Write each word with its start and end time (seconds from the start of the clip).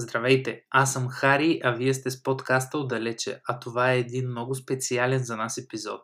Здравейте, 0.00 0.62
аз 0.70 0.92
съм 0.92 1.08
Хари, 1.08 1.60
а 1.64 1.70
вие 1.70 1.94
сте 1.94 2.10
с 2.10 2.22
подкаста 2.22 2.78
Отдалече, 2.78 3.40
а 3.48 3.58
това 3.58 3.92
е 3.92 3.98
един 3.98 4.30
много 4.30 4.54
специален 4.54 5.24
за 5.24 5.36
нас 5.36 5.58
епизод. 5.58 6.00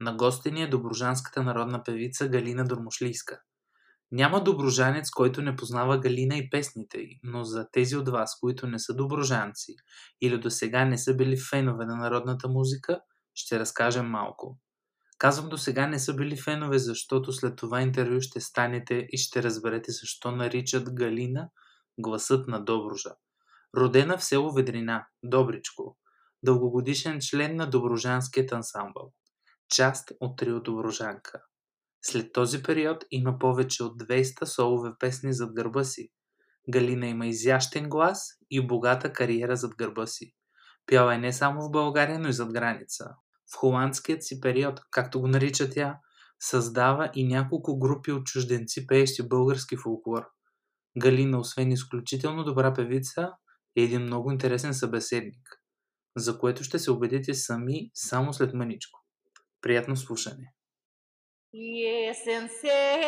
На 0.00 0.16
гости 0.16 0.50
ни 0.50 0.62
е 0.62 0.68
доброжанската 0.68 1.42
народна 1.42 1.82
певица 1.82 2.28
Галина 2.28 2.64
Дормошлийска. 2.64 3.40
Няма 4.12 4.44
доброжанец, 4.44 5.10
който 5.10 5.42
не 5.42 5.56
познава 5.56 6.00
Галина 6.00 6.36
и 6.36 6.50
песните 6.50 6.98
й, 6.98 7.20
но 7.22 7.44
за 7.44 7.66
тези 7.72 7.96
от 7.96 8.08
вас, 8.08 8.38
които 8.40 8.66
не 8.66 8.78
са 8.78 8.94
доброжанци 8.94 9.74
или 10.20 10.38
до 10.38 10.50
сега 10.50 10.84
не 10.84 10.98
са 10.98 11.14
били 11.14 11.36
фенове 11.36 11.86
на 11.86 11.96
народната 11.96 12.48
музика, 12.48 13.00
ще 13.34 13.58
разкажем 13.58 14.06
малко. 14.06 14.58
Казвам 15.18 15.48
до 15.48 15.58
сега 15.58 15.86
не 15.86 15.98
са 15.98 16.14
били 16.14 16.36
фенове, 16.36 16.78
защото 16.78 17.32
след 17.32 17.56
това 17.56 17.80
интервю 17.80 18.20
ще 18.20 18.40
станете 18.40 19.06
и 19.10 19.18
ще 19.18 19.42
разберете 19.42 19.92
защо 19.92 20.30
наричат 20.30 20.94
Галина 20.94 21.48
гласът 21.98 22.48
на 22.48 22.64
Добружа. 22.64 23.10
Родена 23.76 24.18
в 24.18 24.24
село 24.24 24.52
Ведрина, 24.52 25.06
Добричко. 25.22 25.98
Дългогодишен 26.42 27.20
член 27.20 27.56
на 27.56 27.70
Доброжанският 27.70 28.52
ансамбъл. 28.52 29.12
Част 29.74 30.12
от 30.20 30.38
трио 30.38 30.60
Доброжанка. 30.60 31.42
След 32.04 32.32
този 32.32 32.62
период 32.62 33.04
има 33.10 33.38
повече 33.38 33.82
от 33.82 34.02
200 34.02 34.44
солове 34.44 34.90
песни 34.98 35.32
зад 35.32 35.54
гърба 35.54 35.84
си. 35.84 36.08
Галина 36.72 37.06
има 37.06 37.26
изящен 37.26 37.88
глас 37.88 38.28
и 38.50 38.66
богата 38.66 39.12
кариера 39.12 39.56
зад 39.56 39.76
гърба 39.76 40.06
си. 40.06 40.32
Пяла 40.86 41.14
е 41.14 41.18
не 41.18 41.32
само 41.32 41.62
в 41.62 41.70
България, 41.70 42.18
но 42.18 42.28
и 42.28 42.32
зад 42.32 42.52
граница. 42.52 43.14
В 43.54 43.56
холандският 43.56 44.24
си 44.24 44.40
период, 44.40 44.80
както 44.90 45.20
го 45.20 45.28
нарича 45.28 45.70
тя, 45.70 45.98
създава 46.40 47.10
и 47.14 47.26
няколко 47.26 47.78
групи 47.78 48.12
от 48.12 48.26
чужденци, 48.26 48.86
пеещи 48.86 49.28
български 49.28 49.76
фолклор. 49.76 50.22
Галина, 50.98 51.38
освен 51.38 51.72
изключително 51.72 52.44
добра 52.44 52.74
певица, 52.74 53.30
е 53.76 53.82
един 53.82 54.02
много 54.02 54.32
интересен 54.32 54.74
събеседник, 54.74 55.60
за 56.16 56.38
което 56.38 56.64
ще 56.64 56.78
се 56.78 56.90
убедите 56.90 57.34
сами 57.34 57.90
само 57.94 58.32
след 58.32 58.54
мъничко. 58.54 59.00
Приятно 59.60 59.96
слушане! 59.96 60.54
Есен 62.10 62.48
се 62.48 63.02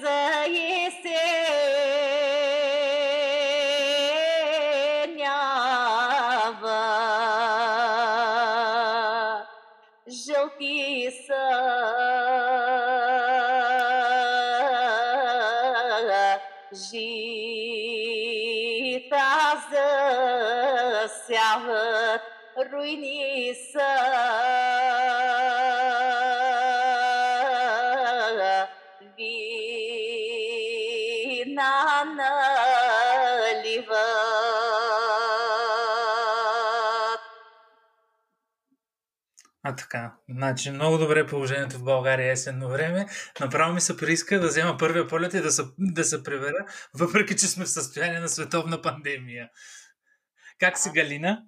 за 0.00 0.44
есенява, 0.46 1.37
руини 22.72 23.54
са 23.72 23.90
вина 31.48 32.04
наливат. 32.04 33.98
А 39.62 39.76
така, 39.76 40.12
значи 40.28 40.70
много 40.70 40.98
добре 40.98 41.20
е 41.20 41.26
положението 41.26 41.78
в 41.78 41.84
България 41.84 42.32
есенно 42.32 42.68
време. 42.68 43.06
Направо 43.40 43.72
ми 43.72 43.80
се 43.80 43.96
прииска 43.96 44.40
да 44.40 44.46
взема 44.46 44.76
първия 44.78 45.08
полет 45.08 45.34
и 45.34 45.40
да 45.40 45.50
се, 45.50 45.62
да 45.78 46.04
се 46.04 46.22
прибера, 46.22 46.66
въпреки 46.94 47.36
че 47.36 47.46
сме 47.46 47.64
в 47.64 47.70
състояние 47.70 48.20
на 48.20 48.28
световна 48.28 48.82
пандемия. 48.82 49.48
Как 50.58 50.78
си, 50.78 50.90
Галина? 50.94 51.44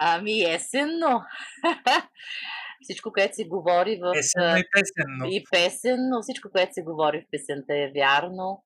Ами 0.00 0.40
есенно. 0.40 1.24
Всичко, 2.82 3.12
което 3.12 3.34
се 3.34 3.44
говори 3.44 3.98
в... 4.02 4.12
Есенно 4.16 4.58
и 4.58 4.64
песенно. 4.72 5.24
И 5.26 5.44
песенно. 5.50 6.22
Всичко, 6.22 6.48
което 6.52 6.74
се 6.74 6.82
говори 6.82 7.20
в 7.20 7.30
песента 7.30 7.74
е 7.74 7.92
вярно. 7.94 8.64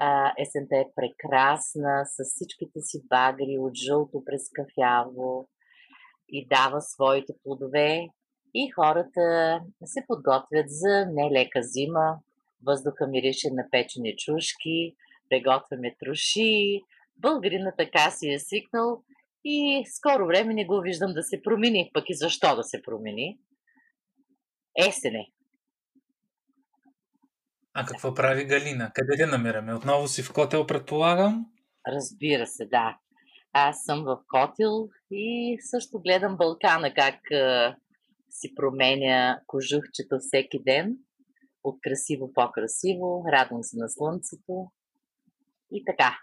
А, 0.00 0.32
есента 0.38 0.76
е 0.76 0.84
прекрасна, 0.96 2.04
с 2.06 2.24
всичките 2.24 2.80
си 2.80 3.02
багри 3.08 3.56
от 3.58 3.74
жълто 3.74 4.22
през 4.24 4.42
кафяво 4.54 5.48
и 6.28 6.46
дава 6.46 6.80
своите 6.80 7.32
плодове. 7.44 8.08
И 8.54 8.70
хората 8.70 9.60
се 9.84 10.04
подготвят 10.06 10.66
за 10.68 11.06
нелека 11.06 11.62
зима. 11.62 12.18
Въздуха 12.66 13.06
мирише 13.06 13.48
на 13.50 13.64
печени 13.70 14.16
чушки, 14.16 14.94
приготвяме 15.30 15.96
троши. 16.00 16.80
Българина 17.18 17.72
така 17.78 18.10
си 18.10 18.28
е 18.28 18.38
свикнал 18.38 19.02
и 19.44 19.84
скоро 19.94 20.26
време 20.26 20.54
не 20.54 20.66
го 20.66 20.80
виждам 20.80 21.12
да 21.12 21.22
се 21.22 21.42
промени. 21.42 21.90
Пък 21.94 22.10
и 22.10 22.14
защо 22.14 22.56
да 22.56 22.62
се 22.62 22.82
промени? 22.82 23.38
Есене. 24.88 25.30
А 27.74 27.86
какво 27.86 28.14
прави 28.14 28.44
Галина? 28.44 28.90
Къде 28.94 29.22
я 29.22 29.26
намираме? 29.26 29.74
Отново 29.74 30.08
си 30.08 30.22
в 30.22 30.32
Котел, 30.32 30.66
предполагам? 30.66 31.46
Разбира 31.88 32.46
се, 32.46 32.66
да. 32.66 32.98
Аз 33.52 33.84
съм 33.84 34.04
в 34.04 34.18
Котел 34.28 34.88
и 35.10 35.58
също 35.60 36.00
гледам 36.00 36.36
Балкана 36.36 36.94
как 36.94 37.30
а, 37.32 37.76
си 38.30 38.54
променя 38.54 39.40
кожухчето 39.46 40.18
всеки 40.18 40.62
ден. 40.62 40.96
От 41.64 41.78
красиво 41.82 42.32
по-красиво, 42.32 43.24
радвам 43.32 43.62
се 43.62 43.76
на 43.76 43.88
слънцето 43.88 44.70
и 45.72 45.84
така. 45.84 46.18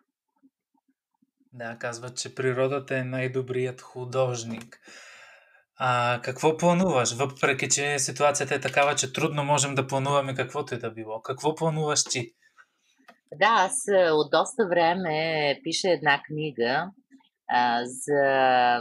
Да, 1.53 1.77
казват, 1.79 2.17
че 2.17 2.35
природата 2.35 2.97
е 2.97 3.03
най-добрият 3.03 3.81
художник. 3.81 4.79
А 5.79 6.19
какво 6.23 6.57
плануваш? 6.57 7.13
Въпреки, 7.13 7.69
че 7.69 7.99
ситуацията 7.99 8.55
е 8.55 8.59
такава, 8.59 8.95
че 8.95 9.13
трудно 9.13 9.43
можем 9.43 9.75
да 9.75 9.87
плануваме 9.87 10.35
каквото 10.35 10.75
и 10.75 10.79
да 10.79 10.91
било. 10.91 11.21
Какво 11.21 11.55
плануваш 11.55 12.03
ти? 12.03 12.33
Да, 13.39 13.47
аз 13.49 13.87
а, 13.87 14.13
от 14.13 14.31
доста 14.31 14.67
време 14.69 15.59
пиша 15.63 15.89
една 15.89 16.21
книга 16.27 16.91
а, 17.49 17.81
за 17.85 18.21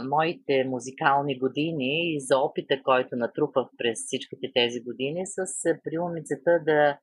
моите 0.09 0.63
музикални 0.67 1.39
години 1.39 2.15
и 2.15 2.19
за 2.19 2.37
опита, 2.37 2.81
който 2.83 3.15
натрупах 3.15 3.67
през 3.77 3.99
всичките 4.05 4.47
тези 4.55 4.79
години 4.83 5.21
с 5.25 5.37
а, 5.69 5.79
приумицата 5.83 6.59
да 6.65 6.97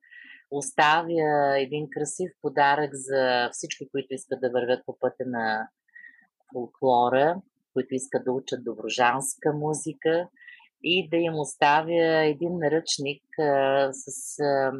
оставя 0.51 1.59
един 1.59 1.87
красив 1.89 2.31
подарък 2.41 2.89
за 2.93 3.49
всички, 3.51 3.89
които 3.91 4.13
искат 4.13 4.41
да 4.41 4.49
вървят 4.49 4.85
по 4.85 4.97
пътя 4.99 5.23
на 5.25 5.69
фолклора, 6.53 7.41
които 7.73 7.95
искат 7.95 8.25
да 8.25 8.31
учат 8.31 8.63
доброжанска 8.63 9.53
музика 9.53 10.27
и 10.83 11.09
да 11.09 11.17
им 11.17 11.39
оставя 11.39 12.25
един 12.25 12.57
наръчник 12.57 13.23
а, 13.39 13.89
с 13.93 14.39
а, 14.39 14.71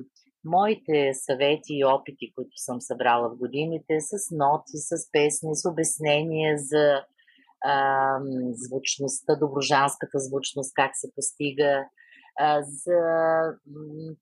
моите 0.45 1.11
съвети 1.13 1.73
и 1.73 1.85
опити, 1.85 2.33
които 2.35 2.51
съм 2.55 2.81
събрала 2.81 3.29
в 3.29 3.37
годините, 3.37 3.99
с 3.99 4.35
ноти, 4.35 4.77
с 4.77 5.11
песни, 5.11 5.55
с 5.55 5.69
обяснения 5.69 6.57
за 6.57 7.03
а, 7.65 8.17
звучността, 8.51 9.35
доброжанската 9.35 10.19
звучност, 10.19 10.71
как 10.75 10.91
се 10.93 11.11
постига, 11.15 11.85
за 12.61 13.01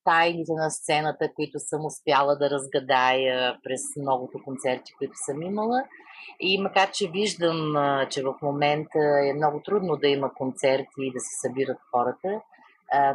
тайните 0.03 0.51
на 0.53 0.69
сцената, 0.69 1.33
които 1.35 1.59
съм 1.59 1.85
успяла 1.85 2.35
да 2.35 2.49
разгадая 2.49 3.57
през 3.63 3.81
многото 3.97 4.43
концерти, 4.43 4.93
които 4.97 5.13
съм 5.15 5.41
имала. 5.41 5.83
И 6.39 6.61
макар, 6.61 6.91
че 6.91 7.09
виждам, 7.09 7.75
че 8.09 8.23
в 8.23 8.35
момента 8.41 8.99
е 9.29 9.33
много 9.33 9.61
трудно 9.65 9.97
да 9.97 10.07
има 10.07 10.33
концерти 10.33 10.99
и 10.99 11.11
да 11.11 11.19
се 11.19 11.47
събират 11.47 11.77
хората, 11.91 12.41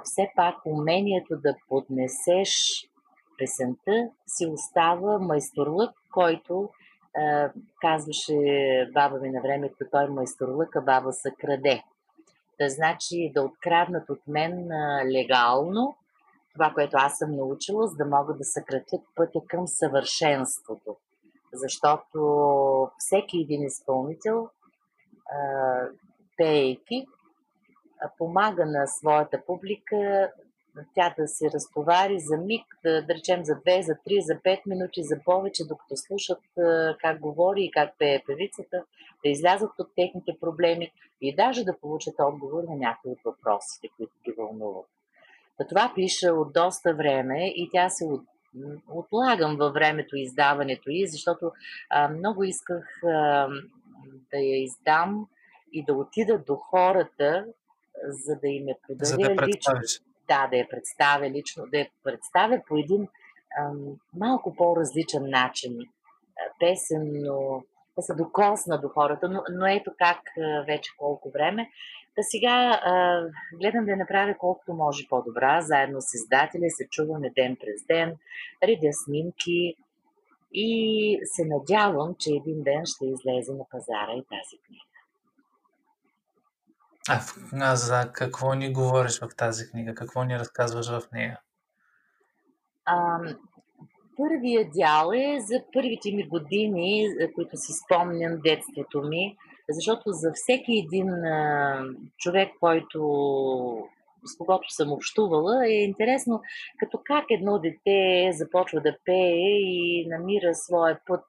все 0.04 0.30
пак 0.36 0.54
умението 0.66 1.36
да 1.36 1.54
поднесеш 1.68 2.50
песента 3.38 4.08
си 4.26 4.46
остава 4.46 5.18
майсторлък, 5.18 5.90
който 6.12 6.68
казваше 7.80 8.34
баба 8.94 9.18
ми 9.18 9.30
на 9.30 9.40
времето, 9.42 9.76
той 9.90 10.08
майсторлък, 10.08 10.76
а 10.76 10.80
баба 10.80 11.12
се 11.12 11.30
краде. 11.40 11.82
Да 12.60 12.68
значи 12.68 13.32
да 13.34 13.42
откраднат 13.42 14.10
от 14.10 14.20
мен 14.26 14.72
а, 14.72 15.04
легално 15.04 15.96
това, 16.54 16.72
което 16.74 16.96
аз 16.96 17.18
съм 17.18 17.36
научила, 17.36 17.86
за 17.86 17.96
да 17.96 18.04
могат 18.04 18.38
да 18.38 18.44
съкратят 18.44 19.00
пътя 19.14 19.40
към 19.48 19.66
съвършенството. 19.66 20.96
Защото 21.52 22.18
всеки 22.98 23.38
един 23.38 23.62
изпълнител, 23.62 24.48
пеейки, 26.36 27.06
помага 28.18 28.66
на 28.66 28.86
своята 28.86 29.42
публика 29.46 30.30
тя 30.94 31.14
да 31.18 31.28
се 31.28 31.50
разтовари 31.50 32.20
за 32.20 32.36
миг, 32.36 32.64
да, 32.84 33.02
да 33.02 33.14
речем 33.14 33.44
за 33.44 33.52
2, 33.52 33.80
за 33.80 33.92
3, 33.92 34.20
за 34.20 34.34
5 34.34 34.60
минути, 34.66 35.02
за 35.02 35.16
повече, 35.24 35.64
докато 35.64 35.96
слушат 35.96 36.40
как 37.00 37.20
говори 37.20 37.64
и 37.64 37.70
как 37.70 37.98
пее 37.98 38.22
певицата, 38.26 38.84
да 39.24 39.30
излязат 39.30 39.70
от 39.78 39.94
техните 39.96 40.32
проблеми 40.40 40.92
и 41.20 41.34
даже 41.34 41.64
да 41.64 41.78
получат 41.78 42.14
отговор 42.18 42.62
на 42.68 42.76
някои 42.76 43.10
от 43.10 43.18
въпросите, 43.24 43.88
които 43.96 44.12
ги 44.24 44.32
вълнуват. 44.38 44.86
Това 45.68 45.92
пише 45.94 46.30
от 46.30 46.52
доста 46.52 46.94
време 46.94 47.46
и 47.46 47.68
тя 47.72 47.88
се 47.88 48.04
отлагам 48.88 49.56
във 49.56 49.74
времето 49.74 50.16
издаването 50.16 50.90
й, 50.90 51.06
защото 51.06 51.52
а, 51.90 52.08
много 52.08 52.44
исках 52.44 53.02
а, 53.04 53.48
да 54.30 54.38
я 54.38 54.62
издам 54.62 55.28
и 55.72 55.84
да 55.84 55.94
отида 55.94 56.38
до 56.38 56.56
хората, 56.56 57.46
за 58.08 58.36
да 58.36 58.48
им 58.48 58.68
я 58.68 58.76
подаря 58.86 59.34
да 59.34 59.46
лично. 59.46 59.74
Да, 60.28 60.46
да 60.46 60.56
я 60.56 60.68
представя 60.68 61.30
лично, 61.30 61.66
да 61.66 61.78
я 61.78 61.88
представя 62.04 62.62
по 62.68 62.76
един 62.76 63.08
а, 63.58 63.70
малко 64.14 64.54
по-различен 64.56 65.30
начин. 65.30 65.78
Песен, 66.60 67.10
но 67.12 67.62
да 67.96 68.02
се 68.02 68.14
докосна 68.14 68.80
до 68.80 68.88
хората, 68.88 69.28
но, 69.28 69.42
но 69.52 69.66
ето 69.66 69.92
как 69.98 70.20
вече 70.66 70.90
колко 70.98 71.30
време. 71.30 71.70
Та 72.16 72.22
сега 72.22 72.80
а, 72.84 73.22
гледам 73.60 73.84
да 73.84 73.90
я 73.90 73.96
направя 73.96 74.34
колкото 74.38 74.72
може 74.72 75.08
по-добра, 75.08 75.60
заедно 75.60 76.00
с 76.00 76.14
издателя, 76.14 76.70
се 76.70 76.88
чуваме 76.90 77.30
ден 77.30 77.56
през 77.56 77.86
ден, 77.86 78.16
редя 78.62 78.92
снимки 78.92 79.74
и 80.52 81.20
се 81.24 81.44
надявам, 81.44 82.14
че 82.18 82.30
един 82.30 82.62
ден 82.62 82.82
ще 82.84 83.06
излезе 83.06 83.52
на 83.52 83.64
пазара 83.70 84.12
и 84.12 84.22
тази 84.22 84.58
книга. 84.66 84.83
А, 87.08 87.20
а 87.60 87.76
за 87.76 88.10
какво 88.12 88.54
ни 88.54 88.72
говориш 88.72 89.20
в 89.20 89.28
тази 89.36 89.70
книга? 89.70 89.94
Какво 89.94 90.24
ни 90.24 90.38
разказваш 90.38 90.88
в 90.88 91.02
нея? 91.12 91.40
А, 92.84 93.18
първият 94.16 94.68
дял 94.74 95.10
е 95.14 95.40
за 95.40 95.62
първите 95.72 96.12
ми 96.12 96.28
години, 96.28 97.08
за 97.20 97.32
които 97.32 97.56
си 97.56 97.72
спомням 97.72 98.40
детството 98.44 99.02
ми, 99.02 99.36
защото 99.68 100.12
за 100.12 100.32
всеки 100.34 100.84
един 100.86 101.10
а, 101.10 101.84
човек, 102.18 102.48
който 102.60 102.98
с 104.24 104.36
когото 104.36 104.70
съм 104.70 104.92
общувала, 104.92 105.66
е 105.66 105.72
интересно 105.72 106.40
като 106.78 107.00
как 107.04 107.24
едно 107.30 107.58
дете 107.58 108.30
започва 108.32 108.80
да 108.80 108.96
пее 109.04 109.58
и 109.60 110.06
намира 110.08 110.54
своя 110.54 111.00
път 111.06 111.24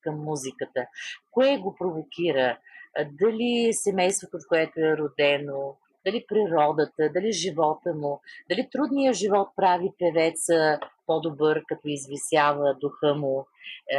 към 0.00 0.24
музиката. 0.24 0.86
Кое 1.30 1.58
го 1.58 1.74
провокира? 1.74 2.58
Дали 2.98 3.72
семейството, 3.72 4.38
в 4.38 4.48
което 4.48 4.80
е 4.80 4.96
родено, 4.96 5.76
дали 6.06 6.24
природата, 6.28 7.10
дали 7.14 7.32
живота 7.32 7.94
му, 7.94 8.20
дали 8.50 8.68
трудният 8.72 9.16
живот 9.16 9.48
прави 9.56 9.90
певеца 9.98 10.78
по-добър, 11.06 11.62
като 11.68 11.88
извисява 11.88 12.76
духа 12.80 13.14
му, 13.14 13.46
е, 13.92 13.98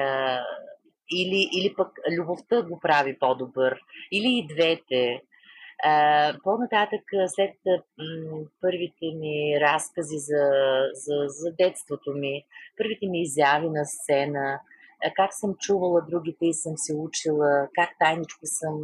или, 1.14 1.50
или 1.58 1.74
пък 1.78 1.88
любовта 2.18 2.62
го 2.62 2.80
прави 2.80 3.20
по-добър, 3.20 3.80
или 4.12 4.38
и 4.38 4.48
двете. 4.48 5.04
Е, 5.06 5.22
по-нататък, 6.44 7.02
след 7.28 7.56
първите 8.62 9.06
ми 9.16 9.60
разкази 9.62 10.18
за, 10.18 10.52
за, 10.94 11.26
за 11.28 11.52
детството 11.60 12.12
ми, 12.12 12.44
първите 12.78 13.08
ми 13.08 13.22
изяви 13.22 13.70
на 13.70 13.86
сцена, 13.86 14.60
как 15.16 15.34
съм 15.34 15.56
чувала 15.60 16.02
другите 16.10 16.46
и 16.46 16.54
съм 16.54 16.74
се 16.76 16.96
учила, 16.96 17.68
как 17.76 17.90
тайничко 18.00 18.40
съм 18.44 18.80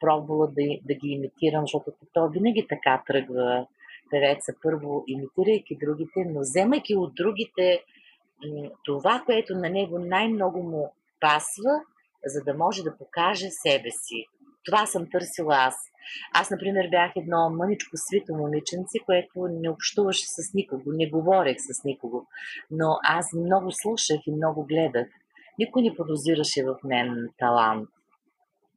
пробвала 0.00 0.46
да, 0.46 0.62
да 0.84 0.94
ги 0.94 1.08
имитирам, 1.08 1.62
защото 1.62 1.92
то 2.12 2.28
винаги 2.28 2.66
така 2.68 3.02
тръгва 3.06 3.66
певеца, 4.10 4.52
първо 4.62 5.04
имитирайки 5.06 5.78
другите, 5.80 6.24
но 6.26 6.40
вземайки 6.40 6.96
от 6.96 7.14
другите 7.14 7.82
това, 8.84 9.22
което 9.26 9.54
на 9.54 9.70
него 9.70 9.98
най-много 9.98 10.62
му 10.62 10.94
пасва, 11.20 11.80
за 12.24 12.44
да 12.44 12.54
може 12.54 12.82
да 12.82 12.96
покаже 12.96 13.48
себе 13.50 13.90
си. 13.90 14.26
Това 14.64 14.86
съм 14.86 15.10
търсила 15.10 15.56
аз. 15.56 15.74
Аз, 16.34 16.50
например, 16.50 16.88
бях 16.90 17.12
едно 17.16 17.50
мъничко 17.50 17.90
свито 17.96 18.34
момиченце, 18.34 18.98
което 19.06 19.48
не 19.50 19.70
общуваше 19.70 20.26
с 20.26 20.54
никого, 20.54 20.92
не 20.92 21.10
говорех 21.10 21.56
с 21.58 21.84
никого. 21.84 22.26
Но 22.70 22.98
аз 23.04 23.32
много 23.32 23.72
слушах 23.72 24.18
и 24.26 24.32
много 24.32 24.64
гледах. 24.64 25.08
Никой 25.58 25.82
не 25.82 25.94
подозираше 25.94 26.64
в 26.64 26.76
мен 26.84 27.28
талант. 27.38 27.88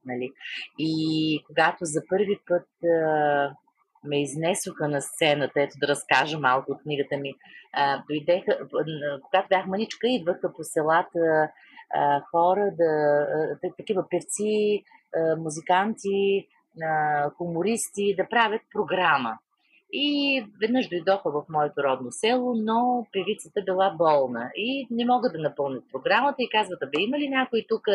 Нали? 0.06 0.31
И 0.80 1.44
когато 1.48 1.86
за 1.86 2.01
първи 2.10 2.39
път 2.48 2.68
а, 2.83 3.56
ме 4.04 4.22
изнесоха 4.22 4.88
на 4.88 5.01
сцената, 5.01 5.62
ето 5.62 5.78
да 5.81 5.88
разкажа 5.88 6.39
малко 6.39 6.72
от 6.72 6.81
книгата 6.81 7.18
ми, 7.18 7.33
а, 7.74 8.04
дойдеха, 8.10 8.57
когато 9.22 9.48
бях 9.50 9.66
маничка, 9.66 10.07
идваха 10.07 10.54
по 10.54 10.63
селата 10.63 11.50
а, 11.94 12.22
хора, 12.31 12.72
да, 12.78 13.28
а, 13.63 13.74
такива 13.78 14.06
певци, 14.10 14.83
а, 15.16 15.36
музиканти, 15.36 16.48
а, 16.83 17.30
хумористи, 17.30 18.16
да 18.18 18.30
правят 18.30 18.62
програма. 18.74 19.38
И 19.93 20.45
веднъж 20.61 20.88
дойдоха 20.88 21.31
в 21.31 21.43
моето 21.49 21.83
родно 21.83 22.11
село, 22.11 22.53
но 22.55 23.07
певицата 23.11 23.61
била 23.61 23.95
болна 23.97 24.51
и 24.55 24.88
не 24.91 25.05
могат 25.05 25.33
да 25.33 25.39
напълнят 25.39 25.83
програмата 25.91 26.35
и 26.39 26.49
казват, 26.49 26.79
бе, 26.79 27.01
има 27.01 27.19
ли 27.19 27.29
някой 27.29 27.65
тук 27.69 27.88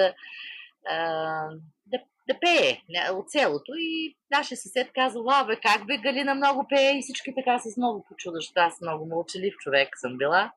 да, 1.86 1.98
да 2.28 2.38
пее 2.40 2.80
от 3.12 3.30
селото. 3.30 3.72
И 3.78 4.16
нашия 4.30 4.58
съсед 4.58 4.92
каза, 4.94 5.18
бе, 5.46 5.56
как 5.56 5.86
бе, 5.86 5.98
Галина 5.98 6.34
много 6.34 6.66
пее 6.68 6.98
и 6.98 7.02
всички 7.02 7.34
така 7.34 7.58
с 7.58 7.76
много 7.76 8.04
почуда, 8.08 8.38
аз 8.56 8.80
много 8.80 9.06
мълчалив 9.06 9.54
човек 9.56 9.88
съм 9.98 10.16
била. 10.18 10.52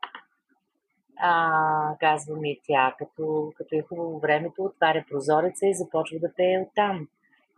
А, 1.22 1.98
казва 2.00 2.36
ми 2.36 2.60
тя, 2.68 2.96
като, 3.00 3.52
като 3.56 3.76
е 3.76 3.82
хубаво 3.82 4.20
времето, 4.20 4.64
отваря 4.64 5.06
прозореца 5.10 5.68
и 5.68 5.74
започва 5.74 6.18
да 6.20 6.34
пее 6.38 6.66
оттам. 6.68 7.08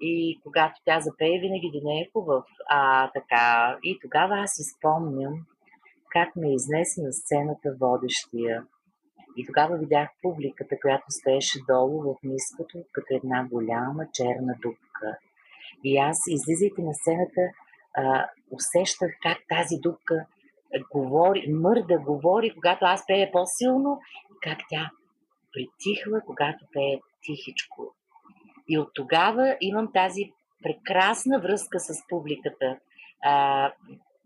И 0.01 0.39
когато 0.43 0.81
тя 0.85 0.99
запее, 0.99 1.39
винаги 1.39 1.71
деня 1.73 1.99
е 1.99 2.09
хубав. 2.13 2.43
А, 2.69 3.11
така. 3.11 3.77
И 3.83 3.99
тогава 4.01 4.39
аз 4.39 4.59
изпомням 4.59 5.33
как 6.09 6.35
ме 6.35 6.53
изнесе 6.53 7.01
на 7.01 7.13
сцената 7.13 7.75
водещия 7.81 8.63
и 9.37 9.45
тогава 9.45 9.77
видях 9.77 10.09
публиката, 10.21 10.75
която 10.81 11.05
стоеше 11.09 11.59
долу 11.67 12.01
в 12.01 12.15
ниското, 12.23 12.77
като 12.91 13.07
една 13.15 13.47
голяма 13.51 14.05
черна 14.13 14.55
дупка. 14.61 15.17
И 15.83 15.97
аз, 15.97 16.17
излизайки 16.27 16.81
на 16.81 16.93
сцената, 16.93 17.41
а, 17.97 18.25
усещах 18.51 19.11
как 19.23 19.37
тази 19.49 19.75
дупка 19.81 20.25
говори, 20.91 21.53
мърда, 21.53 21.99
говори, 21.99 22.53
когато 22.53 22.85
аз 22.85 23.05
пея 23.07 23.31
по-силно, 23.31 23.99
как 24.41 24.57
тя 24.69 24.91
притихва, 25.53 26.21
когато 26.25 26.65
пее 26.73 26.99
тихичко. 27.23 27.95
И 28.67 28.79
от 28.79 28.89
тогава 28.93 29.57
имам 29.61 29.91
тази 29.93 30.31
прекрасна 30.63 31.39
връзка 31.39 31.79
с 31.79 32.07
публиката. 32.09 32.77
А, 33.23 33.67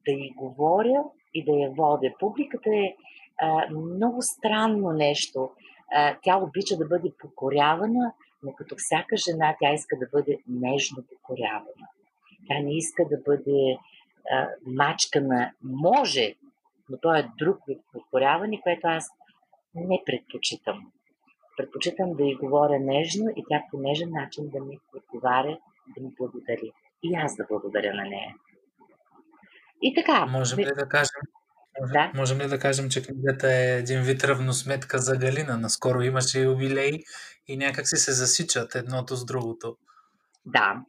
да 0.05 0.11
й 0.11 0.33
говоря 0.35 1.03
и 1.33 1.45
да 1.45 1.51
я 1.51 1.69
водя. 1.71 2.13
Публиката 2.19 2.69
е 2.69 2.95
а, 3.37 3.69
много 3.69 4.21
странно 4.21 4.91
нещо. 4.91 5.51
А, 5.93 6.17
тя 6.23 6.37
обича 6.37 6.77
да 6.77 6.85
бъде 6.85 7.11
покорявана, 7.19 8.13
но 8.43 8.53
като 8.53 8.75
всяка 8.77 9.17
жена, 9.17 9.55
тя 9.59 9.73
иска 9.73 9.97
да 9.99 10.07
бъде 10.11 10.39
нежно 10.47 11.03
покорявана. 11.13 11.87
Тя 12.47 12.59
не 12.59 12.77
иска 12.77 13.05
да 13.09 13.17
бъде 13.25 13.77
а, 14.31 14.47
мачкана. 14.65 15.51
Може, 15.63 16.33
но 16.89 16.97
то 16.97 17.15
е 17.15 17.29
друг 17.37 17.57
вид 17.67 17.81
покоряване, 17.93 18.61
което 18.61 18.87
аз 18.87 19.09
не 19.75 20.01
предпочитам. 20.05 20.91
Предпочитам 21.57 22.13
да 22.13 22.23
й 22.23 22.35
говоря 22.35 22.79
нежно 22.79 23.29
и 23.35 23.43
тя 23.49 23.63
по 23.71 23.77
нежен 23.77 24.09
начин 24.11 24.49
да 24.49 24.59
ми 24.63 24.79
отговаря, 24.95 25.57
да 25.97 26.03
ми 26.03 26.09
благодари. 26.17 26.71
И 27.03 27.15
аз 27.15 27.35
да 27.35 27.45
благодаря 27.49 27.93
на 27.93 28.03
нея. 28.03 28.35
И 29.81 29.93
така. 29.93 30.25
Можем 30.25 30.59
ли 30.59 30.65
да 30.65 30.89
кажем, 30.89 31.21
да. 31.93 32.11
Можем 32.15 32.39
ли 32.39 32.47
да 32.47 32.59
кажем, 32.59 32.89
че 32.89 33.03
книгата 33.03 33.53
е 33.53 33.77
един 33.77 34.01
вид 34.01 34.23
равносметка 34.23 34.99
за 34.99 35.17
Галина? 35.17 35.57
Наскоро 35.57 36.01
имаше 36.01 36.39
юбилей 36.39 37.03
и 37.47 37.57
някак 37.57 37.87
си 37.87 37.95
се 37.95 38.11
засичат 38.11 38.75
едното 38.75 39.15
с 39.15 39.25
другото. 39.25 39.77
Да, 40.45 40.81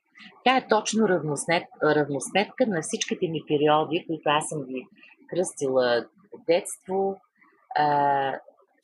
тя 0.44 0.56
е 0.56 0.68
точно 0.68 1.08
равносмет, 1.08 1.64
равносметка 1.82 2.66
на 2.66 2.82
всичките 2.82 3.28
ми 3.28 3.42
периоди, 3.48 4.04
които 4.06 4.22
аз 4.28 4.48
съм 4.48 4.64
ги 4.64 4.86
кръстила 5.30 6.06
детство, 6.48 7.20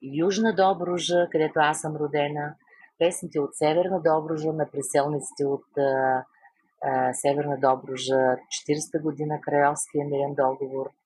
Южна 0.02 0.54
Добружа, 0.54 1.28
където 1.30 1.60
аз 1.60 1.80
съм 1.80 1.96
родена, 1.96 2.54
песните 2.98 3.40
от 3.40 3.54
Северна 3.54 4.00
Добружа 4.02 4.52
на 4.52 4.70
преселниците 4.70 5.44
от 5.44 5.78
а, 5.78 6.24
а, 6.82 7.14
Северна 7.14 7.56
Добружа, 7.60 8.36
40-та 8.68 8.98
година, 8.98 9.40
Крайовския 9.40 10.04
мирен 10.04 10.34
договор– 10.34 10.90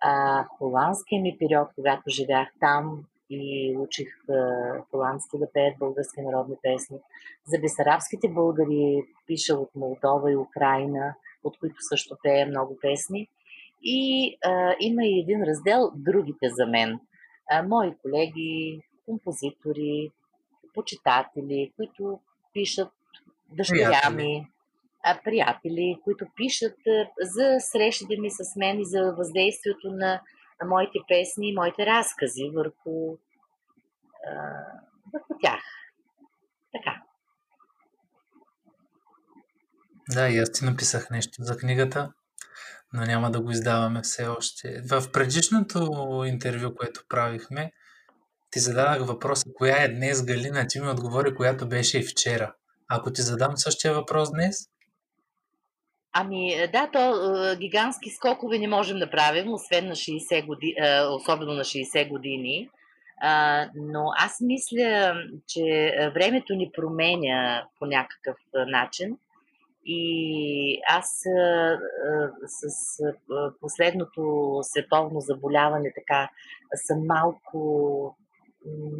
а, 0.00 0.44
холандския 0.44 1.22
ми 1.22 1.36
период, 1.38 1.68
когато 1.74 2.10
живях 2.10 2.48
там 2.60 3.04
и 3.30 3.76
учих 3.78 4.08
холандски 4.90 5.38
да 5.38 5.52
пеят 5.52 5.78
български 5.78 6.20
народни 6.20 6.56
песни. 6.62 6.98
За 7.46 7.58
бесарабските 7.58 8.28
българи 8.28 9.02
пиша 9.26 9.54
от 9.54 9.70
Молдова 9.74 10.32
и 10.32 10.36
Украина, 10.36 11.14
от 11.44 11.58
които 11.58 11.76
също 11.78 12.16
пея 12.22 12.46
много 12.46 12.76
песни. 12.82 13.28
И 13.82 14.30
а, 14.44 14.74
има 14.80 15.04
и 15.04 15.20
един 15.20 15.42
раздел 15.42 15.90
Другите 15.94 16.48
за 16.50 16.66
мен. 16.66 17.00
А, 17.50 17.62
мои 17.62 17.96
колеги, 18.02 18.80
композитори, 19.04 20.10
почитатели, 20.74 21.72
които 21.76 22.20
пишат 22.52 22.92
дъщеря 23.48 24.10
ми, 24.10 24.46
приятели, 25.24 26.00
които 26.04 26.26
пишат 26.36 26.78
за 27.20 27.56
срещите 27.58 28.16
ми 28.20 28.30
с 28.30 28.56
мен 28.56 28.80
и 28.80 28.84
за 28.84 29.14
въздействието 29.16 29.90
на 29.90 30.20
моите 30.64 30.98
песни 31.08 31.48
и 31.48 31.54
моите 31.54 31.86
разкази 31.86 32.50
върху, 32.54 33.16
върху 35.12 35.34
тях. 35.42 35.62
Така. 36.72 37.02
Да, 40.14 40.28
и 40.28 40.38
аз 40.38 40.52
ти 40.52 40.64
написах 40.64 41.10
нещо 41.10 41.42
за 41.42 41.56
книгата, 41.56 42.12
но 42.92 43.04
няма 43.04 43.30
да 43.30 43.40
го 43.40 43.50
издаваме 43.50 44.02
все 44.02 44.26
още. 44.26 44.82
В 44.90 45.12
предишното 45.12 45.90
интервю, 46.26 46.74
което 46.74 47.00
правихме, 47.08 47.72
ти 48.50 48.58
зададах 48.58 49.06
въпроса, 49.06 49.44
коя 49.54 49.82
е 49.82 49.88
днес 49.88 50.24
Галина, 50.24 50.66
ти 50.68 50.80
ми 50.80 50.88
отговори, 50.88 51.34
която 51.34 51.68
беше 51.68 51.98
и 51.98 52.02
вчера. 52.02 52.54
Ако 52.88 53.12
ти 53.12 53.22
задам 53.22 53.56
същия 53.56 53.94
въпрос 53.94 54.30
днес? 54.30 54.56
Ами 56.12 56.68
да, 56.72 56.90
то 56.92 57.00
е, 57.52 57.56
гигантски 57.56 58.10
скокове 58.10 58.58
не 58.58 58.68
можем 58.68 58.98
да 58.98 59.10
правим, 59.10 59.52
освен 59.52 59.86
на 59.86 59.94
60 59.94 60.46
години, 60.46 60.74
е, 60.78 61.00
особено 61.00 61.52
на 61.52 61.64
60 61.64 62.08
години. 62.08 62.68
А, 63.20 63.66
но 63.74 64.10
аз 64.18 64.40
мисля, 64.40 65.14
че 65.46 65.92
времето 66.14 66.54
ни 66.54 66.70
променя 66.74 67.64
по 67.78 67.86
някакъв 67.86 68.36
начин. 68.54 69.16
И 69.88 70.82
аз 70.88 71.22
а, 71.38 71.78
с 72.46 72.98
последното 73.60 74.50
световно 74.62 75.20
заболяване 75.20 75.92
така 75.94 76.28
съм 76.74 77.06
малко, 77.06 78.16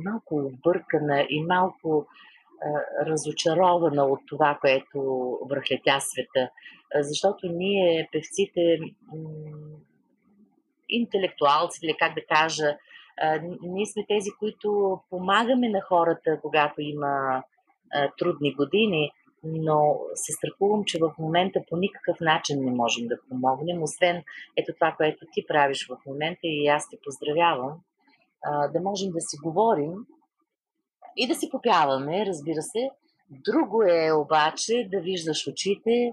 малко 0.04 0.36
объркана 0.36 1.26
и 1.30 1.42
малко 1.42 2.06
разочарована 3.06 4.04
от 4.04 4.20
това, 4.28 4.58
което 4.60 4.98
върхлетя 5.50 6.00
света. 6.00 6.50
Защото 7.00 7.46
ние, 7.46 8.08
певците, 8.12 8.78
интелектуалци, 10.88 11.80
или 11.86 11.96
как 11.98 12.14
да 12.14 12.24
кажа, 12.26 12.76
ние 13.62 13.86
сме 13.86 14.04
тези, 14.08 14.30
които 14.38 15.00
помагаме 15.10 15.68
на 15.68 15.80
хората, 15.80 16.40
когато 16.42 16.80
има 16.80 17.42
трудни 18.18 18.54
години, 18.54 19.10
но 19.46 19.98
се 20.14 20.32
страхувам, 20.32 20.84
че 20.84 20.98
в 20.98 21.14
момента 21.18 21.60
по 21.68 21.76
никакъв 21.76 22.20
начин 22.20 22.64
не 22.64 22.70
можем 22.70 23.06
да 23.06 23.18
помогнем, 23.28 23.82
освен 23.82 24.22
ето 24.56 24.72
това, 24.74 24.94
което 24.96 25.26
ти 25.32 25.46
правиш 25.46 25.88
в 25.88 25.98
момента 26.06 26.40
и 26.42 26.66
аз 26.66 26.88
те 26.90 26.96
поздравявам, 27.04 27.72
да 28.72 28.80
можем 28.80 29.10
да 29.12 29.20
си 29.20 29.36
говорим 29.44 29.92
и 31.16 31.28
да 31.28 31.34
си 31.34 31.50
попяваме, 31.50 32.26
разбира 32.26 32.62
се. 32.62 32.90
Друго 33.30 33.82
е 33.82 34.12
обаче 34.12 34.88
да 34.92 35.00
виждаш 35.00 35.46
очите, 35.46 36.12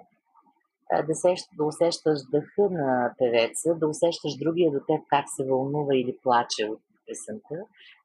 да, 1.08 1.16
сещ, 1.16 1.46
да 1.58 1.64
усещаш 1.64 2.20
дъха 2.32 2.70
на 2.70 3.14
певеца, 3.18 3.76
да 3.76 3.88
усещаш 3.88 4.38
другия 4.38 4.72
до 4.72 4.80
теб 4.80 5.08
как 5.10 5.26
се 5.28 5.46
вълнува 5.46 5.96
или 5.96 6.18
плаче 6.24 6.66
от 6.66 6.80
песента. 7.08 7.56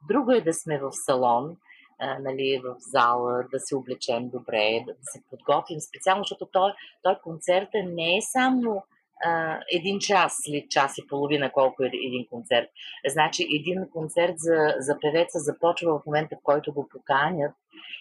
Друго 0.08 0.32
е 0.32 0.40
да 0.40 0.52
сме 0.52 0.78
в 0.78 0.90
салон, 0.92 1.56
нали, 2.00 2.60
в 2.64 2.76
зала, 2.78 3.44
да 3.52 3.60
се 3.60 3.76
облечем 3.76 4.28
добре, 4.28 4.84
да, 4.86 4.92
да 4.92 5.02
се 5.02 5.22
подготвим 5.30 5.80
специално, 5.80 6.24
защото 6.24 6.46
той, 6.52 6.72
той 7.02 7.18
концерта 7.24 7.82
не 7.84 8.16
е 8.16 8.22
само 8.22 8.82
а, 9.24 9.60
един 9.72 9.98
час 9.98 10.36
или 10.48 10.66
час 10.70 10.98
и 10.98 11.06
половина, 11.06 11.52
колко 11.52 11.82
е 11.82 11.86
един 11.86 12.26
концерт. 12.30 12.68
Значи 13.06 13.46
един 13.60 13.88
концерт 13.92 14.34
за, 14.36 14.74
за 14.78 14.98
певеца 15.00 15.38
започва 15.38 15.98
в 15.98 16.06
момента, 16.06 16.36
в 16.36 16.42
който 16.42 16.72
го 16.72 16.88
поканят 16.88 17.52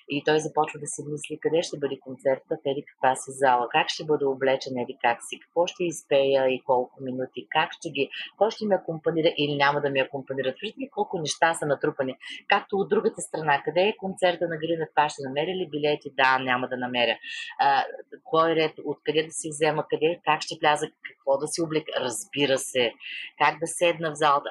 и 0.10 0.24
той 0.24 0.39
започва 0.39 0.79
да 0.79 0.88
си 0.88 1.03
мисли 1.12 1.39
къде 1.41 1.62
ще 1.62 1.79
бъде 1.79 2.00
концерта, 2.00 2.43
в 2.50 2.84
каква 2.88 3.15
си 3.15 3.31
зала, 3.31 3.67
как 3.72 3.89
ще 3.89 4.05
бъде 4.05 4.25
облечен, 4.25 4.77
еди 4.77 4.98
как 5.01 5.17
си, 5.22 5.39
какво 5.39 5.67
ще 5.67 5.84
изпея 5.84 6.48
и 6.50 6.62
колко 6.65 7.03
минути, 7.03 7.48
как 7.50 7.69
ще 7.74 7.89
ги, 7.89 8.10
кой 8.38 8.51
ще 8.51 8.65
ми 8.65 8.75
акомпанира 8.75 9.34
или 9.38 9.55
няма 9.55 9.81
да 9.81 9.89
ми 9.89 10.00
акомпанират. 10.00 10.55
Виждате 10.62 10.79
ли 10.79 10.89
колко 10.91 11.19
неща 11.19 11.53
са 11.53 11.65
натрупани. 11.65 12.15
Както 12.48 12.75
от 12.75 12.89
другата 12.89 13.22
страна, 13.22 13.62
къде 13.65 13.81
е 13.81 13.98
концерта 13.98 14.48
на 14.48 14.57
Грина, 14.57 14.88
това 14.96 15.10
ще 15.10 15.22
намеря 15.27 15.55
ли 15.55 15.69
билети? 15.69 16.12
Да, 16.17 16.39
няма 16.39 16.67
да 16.67 16.77
намеря. 16.77 17.17
А, 17.60 17.84
кой 18.24 18.55
ред, 18.55 18.74
откъде 18.86 19.24
да 19.24 19.31
си 19.31 19.50
взема, 19.50 19.86
къде, 19.89 20.19
как 20.25 20.41
ще 20.41 20.55
вляза, 20.62 20.88
какво 20.88 21.38
да 21.38 21.48
си 21.48 21.62
облека, 21.62 21.91
разбира 22.00 22.57
се, 22.57 22.93
как 23.38 23.60
да 23.60 23.67
седна 23.67 24.12
в 24.12 24.15
залата. 24.15 24.50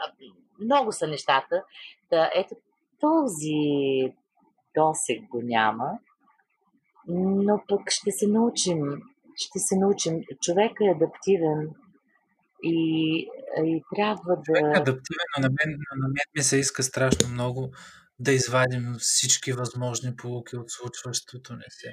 Много 0.61 0.92
са 0.92 1.06
нещата. 1.06 1.62
Да, 2.11 2.30
ето 2.35 2.54
този 3.00 4.12
досег 4.76 5.28
го 5.30 5.40
няма, 5.42 5.90
но 7.09 7.62
пък 7.68 7.80
ще 7.90 8.11
се 8.11 8.26
научим. 8.26 8.78
Ще 9.37 9.59
се 9.59 9.76
научим. 9.76 10.21
Човек 10.42 10.73
е 10.80 10.90
адаптивен 10.95 11.71
и, 12.62 13.28
и 13.64 13.83
трябва 13.97 14.37
да. 14.37 14.42
Човек 14.42 14.62
е 14.62 14.78
адаптивен, 14.78 15.26
но 15.37 15.42
на 15.42 15.49
мен, 15.49 15.78
на 15.97 16.09
мен 16.09 16.26
ми 16.37 16.42
се 16.42 16.56
иска 16.56 16.83
страшно 16.83 17.28
много 17.28 17.71
да 18.18 18.33
извадим 18.33 18.95
всички 18.99 19.52
възможни 19.52 20.16
полуки 20.16 20.56
от 20.56 20.71
случващото 20.71 21.52
не 21.52 21.64
се. 21.68 21.92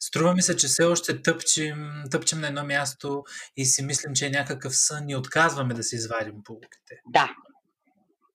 Струва 0.00 0.34
ми 0.34 0.42
се, 0.42 0.56
че 0.56 0.66
все 0.66 0.84
още 0.84 1.22
тъпчем, 1.22 2.02
тъпчем 2.10 2.40
на 2.40 2.48
едно 2.48 2.64
място 2.64 3.24
и 3.56 3.64
си 3.64 3.82
мислим, 3.82 4.14
че 4.14 4.26
е 4.26 4.30
някакъв 4.30 4.76
сън 4.76 5.08
и 5.08 5.16
отказваме 5.16 5.74
да 5.74 5.82
си 5.82 5.96
извадим 5.96 6.42
полуките. 6.44 6.94
Да, 7.06 7.30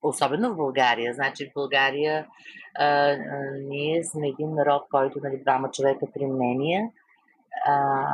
особено 0.02 0.54
в 0.54 0.58
България. 0.58 1.14
Значи 1.14 1.46
в 1.46 1.54
България 1.54 2.28
а, 2.76 2.86
а, 2.86 3.18
ние 3.62 4.04
сме 4.04 4.28
един 4.28 4.54
народ, 4.54 4.84
който 4.92 5.20
нали, 5.24 5.42
двама 5.42 5.72
човека, 5.72 6.06
три 6.14 6.26
мнения. 6.26 6.90
А, 7.66 8.06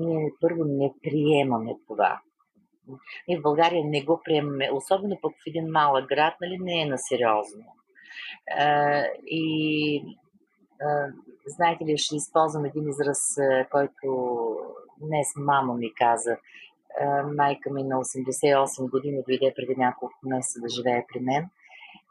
ние 0.00 0.30
първо 0.40 0.64
не 0.64 0.92
приемаме 1.02 1.74
това. 1.86 2.20
Ние 3.28 3.38
в 3.38 3.42
България 3.42 3.84
не 3.84 4.02
го 4.02 4.20
приемаме, 4.24 4.70
особено 4.72 5.18
пък 5.22 5.32
в 5.32 5.46
един 5.46 5.66
малък 5.66 6.08
град, 6.08 6.34
нали, 6.40 6.58
не 6.60 6.82
е 6.82 6.86
на 6.86 6.98
сериозно. 6.98 7.64
И 9.26 10.04
а, 10.80 11.06
знаете 11.46 11.84
ли, 11.84 11.98
ще 11.98 12.16
използвам 12.16 12.64
един 12.64 12.88
израз, 12.88 13.36
който 13.70 14.36
днес 15.00 15.26
мама 15.36 15.74
ми 15.74 15.94
каза. 15.94 16.36
Майка 17.36 17.72
ми 17.72 17.84
на 17.84 17.96
88 17.96 18.90
години 18.90 19.22
дойде 19.28 19.52
преди 19.56 19.74
няколко 19.76 20.14
месеца 20.22 20.60
да 20.60 20.68
живее 20.68 21.04
при 21.12 21.20
мен. 21.20 21.48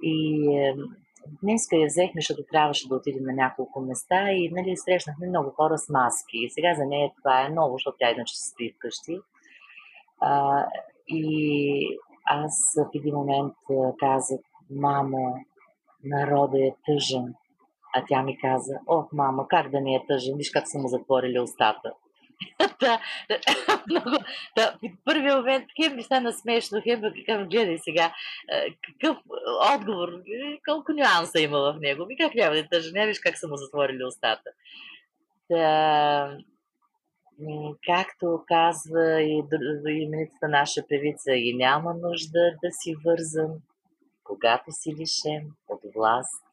И 0.03 0.47
днеска 1.43 1.75
я 1.75 1.87
взехме, 1.87 2.21
защото 2.21 2.43
трябваше 2.51 2.87
да 2.87 2.95
отидем 2.95 3.23
на 3.23 3.33
няколко 3.33 3.81
места 3.81 4.31
и 4.31 4.49
нали, 4.51 4.77
срещнахме 4.77 5.27
много 5.27 5.49
хора 5.49 5.77
с 5.77 5.89
маски. 5.89 6.37
И 6.37 6.49
сега 6.49 6.73
за 6.75 6.85
нея 6.85 7.11
това 7.17 7.45
е 7.45 7.49
ново, 7.49 7.73
защото 7.73 7.97
тя 7.99 8.11
иначе 8.11 8.37
се 8.37 8.49
стои 8.49 8.73
вкъщи. 8.75 9.19
А, 10.19 10.65
и 11.07 11.97
аз 12.25 12.73
в 12.77 12.89
един 12.95 13.15
момент 13.15 13.53
казах, 13.99 14.39
мамо, 14.71 15.35
народа 16.03 16.57
е 16.57 16.71
тъжен. 16.85 17.33
А 17.95 18.03
тя 18.07 18.23
ми 18.23 18.37
каза, 18.37 18.79
ох, 18.87 19.05
мама, 19.13 19.47
как 19.47 19.69
да 19.69 19.81
не 19.81 19.95
е 19.95 20.05
тъжен, 20.07 20.37
виж 20.37 20.49
как 20.49 20.67
са 20.67 20.79
му 20.79 20.87
затворили 20.87 21.39
устата. 21.39 21.93
да, 22.79 22.99
много, 23.89 24.23
да, 24.57 24.77
в 24.83 25.03
първия 25.05 25.37
момент 25.37 25.65
хем 25.81 25.95
ми 25.95 26.03
стана 26.03 26.33
смешно, 26.33 26.81
хем 26.83 27.01
казвам, 27.25 27.49
гледай 27.49 27.77
сега, 27.77 28.13
какъв 28.81 29.17
отговор, 29.75 30.09
колко 30.69 30.91
нюанса 30.91 31.39
има 31.39 31.59
в 31.59 31.79
него. 31.79 32.05
Ми 32.05 32.17
как 32.17 32.35
няма 32.35 32.53
да 32.53 32.59
е 32.59 32.67
тъжен, 32.67 32.93
не 32.93 33.07
виж 33.07 33.19
как 33.19 33.37
са 33.37 33.47
му 33.47 33.55
затворили 33.55 34.03
устата. 34.03 34.49
Да, 35.49 36.37
както 37.85 38.43
казва 38.47 39.21
и 39.21 39.43
именитата 39.87 40.47
наша 40.47 40.81
певица, 40.89 41.31
и 41.31 41.53
няма 41.53 41.93
нужда 41.93 42.39
да 42.63 42.71
си 42.71 42.95
вързан, 43.05 43.51
когато 44.23 44.71
си 44.71 44.95
лишен 44.99 45.51
от 45.67 45.81
власт. 45.95 46.43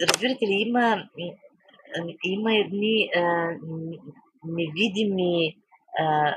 Разбирате 0.00 0.46
ли, 0.46 0.52
има 0.52 1.08
има 2.24 2.54
едни 2.54 3.10
а, 3.16 3.56
невидими, 4.44 5.56
а, 5.98 6.36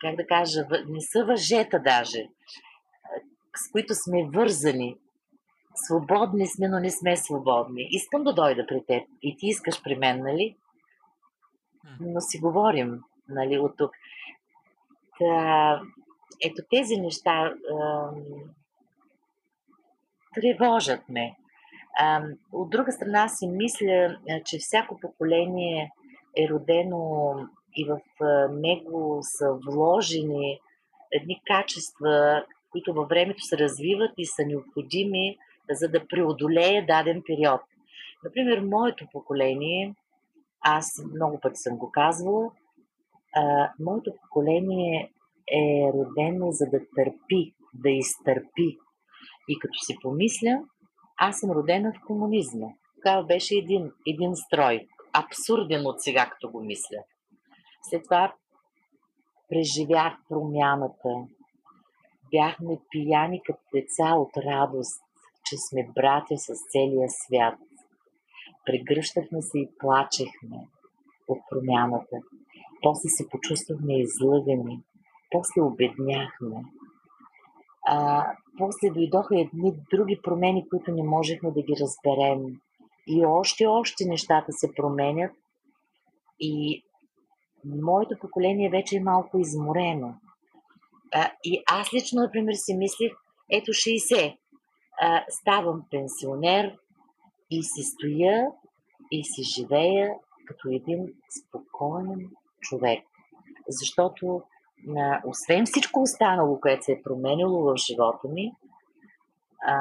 как 0.00 0.16
да 0.16 0.26
кажа, 0.26 0.60
не 0.88 1.00
са 1.00 1.24
въжета 1.24 1.80
даже, 1.84 2.28
с 3.56 3.72
които 3.72 3.94
сме 3.94 4.28
вързани. 4.34 4.96
Свободни 5.74 6.46
сме, 6.46 6.68
но 6.68 6.80
не 6.80 6.90
сме 6.90 7.16
свободни. 7.16 7.88
Искам 7.90 8.24
да 8.24 8.34
дойда 8.34 8.66
при 8.66 8.84
теб 8.86 9.08
и 9.22 9.36
ти 9.36 9.46
искаш 9.46 9.82
при 9.82 9.96
мен, 9.96 10.22
нали? 10.22 10.56
Но 12.00 12.20
си 12.20 12.38
говорим, 12.38 13.00
нали, 13.28 13.58
от 13.58 13.76
тук. 13.76 13.90
Та, 15.18 15.80
ето 16.44 16.62
тези 16.70 16.96
неща 16.96 17.54
а, 17.72 18.10
тревожат 20.34 21.08
ме. 21.08 21.36
От 22.52 22.70
друга 22.70 22.92
страна 22.92 23.28
си 23.28 23.48
мисля, 23.48 24.18
че 24.44 24.58
всяко 24.58 25.00
поколение 25.00 25.90
е 26.38 26.48
родено 26.48 27.34
и 27.76 27.84
в 27.84 28.00
него 28.52 29.18
са 29.22 29.58
вложени 29.66 30.60
едни 31.12 31.40
качества, 31.46 32.44
които 32.70 32.94
във 32.94 33.08
времето 33.08 33.40
се 33.40 33.58
развиват 33.58 34.10
и 34.18 34.26
са 34.26 34.42
необходими, 34.46 35.36
за 35.70 35.88
да 35.88 36.06
преодолее 36.08 36.86
даден 36.86 37.22
период. 37.26 37.60
Например, 38.24 38.60
моето 38.60 39.06
поколение, 39.12 39.94
аз 40.60 40.86
много 41.14 41.40
пъти 41.40 41.56
съм 41.56 41.76
го 41.76 41.90
казвала, 41.90 42.50
моето 43.80 44.12
поколение 44.22 45.12
е 45.52 45.90
родено 45.94 46.50
за 46.50 46.66
да 46.66 46.78
търпи, 46.96 47.54
да 47.74 47.90
изтърпи. 47.90 48.78
И 49.48 49.58
като 49.58 49.78
си 49.86 49.96
помисля, 50.02 50.62
аз 51.16 51.38
съм 51.38 51.50
родена 51.50 51.92
в 51.92 52.06
комунизма. 52.06 52.66
Тогава 52.94 53.24
беше 53.24 53.54
един, 53.54 53.92
един 54.06 54.36
строй. 54.36 54.86
Абсурден 55.12 55.86
от 55.86 56.00
сега, 56.02 56.30
като 56.30 56.50
го 56.50 56.62
мисля. 56.62 56.98
След 57.82 58.04
това 58.04 58.34
преживях 59.48 60.12
промяната. 60.28 61.08
Бяхме 62.30 62.78
пияни 62.90 63.42
като 63.42 63.62
деца 63.74 64.14
от 64.14 64.36
радост, 64.36 65.02
че 65.44 65.56
сме 65.56 65.88
братя 65.94 66.36
с 66.38 66.52
целия 66.72 67.08
свят. 67.10 67.58
Прегръщахме 68.66 69.42
се 69.42 69.58
и 69.58 69.70
плачехме 69.78 70.58
от 71.28 71.38
промяната. 71.50 72.16
После 72.82 73.08
се 73.08 73.28
почувствахме 73.28 74.00
излъгани. 74.00 74.82
После 75.30 75.62
обедняхме. 75.62 76.62
А, 77.86 78.26
после 78.58 78.90
дойдоха 78.90 79.40
едни 79.40 79.72
други 79.90 80.20
промени, 80.22 80.68
които 80.68 80.90
не 80.90 81.02
можехме 81.02 81.50
да 81.50 81.62
ги 81.62 81.74
разберем. 81.80 82.60
И 83.06 83.26
още, 83.26 83.66
още 83.66 84.04
нещата 84.04 84.52
се 84.52 84.74
променят. 84.74 85.32
И 86.40 86.82
моето 87.64 88.18
поколение 88.20 88.70
вече 88.70 88.96
е 88.96 89.00
малко 89.00 89.38
изморено. 89.38 90.14
А, 91.14 91.30
и 91.44 91.62
аз 91.70 91.92
лично, 91.92 92.22
например, 92.22 92.52
си 92.54 92.76
мислих, 92.76 93.12
ето 93.50 93.70
60, 93.70 94.36
а, 95.00 95.24
ставам 95.28 95.82
пенсионер 95.90 96.76
и 97.50 97.62
си 97.62 97.82
стоя 97.82 98.46
и 99.10 99.24
си 99.24 99.42
живея 99.42 100.14
като 100.46 100.68
един 100.68 101.08
спокоен 101.40 102.30
човек. 102.60 103.04
Защото 103.68 104.42
а, 104.96 105.20
освен 105.26 105.66
всичко 105.66 106.02
останало, 106.02 106.60
което 106.60 106.84
се 106.84 106.92
е 106.92 107.02
променило 107.02 107.62
в 107.62 107.76
живота 107.76 108.28
ми, 108.28 108.52
а, 109.66 109.76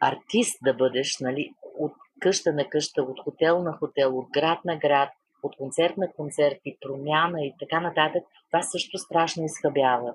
артист 0.00 0.58
да 0.62 0.74
бъдеш, 0.74 1.18
нали, 1.20 1.54
от 1.78 1.92
къща 2.20 2.52
на 2.52 2.68
къща, 2.68 3.02
от 3.02 3.20
хотел 3.20 3.62
на 3.62 3.72
хотел, 3.72 4.18
от 4.18 4.26
град 4.30 4.64
на 4.64 4.76
град, 4.76 5.08
от 5.42 5.56
концерт 5.56 5.96
на 5.96 6.12
концерт 6.12 6.58
и 6.64 6.78
промяна 6.80 7.44
и 7.44 7.54
така 7.58 7.80
нататък, 7.80 8.22
това 8.46 8.62
също 8.62 8.98
страшно 8.98 9.44
изхъбява. 9.44 10.14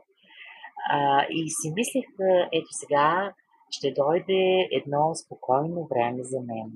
А, 0.89 1.25
и 1.29 1.50
си 1.50 1.74
мислех, 1.75 2.05
ето 2.51 2.67
сега 2.72 3.34
ще 3.69 3.91
дойде 3.91 4.67
едно 4.72 5.15
спокойно 5.15 5.88
време 5.91 6.24
за 6.24 6.39
мен. 6.39 6.72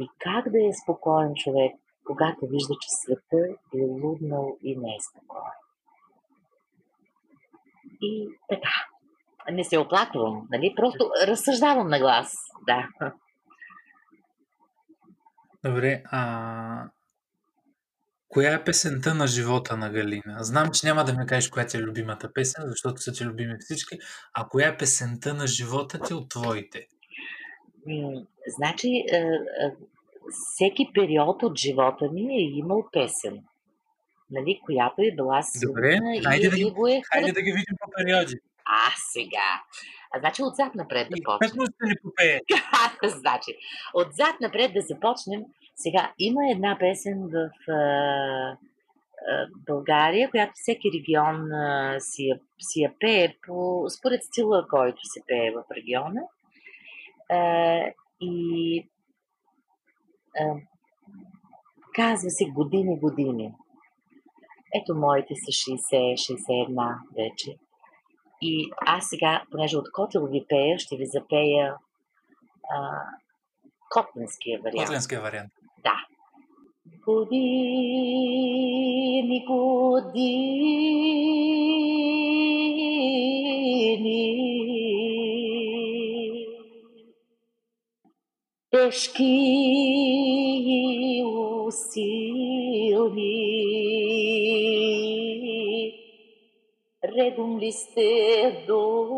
И 0.00 0.08
как 0.18 0.50
да 0.50 0.58
е 0.58 0.72
спокоен 0.82 1.34
човек, 1.34 1.72
когато 2.08 2.46
вижда, 2.46 2.74
че 2.74 2.88
света 3.02 3.54
е 3.74 3.80
луднал 3.80 4.56
и 4.62 4.76
не 4.76 4.88
е 4.88 4.98
спокоен. 5.10 5.42
И 8.02 8.28
така. 8.48 8.74
Не 9.52 9.64
се 9.64 9.78
оплаквам, 9.78 10.48
нали? 10.50 10.74
Просто 10.76 11.10
разсъждавам 11.26 11.88
на 11.88 11.98
глас. 11.98 12.32
Да. 12.66 12.88
Добре, 15.64 16.02
а 16.10 16.90
Коя 18.28 18.52
е 18.52 18.64
песента 18.64 19.14
на 19.14 19.26
живота 19.26 19.76
на 19.76 19.90
Галина? 19.90 20.36
Знам, 20.38 20.70
че 20.70 20.86
няма 20.86 21.04
да 21.04 21.12
ми 21.12 21.26
кажеш 21.26 21.50
коя 21.50 21.66
ти 21.66 21.76
е 21.76 21.80
любимата 21.80 22.32
песен, 22.32 22.64
защото 22.66 23.00
са 23.00 23.12
ти 23.12 23.24
любими 23.24 23.54
всички. 23.60 23.98
А 24.34 24.48
коя 24.48 24.68
е 24.68 24.76
песента 24.76 25.34
на 25.34 25.46
живота 25.46 25.98
ти 26.00 26.14
от 26.14 26.28
твоите? 26.28 26.86
значи, 28.58 28.88
е, 29.12 29.16
е, 29.16 29.72
всеки 30.30 30.90
период 30.94 31.42
от 31.42 31.58
живота 31.58 32.10
ми 32.12 32.34
е 32.34 32.40
имал 32.40 32.88
песен. 32.92 33.44
Нали, 34.30 34.60
която 34.64 35.02
е 35.02 35.14
била 35.16 35.42
силна 35.42 35.74
Добре, 35.74 35.98
хайде, 36.24 36.46
и, 36.46 36.50
да, 36.50 36.58
и 36.58 36.70
го 36.70 36.88
е 36.88 37.00
хайде 37.12 37.32
да 37.32 37.42
ги 37.42 37.52
видим 37.52 37.76
по 37.80 37.90
периоди. 37.96 38.34
А, 38.64 38.92
сега. 39.12 39.48
А, 40.10 40.18
значи 40.18 40.42
отзад 40.42 40.74
напред 40.74 41.08
да 41.10 41.16
почнем. 41.24 41.66
ще 41.66 41.86
ни 41.86 41.94
попее. 42.02 42.40
значи, 43.20 43.50
отзад 43.94 44.40
напред 44.40 44.72
да 44.74 44.80
започнем 44.80 45.40
сега, 45.78 46.12
има 46.18 46.40
една 46.50 46.76
песен 46.80 47.28
в 47.32 47.70
а, 47.70 47.76
а, 47.76 48.56
България, 49.66 50.30
която 50.30 50.52
всеки 50.54 50.90
регион 50.94 51.52
а, 51.52 51.96
си, 52.00 52.22
я, 52.22 52.38
си 52.58 52.80
я 52.80 52.92
пее 53.00 53.34
по, 53.46 53.86
според 53.98 54.24
стила, 54.24 54.66
който 54.68 54.98
се 55.02 55.20
пее 55.26 55.50
в 55.50 55.64
региона. 55.76 56.20
А, 57.30 57.92
и 58.20 58.88
казва 61.94 62.30
се 62.30 62.44
години, 62.44 62.98
години. 62.98 63.54
Ето 64.74 64.94
моите 64.94 65.34
са 65.34 65.50
60-61 65.50 66.98
вече. 67.16 67.56
И 68.42 68.70
аз 68.86 69.08
сега, 69.08 69.42
понеже 69.50 69.76
от 69.76 69.92
Котел 69.92 70.26
ви 70.26 70.44
пея, 70.48 70.78
ще 70.78 70.96
ви 70.96 71.06
запея 71.06 71.74
а, 72.70 73.02
Котлинския 73.90 74.60
вариант. 74.60 74.86
Котлинския 74.86 75.20
вариант. 75.20 75.52
Да. 75.82 76.04
Години, 77.06 77.84
години, 79.46 80.58
тежки 88.78 89.24
и 90.66 91.24
усилни, 91.66 92.04
редом 97.04 97.58
ли 97.58 97.72
сте 97.72 98.64
дошли 98.66 99.08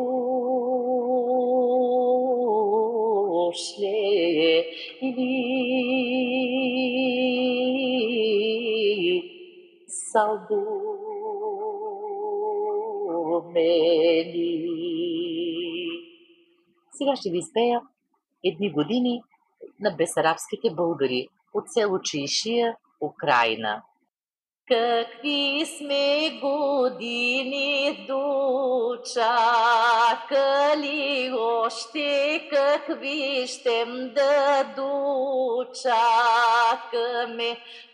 Салдумели. 9.88 10.70
Сега 16.92 17.16
ще 17.16 17.30
ви 17.30 17.38
изпея 17.38 17.80
едни 18.44 18.72
години 18.72 19.22
на 19.80 19.90
бесарабските 19.96 20.74
българи 20.74 21.28
от 21.54 21.64
село 21.68 21.98
Чишия, 21.98 22.76
Украина. 23.00 23.82
Какви 24.70 25.66
сме 25.66 26.38
години 26.40 28.06
дочакали, 28.08 29.22
още 31.38 32.48
какви 32.52 33.46
щем 33.48 34.14
да 34.14 34.64
дочакаме. 34.76 35.90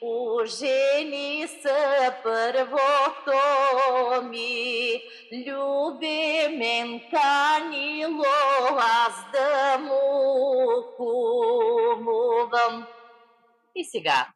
Ужени 0.00 1.48
са 1.62 2.14
първото 2.22 3.32
ми, 4.22 5.02
любимен 5.32 7.00
канило, 7.10 8.24
аз 8.78 9.14
да 9.32 9.78
му 9.78 10.82
кумувам. 10.96 12.86
И 13.74 13.84
сега, 13.84 14.28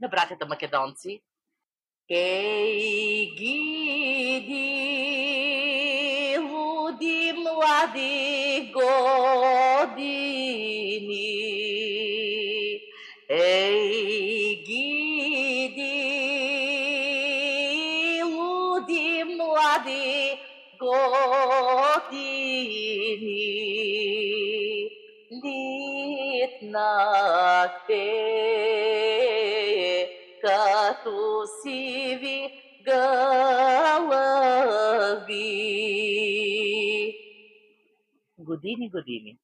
на 0.00 0.08
братята 0.08 0.46
македонци, 0.46 1.22
Kay 2.10 3.30
gidi 3.38 4.66
hudim 6.42 7.38
wadi 7.46 8.66
godini 8.74 10.10
Ey 13.30 14.58
gidi 14.66 15.94
hudim 18.26 19.30
wadi 19.38 20.34
godini 20.82 22.34
Litna 25.30 26.90
te 27.86 28.89
като 31.04 31.42
сиви 31.62 32.48
гълъби. 32.84 33.14
Години, 38.38 38.90
години. 38.90 39.38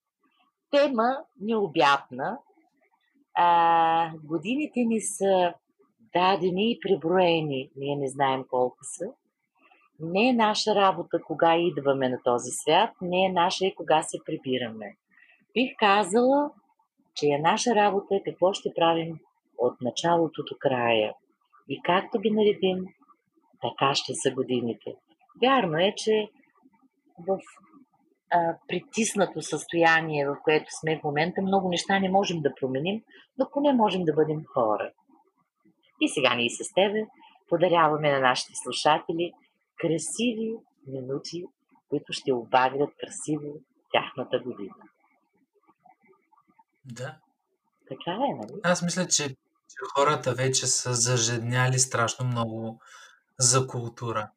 Тема 0.71 1.19
необятна. 1.41 2.39
А, 3.35 4.11
годините 4.25 4.81
ни 4.81 5.01
са 5.01 5.55
дадени 6.13 6.71
и 6.71 6.81
преброени. 6.81 7.71
Ние 7.77 7.97
не 7.97 8.09
знаем 8.09 8.45
колко 8.51 8.79
са. 8.83 9.05
Не 10.01 10.29
е 10.29 10.33
наша 10.33 10.75
работа 10.75 11.23
кога 11.23 11.57
идваме 11.57 12.09
на 12.09 12.19
този 12.25 12.51
свят, 12.51 12.91
не 13.03 13.25
е 13.25 13.33
наша 13.33 13.67
и 13.67 13.75
кога 13.75 14.03
се 14.03 14.19
прибираме. 14.27 14.97
Бих 15.55 15.77
казала, 15.79 16.51
че 17.15 17.27
е 17.27 17.39
наша 17.39 17.75
работа 17.75 18.21
какво 18.25 18.53
ще 18.53 18.75
правим 18.75 19.19
от 19.59 19.81
началото 19.81 20.43
до 20.43 20.57
края. 20.59 21.15
И 21.69 21.81
както 21.83 22.19
ги 22.19 22.31
наредим, 22.31 22.85
така 23.63 23.95
ще 23.95 24.13
са 24.15 24.31
годините. 24.31 24.95
Вярно 25.43 25.79
е, 25.79 25.95
че 25.97 26.29
в 27.19 27.39
а, 28.33 28.57
притиснато 28.69 29.43
състояние, 29.43 30.27
в 30.27 30.37
което 30.45 30.67
сме 30.81 31.01
в 31.01 31.05
момента, 31.05 31.43
много 31.43 31.69
неща 31.69 31.99
не 31.99 32.11
можем 32.11 32.41
да 32.41 32.55
променим, 32.61 33.03
но 33.39 33.51
поне 33.53 33.73
можем 33.73 34.05
да 34.05 34.13
бъдем 34.13 34.45
хора. 34.55 34.93
И 36.01 36.09
сега 36.09 36.35
ние 36.35 36.51
с 36.51 36.75
тебе 36.75 37.07
подаряваме 37.49 38.13
на 38.13 38.21
нашите 38.21 38.53
слушатели 38.55 39.33
красиви 39.79 40.57
минути, 40.87 41.45
които 41.89 42.13
ще 42.13 42.33
обагрят 42.33 42.91
красиво 43.01 43.61
тяхната 43.93 44.39
година. 44.39 44.75
Да. 46.85 47.17
Така 47.89 48.11
е, 48.11 48.35
нали? 48.35 48.61
Аз 48.65 48.83
мисля, 48.83 49.07
че, 49.07 49.37
че 49.69 49.77
хората 49.95 50.35
вече 50.35 50.67
са 50.67 50.95
зажедняли 50.95 51.79
страшно 51.79 52.27
много 52.27 52.81
за 53.39 53.67
култура. 53.67 54.31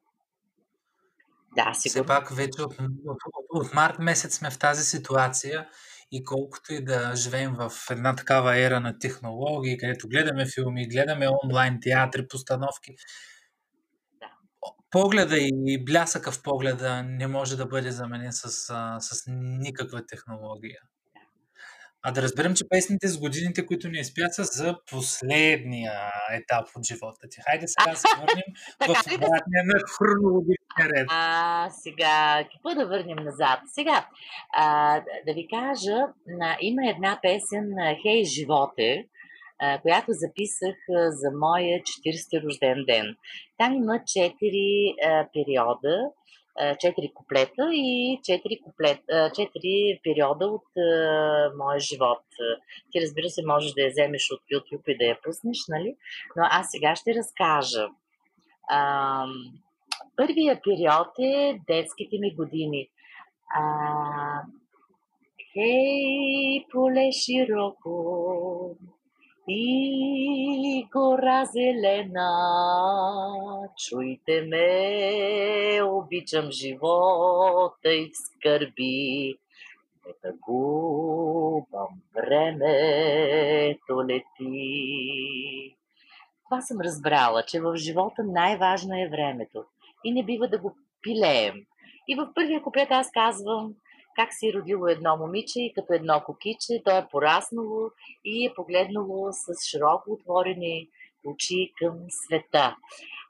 Да, 1.56 1.72
Все 1.74 1.90
сигурно. 1.90 2.08
пак 2.08 2.30
вече 2.36 2.62
от, 2.62 2.74
от, 3.06 3.18
от 3.50 3.74
март 3.74 4.00
месец 4.00 4.36
сме 4.38 4.52
в 4.52 4.60
тази 4.60 4.84
ситуация 4.84 5.68
и 6.12 6.24
колкото 6.24 6.74
и 6.74 6.84
да 6.84 7.16
живеем 7.16 7.56
в 7.56 7.72
една 7.92 8.16
такава 8.16 8.58
ера 8.60 8.80
на 8.80 9.00
технологии, 9.00 9.78
където 9.78 10.08
гледаме 10.08 10.46
филми, 10.46 10.88
гледаме 10.88 11.28
онлайн 11.44 11.80
театри, 11.82 12.28
постановки, 12.28 12.96
Да. 14.20 14.32
погледа 14.92 15.36
и 15.40 15.84
блясъка 15.86 16.32
в 16.32 16.42
погледа 16.42 17.04
не 17.04 17.28
може 17.28 17.58
да 17.58 17.66
бъде 17.66 17.92
заменен 17.92 18.32
с, 18.34 18.70
а, 18.70 19.00
с 19.00 19.24
никаква 19.28 20.06
технология. 20.06 20.80
А 22.04 22.12
да 22.12 22.22
разберем, 22.22 22.54
че 22.56 22.70
песните 22.70 23.08
с 23.08 23.20
годините, 23.20 23.66
които 23.66 23.88
ни 23.88 24.00
изпят, 24.00 24.34
са 24.34 24.44
за 24.44 24.78
последния 24.92 25.94
етап 26.32 26.68
от 26.76 26.86
живота 26.86 27.28
ти. 27.30 27.42
Хайде 27.42 27.66
сега 27.68 27.96
се 27.96 28.08
върнем 28.20 28.50
в 28.80 29.16
обратния 29.16 29.64
на 29.66 29.80
хронологичния 29.98 30.90
ред. 30.96 31.08
А, 31.10 31.70
сега, 31.70 32.44
какво 32.52 32.76
да 32.80 32.88
върнем 32.88 33.26
назад? 33.26 33.60
Сега, 33.74 34.08
а, 34.54 34.96
да 35.28 35.34
ви 35.34 35.48
кажа, 35.48 35.98
на, 36.28 36.58
има 36.62 36.90
една 36.90 37.20
песен 37.22 37.66
Хей, 38.02 38.24
животе, 38.24 39.06
която 39.82 40.12
записах 40.12 40.76
за 41.10 41.30
моя 41.40 41.80
40-ти 41.80 42.42
рожден 42.42 42.86
ден. 42.88 43.16
Там 43.58 43.74
има 43.74 44.00
четири 44.08 44.96
периода, 45.34 46.10
четири 46.80 47.12
куплета 47.14 47.70
и 47.72 48.20
четири, 48.24 48.60
куплет, 48.64 49.00
а, 49.12 49.32
четири 49.32 50.00
периода 50.04 50.48
от 50.48 50.78
а, 50.78 51.52
моя 51.58 51.80
живот. 51.80 52.24
Ти, 52.92 53.02
разбира 53.02 53.30
се, 53.30 53.46
можеш 53.46 53.74
да 53.74 53.82
я 53.82 53.90
вземеш 53.90 54.32
от 54.32 54.42
YouTube 54.54 54.88
и 54.88 54.98
да 54.98 55.06
я 55.06 55.18
пуснеш, 55.24 55.58
нали? 55.70 55.96
Но 56.36 56.44
аз 56.50 56.68
сега 56.72 56.96
ще 56.96 57.16
разкажа. 57.16 57.88
Ам, 58.72 59.34
Първия 60.16 60.62
период 60.64 61.08
е 61.20 61.60
детските 61.68 62.18
ми 62.20 62.36
години. 62.36 62.90
А, 63.56 63.64
хей, 65.54 66.66
поле 66.72 67.10
широко 67.12 68.76
и 69.50 70.88
гора 70.92 71.46
зелена, 71.46 72.32
чуйте 73.78 74.42
ме, 74.42 75.82
обичам 75.84 76.52
живота 76.52 77.94
и 77.94 78.12
скърби. 78.14 79.36
Не 80.06 80.14
тъгувам, 80.22 82.02
времето 82.16 84.04
лети. 84.08 85.76
Това 86.50 86.62
съм 86.62 86.82
разбрала, 86.82 87.44
че 87.44 87.62
в 87.62 87.76
живота 87.76 88.24
най-важно 88.24 88.94
е 88.94 89.10
времето 89.10 89.64
и 90.04 90.12
не 90.12 90.24
бива 90.24 90.48
да 90.48 90.58
го 90.60 90.76
пилеем. 91.02 91.56
И 92.08 92.16
в 92.16 92.32
първия 92.36 92.62
куплет 92.62 92.92
аз 92.92 93.12
казвам 93.12 93.74
как 94.20 94.34
си 94.34 94.54
родило 94.54 94.88
едно 94.88 95.18
момиче 95.18 95.60
и 95.60 95.74
като 95.74 95.94
едно 95.94 96.22
кокиче, 96.26 96.82
то 96.86 96.98
е 96.98 97.08
пораснало 97.12 97.92
и 98.26 98.46
е 98.46 98.54
погледнало 98.54 99.28
с 99.32 99.70
широко 99.70 100.12
отворени 100.12 100.88
очи 101.26 101.74
към 101.78 102.00
света. 102.10 102.76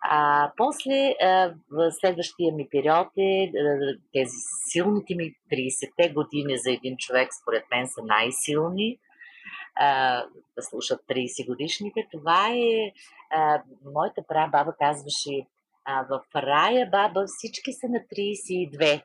А, 0.02 0.52
после, 0.58 1.16
а, 1.22 1.54
в 1.72 1.92
следващия 1.92 2.54
ми 2.54 2.68
период 2.70 3.08
е 3.18 3.52
тези 4.14 4.36
силните 4.72 5.16
ми 5.16 5.36
30-те 5.52 6.10
години 6.10 6.58
за 6.58 6.72
един 6.72 6.98
човек, 6.98 7.30
според 7.42 7.64
мен 7.72 7.88
са 7.88 8.02
най-силни. 8.04 8.98
А, 9.76 10.24
да 10.56 10.62
слушат 10.62 11.02
30 11.10 11.48
годишните. 11.48 12.08
Това 12.12 12.50
е, 12.50 12.92
а, 13.30 13.62
моята 13.94 14.22
прабаба 14.28 14.74
казваше, 14.80 15.46
а, 15.86 16.06
в 16.10 16.22
рая 16.36 16.90
баба 16.90 17.24
всички 17.28 17.74
са 17.74 17.88
на 17.88 18.00
32. 18.00 19.02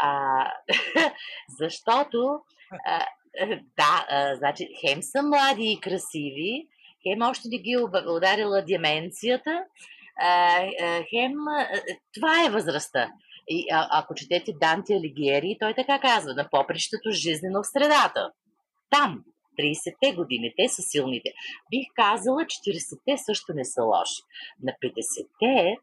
А, 0.00 0.52
защото, 1.60 2.40
а, 2.86 3.06
да, 3.76 4.06
а, 4.08 4.36
значи, 4.36 4.68
хем 4.80 5.02
са 5.02 5.22
млади 5.22 5.72
и 5.72 5.80
красиви, 5.80 6.68
хем 7.02 7.22
още 7.22 7.48
не 7.48 7.58
ги 7.58 7.72
е 7.72 8.08
ударила 8.10 8.62
деменцията, 8.62 9.64
а, 10.20 10.60
а, 10.82 11.04
хем, 11.10 11.48
а, 11.48 11.68
това 12.14 12.46
е 12.46 12.50
възрастта. 12.50 13.12
И 13.48 13.66
а, 13.72 13.88
ако 13.92 14.14
четете 14.14 14.52
Данте 14.60 14.94
Алигиери, 14.94 15.56
той 15.60 15.74
така 15.74 16.00
казва, 16.00 16.34
на 16.34 16.48
попрището 16.50 17.10
жизнено 17.10 17.62
в 17.62 17.66
средата. 17.66 18.30
Там, 18.90 19.24
30-те 19.58 20.12
години, 20.12 20.54
те 20.56 20.68
са 20.68 20.82
силните. 20.82 21.32
Бих 21.70 21.86
казала, 21.94 22.40
40-те 22.40 23.18
също 23.18 23.52
не 23.54 23.64
са 23.64 23.82
лоши. 23.82 24.22
На 24.62 24.72
50-те, 24.72 25.76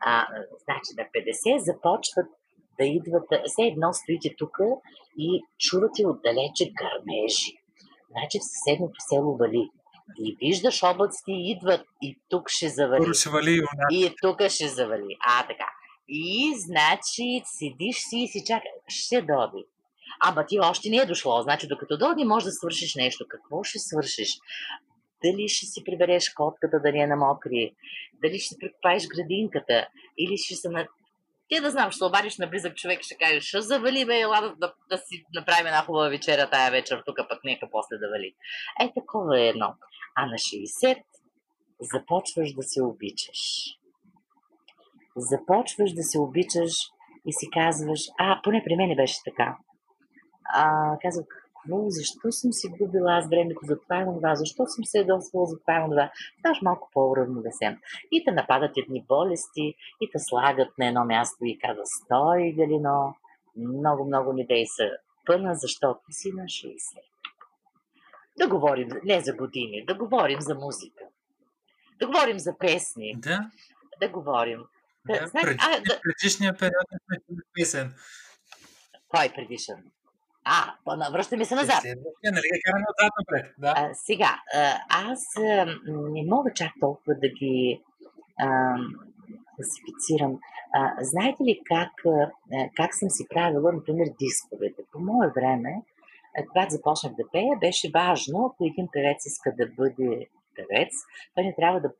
а, 0.00 0.26
значи 0.64 0.90
на 0.98 1.04
50 1.04 1.56
започват 1.58 2.26
да 2.78 2.86
идват, 2.86 3.28
все 3.46 3.62
едно 3.62 3.92
стоите 3.92 4.34
тук 4.38 4.58
и 5.18 5.42
чувате 5.58 6.06
отдалече 6.06 6.72
гърмежи. 6.78 7.52
Значи 8.10 8.38
в 8.38 8.44
съседното 8.44 8.94
село 8.98 9.36
вали. 9.36 9.70
И 10.18 10.36
виждаш 10.40 10.82
облаците 10.82 11.32
идват 11.32 11.86
и 12.02 12.18
тук 12.28 12.48
ще 12.48 12.68
завали. 12.68 13.02
Скоро 13.02 13.14
ще 13.14 13.30
вали 13.30 13.60
и 13.92 14.14
тук 14.22 14.48
ще 14.48 14.68
завали. 14.68 15.16
А, 15.20 15.46
така. 15.46 15.66
И, 16.08 16.54
значи, 16.56 17.42
седиш 17.44 17.96
си 17.96 18.18
и 18.18 18.28
си 18.28 18.44
чакаш, 18.46 18.70
ще 18.88 19.22
доби. 19.22 19.64
Ама 20.20 20.46
ти 20.46 20.58
още 20.60 20.90
не 20.90 20.96
е 20.96 21.06
дошло. 21.06 21.42
Значи, 21.42 21.66
докато 21.66 21.98
дойде, 21.98 22.24
може 22.24 22.44
да 22.44 22.52
свършиш 22.52 22.94
нещо. 22.94 23.24
Какво 23.28 23.62
ще 23.62 23.78
свършиш? 23.78 24.38
Дали 25.24 25.48
ще 25.48 25.66
си 25.66 25.84
прибереш 25.84 26.28
котката 26.28 26.80
да 26.80 26.92
не 26.92 27.02
е 27.02 27.06
намокри? 27.06 27.74
Дали 28.22 28.38
ще 28.38 28.56
прекопаеш 28.60 29.06
градинката? 29.06 29.88
Или 30.18 30.36
ще 30.36 30.54
се 30.54 30.68
на... 30.68 30.86
Ти 31.48 31.60
да 31.60 31.70
знам, 31.70 31.90
ще 31.90 32.04
обадиш 32.04 32.38
на 32.38 32.46
близък 32.46 32.76
човек 32.76 33.00
и 33.00 33.02
ще 33.02 33.16
кажеш, 33.16 33.44
ще 33.44 33.60
завали, 33.60 34.06
бе, 34.06 34.20
ела 34.20 34.40
да, 34.40 34.54
да, 34.56 34.74
да 34.90 34.98
си 34.98 35.24
направим 35.34 35.66
една 35.66 35.82
хубава 35.84 36.08
вечера 36.08 36.50
тая 36.50 36.70
вечер, 36.70 37.02
тук 37.06 37.16
пък 37.28 37.44
нека 37.44 37.68
после 37.70 37.98
да 37.98 38.08
вали. 38.08 38.34
Е, 38.80 38.92
такова 38.94 39.40
е 39.40 39.48
едно. 39.48 39.74
А 40.14 40.26
на 40.26 40.34
60 40.34 41.02
започваш 41.80 42.52
да 42.52 42.62
се 42.62 42.82
обичаш. 42.82 43.38
Започваш 45.16 45.92
да 45.92 46.02
се 46.02 46.18
обичаш 46.18 46.72
и 47.26 47.32
си 47.32 47.46
казваш, 47.52 48.00
а, 48.18 48.40
поне 48.42 48.62
при 48.64 48.76
мен 48.76 48.96
беше 48.96 49.18
така. 49.24 49.56
А, 50.54 50.92
казвам, 51.02 51.24
какво, 51.68 51.90
защо 51.90 52.32
съм 52.32 52.52
си 52.52 52.68
губила 52.68 53.18
аз 53.18 53.28
времето 53.28 53.60
за 53.62 53.80
това 53.80 53.96
и 53.96 54.04
на 54.04 54.16
това, 54.16 54.34
защо 54.34 54.66
съм 54.66 54.84
се 54.84 54.98
ядосвала 54.98 55.46
за 55.46 55.60
това 55.60 55.86
и 55.86 55.90
това, 55.90 56.10
ставаш 56.38 56.58
малко 56.62 56.90
по-уравновесен. 56.92 57.78
И 58.12 58.24
те 58.24 58.30
нападат 58.32 58.76
едни 58.76 59.04
болести, 59.08 59.74
и 60.00 60.10
те 60.12 60.18
слагат 60.18 60.78
на 60.78 60.86
едно 60.86 61.04
място 61.04 61.44
и 61.44 61.58
казват, 61.58 61.86
стой, 61.86 62.52
Галино, 62.52 63.14
много, 63.56 64.04
много 64.04 64.32
не 64.32 64.44
дей 64.46 64.66
се 64.66 64.90
пъна, 65.26 65.54
защото 65.54 66.00
си 66.10 66.32
на 66.32 66.42
60. 66.42 66.74
Да 68.38 68.48
говорим 68.48 68.88
не 69.04 69.20
за 69.20 69.32
години, 69.32 69.84
да 69.86 69.94
говорим 69.94 70.40
за 70.40 70.54
музика. 70.54 71.04
Да 72.00 72.06
говорим 72.06 72.38
за 72.38 72.58
песни, 72.58 73.14
Да, 73.18 73.50
да 74.00 74.08
говорим. 74.08 74.60
Да, 75.06 75.20
да. 75.20 75.26
знаеш, 75.26 75.46
Преди, 75.46 75.58
а, 75.60 75.80
да, 75.80 76.00
предишния 76.00 76.56
период 76.56 76.86
чули 77.26 77.40
песен. 77.54 77.94
кой 79.08 79.26
е 79.26 79.32
предишен? 79.32 79.90
А, 80.50 80.74
по- 80.84 81.12
връщаме 81.12 81.44
се 81.44 81.54
назад. 81.54 81.80
Следващия, 81.80 82.32
нали 82.32 82.46
караме 82.64 82.86
отзад 82.92 83.12
напред. 83.20 83.54
Да. 83.58 83.74
А, 83.76 83.94
сега, 83.94 84.30
аз 84.90 85.22
а, 85.36 85.66
не 85.88 86.22
мога 86.30 86.50
чак 86.54 86.72
толкова 86.80 87.14
да 87.14 87.28
ги 87.28 87.82
а, 88.40 88.76
класифицирам. 89.56 90.38
А, 90.74 90.92
знаете 91.00 91.42
ли 91.42 91.60
как, 91.64 91.92
а, 92.06 92.30
как 92.76 92.94
съм 92.94 93.10
си 93.10 93.26
правила, 93.28 93.72
например, 93.72 94.06
дисковете? 94.20 94.82
По 94.92 94.98
мое 94.98 95.28
време, 95.36 95.82
а, 96.38 96.46
когато 96.46 96.70
започнах 96.70 97.12
да 97.14 97.24
пея, 97.32 97.58
беше 97.60 97.90
важно, 97.94 98.46
ако 98.46 98.64
един 98.64 98.88
певец 98.92 99.26
иска 99.26 99.52
да 99.58 99.66
бъде 99.66 100.26
певец, 100.56 100.92
той 101.34 101.44
не 101.44 101.54
трябва 101.54 101.80
да 101.80 101.90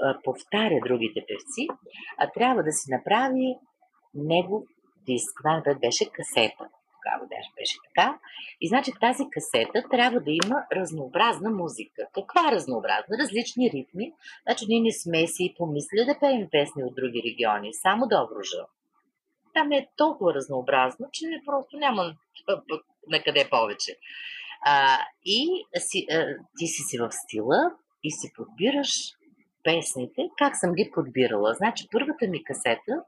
а, 0.00 0.18
повтаря 0.24 0.80
другите 0.84 1.24
певци, 1.28 1.66
а 2.18 2.30
трябва 2.30 2.62
да 2.62 2.72
си 2.72 2.90
направи 2.90 3.56
негов 4.14 4.62
диск. 5.06 5.32
Това 5.42 5.56
напред 5.56 5.78
беше 5.80 6.10
касета. 6.10 6.68
Тогава 7.08 7.26
даже 7.30 7.48
беше 7.56 7.76
така. 7.88 8.18
И 8.60 8.68
значи 8.68 8.90
тази 9.00 9.24
касета 9.30 9.88
трябва 9.90 10.20
да 10.20 10.30
има 10.30 10.64
разнообразна 10.72 11.50
музика. 11.50 12.02
Каква 12.14 12.52
разнообразна? 12.52 13.18
Различни 13.18 13.70
ритми. 13.70 14.12
Значи 14.42 14.64
ние 14.68 14.80
не 14.80 14.92
сме 14.92 15.26
си 15.26 15.54
помислили 15.58 16.04
да 16.04 16.18
пеем 16.20 16.48
песни 16.50 16.84
от 16.84 16.94
други 16.94 17.22
региони, 17.26 17.74
само 17.74 18.08
Добружа. 18.08 18.64
Там 19.54 19.72
е 19.72 19.88
толкова 19.96 20.34
разнообразно, 20.34 21.06
че 21.12 21.26
просто 21.46 21.76
няма 21.76 22.14
на 23.08 23.22
къде 23.22 23.48
повече. 23.50 23.96
А, 24.66 24.98
и 25.24 25.64
си, 25.76 26.06
а, 26.10 26.26
ти 26.58 26.66
си 26.66 26.82
си 26.82 26.98
в 26.98 27.10
стила 27.12 27.70
и 28.04 28.10
си 28.10 28.32
подбираш 28.36 28.90
песните. 29.64 30.28
Как 30.38 30.56
съм 30.56 30.72
ги 30.72 30.90
подбирала? 30.94 31.54
Значи 31.54 31.88
първата 31.92 32.26
ми 32.28 32.44
касета 32.44 33.04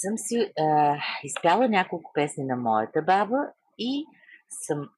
съм 0.00 0.18
си 0.18 0.52
а, 0.58 0.96
изпяла 1.24 1.68
няколко 1.68 2.10
песни 2.14 2.44
на 2.44 2.56
моята 2.56 3.02
баба 3.02 3.36
и 3.78 4.06
съм 4.50 4.88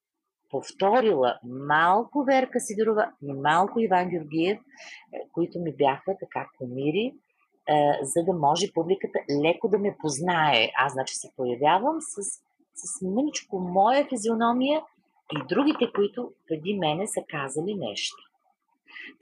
повторила 0.51 1.39
малко 1.45 2.25
Верка 2.25 2.61
Сидорова 2.61 3.13
и 3.23 3.33
малко 3.33 3.81
Иван 3.81 4.09
Георгиев, 4.09 4.59
е, 4.59 5.29
които 5.33 5.59
ми 5.59 5.77
бяха 5.77 6.17
така 6.21 6.47
комири, 6.59 7.15
за 8.03 8.25
да 8.25 8.33
може 8.33 8.73
публиката 8.75 9.19
леко 9.45 9.69
да 9.69 9.79
ме 9.79 9.97
познае. 10.01 10.71
Аз, 10.77 10.93
значи, 10.93 11.15
се 11.15 11.33
появявам 11.37 11.97
с, 12.01 12.23
с 12.75 13.03
мъничко 13.03 13.59
моя 13.59 14.09
физиономия 14.09 14.83
и 15.33 15.47
другите, 15.49 15.93
които 15.95 16.33
преди 16.49 16.79
мене 16.79 17.07
са 17.07 17.21
казали 17.29 17.75
нещо. 17.75 18.17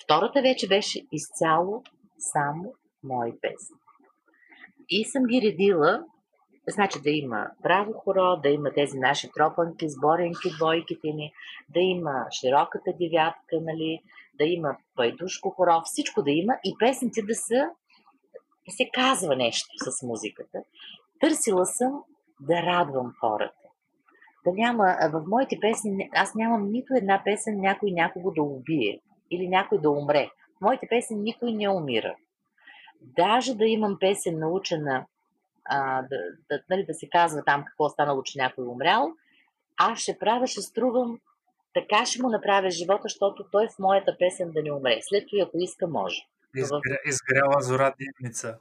Втората 0.05 0.43
вече 0.43 0.69
беше 0.69 1.07
изцяло 1.13 1.83
само 2.19 2.73
мои 3.05 3.41
песни. 3.41 3.77
И 4.91 5.05
съм 5.05 5.23
ги 5.25 5.43
редила, 5.43 6.05
значи 6.69 7.01
да 7.03 7.11
има 7.11 7.51
право 7.63 7.93
хоро, 7.93 8.37
да 8.43 8.49
има 8.49 8.73
тези 8.73 8.99
наши 8.99 9.29
тропанки, 9.37 9.89
сборенки, 9.89 10.49
двойките 10.59 11.09
ни, 11.09 11.33
да 11.69 11.81
има 11.81 12.27
широката 12.41 12.93
девятка, 13.01 13.57
нали, 13.61 14.01
да 14.39 14.45
има 14.45 14.77
пайдушко 14.97 15.51
хоро, 15.51 15.83
всичко 15.85 16.23
да 16.23 16.31
има 16.31 16.55
и 16.65 16.75
песните 16.79 17.23
да 17.23 17.35
са, 17.35 17.71
да 18.69 18.73
се 18.73 18.91
казва 18.95 19.37
нещо 19.37 19.69
с 19.77 20.07
музиката. 20.07 20.59
Търсила 21.21 21.67
съм 21.67 22.03
да 22.41 22.63
радвам 22.63 23.13
хората. 23.21 23.55
Да 24.45 24.53
няма, 24.53 24.97
в 25.13 25.23
моите 25.27 25.59
песни, 25.61 26.11
аз 26.15 26.35
нямам 26.35 26.71
нито 26.71 26.95
една 26.95 27.23
песен 27.25 27.61
някой 27.61 27.91
някого 27.91 28.31
да 28.31 28.43
убие 28.43 29.01
или 29.31 29.49
някой 29.49 29.81
да 29.81 29.91
умре. 29.91 30.31
В 30.59 30.61
моите 30.61 30.87
песни 30.91 31.17
никой 31.17 31.53
не 31.53 31.69
умира 31.69 32.17
даже 33.01 33.55
да 33.55 33.65
имам 33.65 33.99
песен 34.01 34.39
научена, 34.39 35.07
а, 35.65 36.03
да, 36.03 36.17
да, 36.51 36.63
нали, 36.71 36.85
да 36.87 36.95
се 36.95 37.09
казва 37.09 37.43
там 37.45 37.65
какво 37.65 37.89
станало, 37.89 38.23
че 38.23 38.39
някой 38.39 38.65
е 38.65 38.69
умрял, 38.69 39.13
аз 39.77 39.99
ще 39.99 40.19
правя, 40.19 40.47
ще 40.47 40.61
струвам, 40.61 41.21
така 41.75 42.07
ще 42.07 42.23
му 42.23 42.29
направя 42.29 42.71
живота, 42.71 43.03
защото 43.03 43.45
той 43.53 43.69
в 43.69 43.79
моята 43.79 44.17
песен 44.19 44.51
да 44.53 44.63
не 44.63 44.73
умре. 44.73 44.99
След 45.03 45.29
това, 45.31 45.43
ако 45.43 45.57
иска, 45.61 45.87
може. 45.87 46.23
Изгря, 46.57 46.99
изгряла 47.07 47.61
зора 47.61 47.95
денница. 47.99 48.59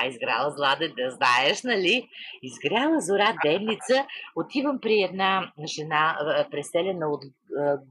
А, 0.00 0.06
изгряла 0.06 0.50
зла 0.50 0.76
да 0.96 1.10
знаеш, 1.10 1.62
нали? 1.62 2.08
Изгряла 2.42 3.00
зора 3.00 3.34
денница. 3.44 4.06
Отивам 4.36 4.80
при 4.80 5.02
една 5.02 5.52
жена, 5.66 6.18
преселена 6.50 7.08
от 7.08 7.24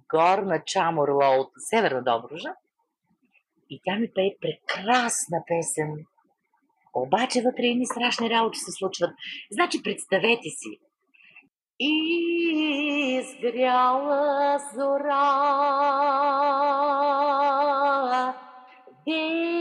горна 0.10 0.64
Чаморла 0.66 1.38
от 1.38 1.52
Северна 1.58 2.04
Добружа 2.04 2.54
и 3.70 3.82
тя 3.86 3.96
ми 3.96 4.08
пее 4.16 4.36
прекрасна 4.42 5.44
песен. 5.48 6.06
Обаче 6.94 7.42
вътре 7.42 7.74
ни 7.74 7.86
страшни 7.86 8.30
работи 8.30 8.60
се 8.60 8.72
случват. 8.72 9.12
Значи, 9.52 9.84
представете 9.84 10.50
си. 10.50 10.80
Изгряла 13.20 14.60
зора, 14.76 15.24
деница, 19.08 19.58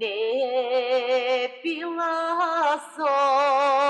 не 0.00 1.48
била 1.62 2.80
зора 2.96 3.80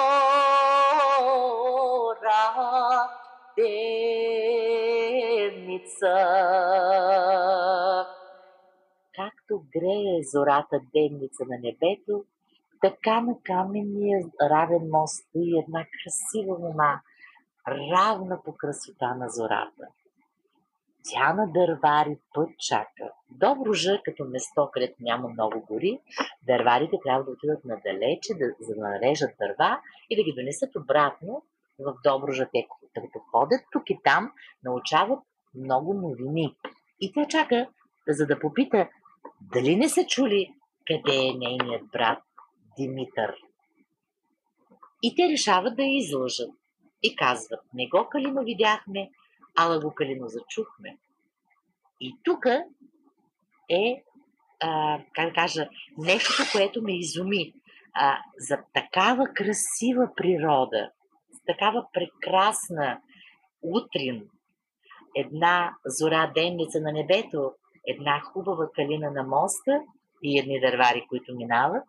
денница. 3.56 4.54
Както 9.14 9.52
грее 9.72 10.22
зората 10.22 10.80
денница 10.94 11.44
на 11.46 11.58
небето, 11.58 12.24
така 12.82 13.20
на 13.20 13.36
каменния 13.44 14.24
равен 14.42 14.90
мост 14.90 15.14
стои 15.14 15.58
една 15.58 15.84
красива 15.84 16.54
луна, 16.54 17.00
равна 17.68 18.42
по 18.44 18.54
красота 18.54 19.14
на 19.14 19.28
зората. 19.28 19.88
Тя 21.10 21.34
на 21.34 21.52
дървари 21.52 22.18
път 22.34 22.48
чака. 22.58 23.12
Добружа, 23.30 24.00
като 24.04 24.24
место, 24.24 24.68
където 24.72 24.94
няма 25.00 25.28
много 25.28 25.64
гори, 25.68 25.98
дърварите 26.42 26.96
трябва 27.04 27.24
да 27.24 27.30
отидат 27.30 27.64
надалече, 27.64 28.34
да, 28.34 28.46
за 28.60 28.74
да 28.74 28.80
нарежат 28.80 29.30
дърва 29.40 29.80
и 30.10 30.16
да 30.16 30.22
ги 30.22 30.32
донесат 30.36 30.76
обратно 30.76 31.42
в 31.78 31.94
Добружа. 32.04 32.48
Те, 32.52 32.66
като 32.94 33.18
ходят 33.32 33.60
тук 33.72 33.90
и 33.90 33.98
там, 34.04 34.32
научават 34.64 35.18
много 35.54 35.94
новини. 35.94 36.56
И 37.00 37.12
тя 37.12 37.26
чака, 37.28 37.68
за 38.08 38.26
да 38.26 38.40
попита, 38.40 38.88
дали 39.40 39.76
не 39.76 39.88
са 39.88 40.06
чули 40.06 40.54
къде 40.86 41.16
е 41.16 41.38
нейният 41.38 41.82
брат 41.92 42.22
Димитър. 42.78 43.34
И 45.02 45.14
те 45.16 45.28
решават 45.32 45.76
да 45.76 45.82
я 45.82 45.96
излъжат. 45.96 46.50
И 47.02 47.16
казват, 47.16 47.60
не 47.74 47.88
го 47.88 48.08
калино 48.10 48.44
видяхме, 48.44 49.10
ала 49.58 49.80
го 49.80 49.94
калино 49.94 50.28
зачухме. 50.28 50.98
И 52.00 52.16
тук 52.24 52.46
е, 53.70 54.02
а, 54.60 55.00
как 55.14 55.34
кажа, 55.34 55.68
нещото, 55.98 56.42
което 56.52 56.82
ме 56.82 56.98
изуми. 56.98 57.54
А, 57.94 58.18
за 58.38 58.58
такава 58.72 59.28
красива 59.34 60.08
природа, 60.16 60.90
за 61.32 61.40
такава 61.46 61.86
прекрасна 61.92 63.00
утрин, 63.62 64.28
една 65.16 65.74
зора 65.86 66.32
денница 66.34 66.80
на 66.80 66.92
небето, 66.92 67.52
една 67.86 68.20
хубава 68.20 68.68
калина 68.74 69.10
на 69.10 69.22
моста 69.22 69.82
и 70.22 70.38
едни 70.38 70.60
дървари, 70.60 71.06
които 71.08 71.34
минават, 71.34 71.84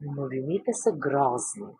новините 0.00 0.72
са 0.72 0.92
грозни. 0.92 1.74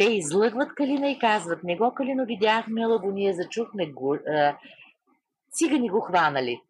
Те 0.00 0.06
излъгват 0.06 0.74
Калина 0.74 1.10
и 1.10 1.18
казват, 1.18 1.64
не 1.64 1.76
го 1.76 1.94
Калино 1.94 2.24
видяхме, 2.24 2.84
ала 2.84 2.98
го 2.98 3.10
ние 3.10 3.32
зачухме, 3.32 3.86
го, 3.86 4.16
цигани 5.52 5.90
го 5.90 6.00
хванали. 6.00 6.60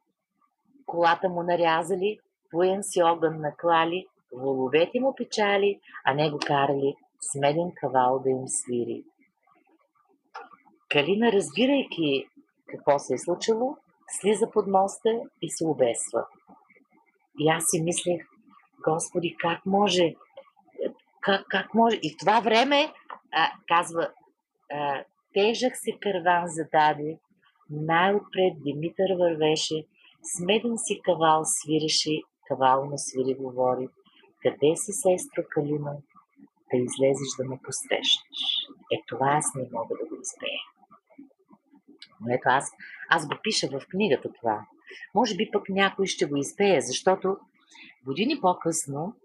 Колата 0.86 1.28
му 1.28 1.42
нарязали, 1.42 2.18
воен 2.52 2.82
си 2.82 3.02
огън 3.02 3.40
наклали, 3.40 4.06
воловете 4.32 5.00
му 5.00 5.14
печали, 5.14 5.80
а 6.04 6.14
не 6.14 6.30
го 6.30 6.38
карали 6.46 6.94
с 7.20 7.38
меден 7.40 7.72
кавал 7.76 8.18
да 8.18 8.30
им 8.30 8.42
свири. 8.46 9.04
Калина, 10.88 11.32
разбирайки 11.32 12.28
какво 12.66 12.98
се 12.98 13.14
е 13.14 13.18
случило, 13.18 13.76
слиза 14.20 14.50
под 14.50 14.66
моста 14.66 15.20
и 15.42 15.50
се 15.50 15.66
обесва. 15.66 16.26
И 17.38 17.48
аз 17.48 17.64
си 17.66 17.82
мислех, 17.82 18.26
Господи, 18.84 19.36
как 19.38 19.66
може? 19.66 20.14
Как, 21.20 21.46
как 21.48 21.74
може? 21.74 21.96
И 22.02 22.10
в 22.10 22.16
това 22.18 22.40
време 22.40 22.92
а, 23.32 23.52
казва, 23.68 24.10
а, 24.72 25.04
тежък 25.34 25.72
се 25.76 25.92
кърван 26.00 26.44
зададе, 26.46 27.18
най-отпред 27.70 28.62
Димитър 28.64 29.10
вървеше, 29.18 29.84
с 30.22 30.40
меден 30.40 30.78
си 30.78 31.00
кавал 31.04 31.42
свиреше, 31.44 32.22
кавал 32.48 32.84
на 32.84 32.98
свири 32.98 33.34
говори, 33.34 33.88
къде 34.42 34.76
си, 34.76 34.92
сестро 34.92 35.42
Калина, 35.50 35.92
да 36.70 36.76
излезеш 36.76 37.30
да 37.38 37.44
ме 37.44 37.58
посрещнеш. 37.64 38.40
Е, 38.92 38.96
това 39.08 39.26
аз 39.30 39.54
не 39.54 39.62
мога 39.72 39.94
да 40.00 40.08
го 40.08 40.20
изпея. 40.22 40.62
Но 42.20 42.34
ето 42.34 42.48
аз, 42.48 42.70
аз 43.10 43.28
го 43.28 43.34
пиша 43.42 43.66
в 43.68 43.86
книгата 43.90 44.32
това. 44.40 44.66
Може 45.14 45.36
би 45.36 45.50
пък 45.52 45.68
някой 45.68 46.06
ще 46.06 46.26
го 46.26 46.36
изпее, 46.36 46.80
защото 46.80 47.36
години 48.06 48.40
по-късно 48.40 49.16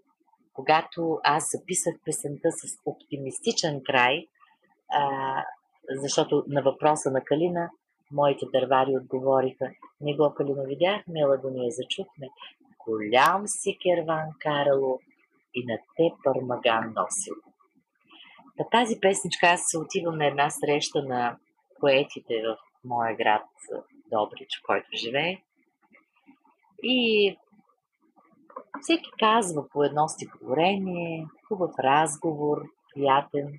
когато 0.56 1.18
аз 1.24 1.50
записах 1.52 1.94
песента 2.04 2.48
с 2.52 2.78
оптимистичен 2.86 3.82
край, 3.84 4.26
а, 4.92 5.44
защото 6.02 6.44
на 6.48 6.62
въпроса 6.62 7.10
на 7.10 7.24
Калина 7.24 7.70
моите 8.12 8.46
дървари 8.52 8.96
отговориха, 8.96 9.70
не 10.00 10.16
го 10.16 10.34
Калина 10.36 10.62
видяхме, 10.66 11.22
ала 11.24 11.38
го 11.38 11.50
ние 11.50 11.70
зачухме. 11.70 12.28
голям 12.86 13.42
си 13.46 13.78
керван 13.82 14.28
карало 14.40 15.00
и 15.54 15.66
на 15.66 15.78
те 15.96 16.10
пармаган 16.24 16.94
носил. 16.96 17.34
На 18.58 18.68
тази 18.70 19.00
песничка 19.00 19.46
аз 19.46 19.60
се 19.64 19.78
отивам 19.78 20.18
на 20.18 20.26
една 20.26 20.50
среща 20.50 21.02
на 21.02 21.36
поетите 21.80 22.42
в 22.42 22.56
моя 22.84 23.16
град 23.16 23.42
Добрич, 24.10 24.60
който 24.66 24.88
живее. 24.94 25.42
И 26.82 27.36
всеки 28.82 29.10
казва 29.18 29.68
по 29.68 29.84
едно 29.84 30.08
стихотворение, 30.08 31.26
хубав 31.48 31.70
разговор, 31.78 32.62
приятен. 32.94 33.58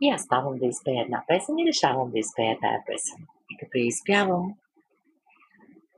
И 0.00 0.10
аз 0.10 0.22
ставам 0.22 0.58
да 0.58 0.66
изпея 0.66 1.02
една 1.02 1.24
песен 1.28 1.58
и 1.58 1.66
решавам 1.66 2.10
да 2.10 2.18
изпея 2.18 2.58
тая 2.60 2.84
песен. 2.86 3.26
И 3.50 3.56
като 3.56 3.78
я 3.78 3.86
изпявам, 3.86 4.54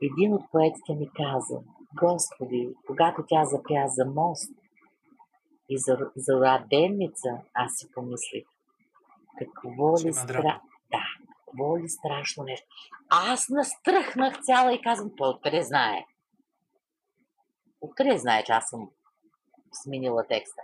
един 0.01 0.33
от 0.33 0.51
поетите 0.51 0.93
ми 0.93 1.09
каза, 1.15 1.59
Господи, 1.95 2.69
когато 2.87 3.23
тя 3.27 3.45
запя 3.45 3.87
за 3.87 4.05
мост 4.05 4.51
и 5.69 5.77
за, 5.77 5.97
за 6.15 6.39
раденница, 6.39 7.29
аз 7.53 7.71
си 7.75 7.87
помислих, 7.93 8.43
какво 9.39 9.93
ли, 9.99 10.13
стра... 10.13 10.61
да, 10.91 11.03
какво 11.45 11.77
ли 11.77 11.89
страшно 11.89 12.43
нещо. 12.43 12.67
Аз 13.09 13.49
настръхнах 13.49 14.41
цяла 14.41 14.73
и 14.73 14.81
казвам, 14.81 15.11
той 15.17 15.29
откъде 15.29 15.61
знае? 15.61 16.05
Откъде 17.85 18.17
знае, 18.17 18.43
че 18.43 18.51
аз 18.51 18.69
съм 18.69 18.89
сменила 19.83 20.23
текста? 20.29 20.61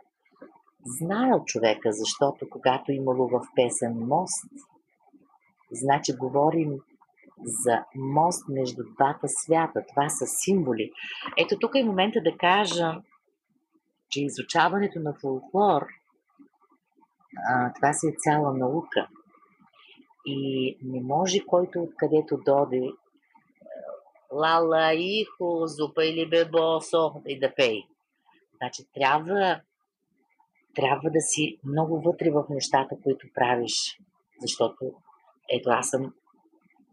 Знаел 0.85 1.43
човека, 1.45 1.89
защото 1.91 2.49
когато 2.49 2.91
имало 2.91 3.27
в 3.27 3.41
песен 3.55 4.07
мост, 4.07 4.45
значи 5.71 6.13
говорим 6.17 6.79
за 7.43 7.83
мост 7.95 8.49
между 8.49 8.83
двата 8.95 9.27
свята. 9.27 9.83
Това 9.89 10.09
са 10.09 10.25
символи. 10.27 10.91
Ето 11.37 11.59
тук 11.59 11.75
е 11.75 11.83
момента 11.83 12.21
да 12.21 12.37
кажа, 12.37 13.01
че 14.09 14.23
изучаването 14.23 14.99
на 14.99 15.13
фолклор, 15.21 15.85
а, 17.49 17.73
това 17.73 17.93
си 17.93 18.07
е 18.07 18.15
цяла 18.17 18.53
наука. 18.53 19.07
И 20.25 20.77
не 20.83 21.01
може 21.01 21.39
който 21.47 21.79
откъдето 21.79 22.37
доде 22.45 22.91
лала, 24.31 24.93
ихо, 24.93 25.67
зупа 25.67 26.05
или 26.05 26.29
бебосо 26.29 27.21
и 27.27 27.39
да 27.39 27.55
пей. 27.55 27.83
Значи 28.57 28.83
трябва, 28.93 29.61
трябва 30.75 31.09
да 31.09 31.21
си 31.21 31.57
много 31.63 32.01
вътре 32.01 32.31
в 32.31 32.45
нещата, 32.49 32.95
които 33.03 33.27
правиш. 33.33 33.99
Защото 34.41 34.93
ето 35.49 35.69
аз 35.69 35.89
съм 35.89 36.13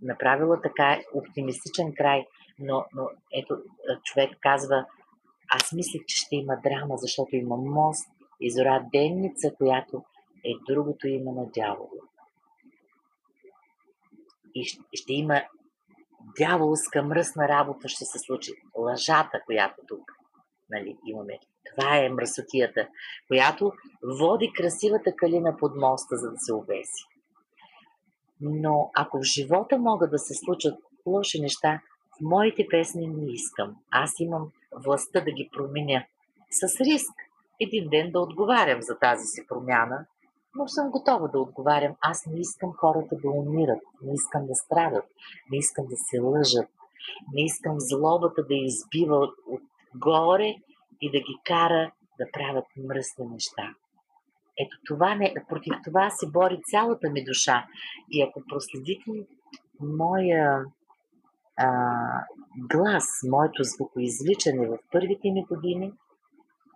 направила 0.03 0.61
така 0.61 1.01
оптимистичен 1.14 1.94
край, 1.94 2.27
но, 2.59 2.85
но 2.94 3.09
ето 3.33 3.62
човек 4.05 4.31
казва, 4.40 4.87
аз 5.48 5.72
мислих, 5.72 6.03
че 6.07 6.16
ще 6.16 6.37
има 6.37 6.57
драма, 6.62 6.96
защото 6.96 7.37
има 7.37 7.57
мост 7.57 8.09
и 8.40 8.51
зора 8.51 8.87
денница, 8.92 9.55
която 9.59 10.05
е 10.44 10.51
другото 10.66 11.09
име 11.09 11.33
на 11.33 11.46
дявола. 11.55 11.88
И 14.55 14.64
ще 14.94 15.12
има 15.12 15.42
дяволска 16.38 17.02
мръсна 17.02 17.48
работа 17.48 17.88
ще 17.88 18.04
се 18.04 18.18
случи. 18.18 18.52
Лъжата, 18.76 19.40
която 19.46 19.83
тук 19.88 20.12
нали, 20.70 20.96
имаме. 21.07 21.38
Това 21.70 21.96
е 21.96 22.09
мръсотията, 22.09 22.88
която 23.28 23.72
води 24.20 24.52
красивата 24.57 25.16
калина 25.16 25.57
под 25.57 25.76
моста, 25.76 26.16
за 26.16 26.31
да 26.31 26.37
се 26.38 26.54
обеси. 26.54 27.04
Но 28.40 28.90
ако 28.94 29.18
в 29.18 29.22
живота 29.22 29.78
могат 29.78 30.11
да 30.11 30.18
се 30.18 30.35
случат 30.35 30.78
лоши 31.07 31.40
неща, 31.40 31.81
в 32.16 32.20
моите 32.20 32.66
песни 32.70 33.07
не 33.07 33.33
искам. 33.33 33.76
Аз 33.90 34.20
имам 34.20 34.50
властта 34.85 35.20
да 35.20 35.31
ги 35.31 35.50
променя. 35.52 36.04
С 36.50 36.81
риск 36.81 37.12
един 37.61 37.88
ден 37.88 38.11
да 38.12 38.20
отговарям 38.20 38.83
за 38.83 38.98
тази 38.98 39.26
си 39.26 39.46
промяна, 39.48 40.07
но 40.59 40.68
съм 40.68 40.90
готова 40.90 41.29
да 41.29 41.40
отговарям. 41.40 41.94
Аз 42.01 42.27
не 42.27 42.40
искам 42.40 42.73
хората 42.73 43.16
да 43.16 43.31
умират, 43.31 43.83
не 44.03 44.12
искам 44.14 44.47
да 44.47 44.55
страдат, 44.55 45.05
не 45.51 45.59
искам 45.59 45.87
да 45.87 45.97
се 45.97 46.21
лъжат, 46.21 46.71
не 47.33 47.44
искам 47.44 47.75
злобата 47.79 48.42
да 48.42 48.55
избива 48.55 49.29
отгоре 49.94 50.55
и 51.01 51.11
да 51.11 51.18
ги 51.18 51.38
кара 51.44 51.92
да 52.18 52.25
правят 52.33 52.64
мръсни 52.77 53.27
неща. 53.27 53.75
Ето 54.61 54.77
това 54.87 55.14
не, 55.14 55.35
против 55.49 55.73
това 55.85 56.11
се 56.11 56.31
бори 56.31 56.61
цялата 56.71 57.11
ми 57.11 57.25
душа. 57.25 57.66
И 58.11 58.23
ако 58.23 58.42
проследите 58.49 59.11
моя 59.81 60.64
а, 61.57 61.68
глас, 62.71 63.05
моето 63.31 63.64
звукоизвличане 63.64 64.66
в 64.66 64.79
първите 64.92 65.31
ми 65.31 65.44
години 65.44 65.92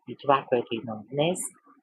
и 0.09 0.17
това, 0.17 0.45
което 0.49 0.75
имам 0.75 0.99
днес, 1.13 1.39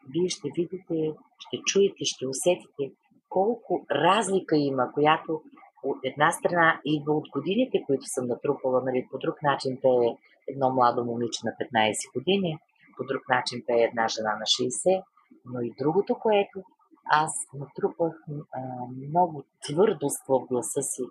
вие 0.09 0.29
ще 0.29 0.49
видите, 0.55 1.13
ще 1.39 1.57
чуете, 1.65 2.05
ще 2.05 2.27
усетите 2.27 2.91
колко 3.29 3.85
разлика 3.91 4.57
има, 4.57 4.91
която 4.93 5.41
от 5.83 5.97
една 6.03 6.31
страна 6.31 6.81
идва 6.85 7.13
от 7.13 7.29
годините, 7.29 7.83
които 7.87 8.03
съм 8.05 8.27
натрупала, 8.27 8.81
нали, 8.85 9.07
по 9.11 9.17
друг 9.17 9.43
начин 9.43 9.77
пее 9.81 10.17
едно 10.47 10.69
младо 10.69 11.05
момиче 11.05 11.39
на 11.43 11.51
15 11.51 12.13
години, 12.13 12.59
по 12.97 13.03
друг 13.03 13.29
начин 13.29 13.63
пее 13.67 13.81
една 13.81 14.07
жена 14.07 14.35
на 14.35 14.45
60, 14.45 15.03
но 15.45 15.61
и 15.61 15.73
другото, 15.79 16.15
което 16.15 16.63
аз 17.05 17.31
натрупах 17.53 18.13
а, 18.51 18.61
много 19.07 19.43
твърдост 19.63 20.27
в 20.27 20.39
гласа 20.49 20.81
си, 20.81 21.03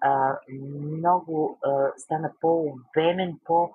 а, 0.00 0.38
много 0.96 1.58
а, 1.62 1.92
стана 1.96 2.32
по-обемен, 2.40 3.38
по, 3.44 3.70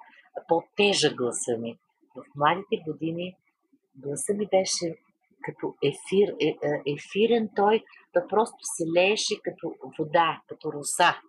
по-тежък 0.47 1.15
гласа 1.15 1.57
ми. 1.57 1.77
В 2.15 2.23
младите 2.35 2.83
години 2.87 3.35
гласа 3.95 4.33
ми 4.33 4.47
беше 4.51 4.95
като 5.45 5.75
ефир, 5.83 6.35
е, 6.41 6.47
е, 6.47 6.81
ефирен 6.93 7.49
той, 7.55 7.83
да 8.13 8.27
просто 8.27 8.57
се 8.61 8.83
лееше 8.97 9.35
като 9.43 9.73
вода, 9.99 10.41
като 10.47 10.73
роса. 10.73 11.21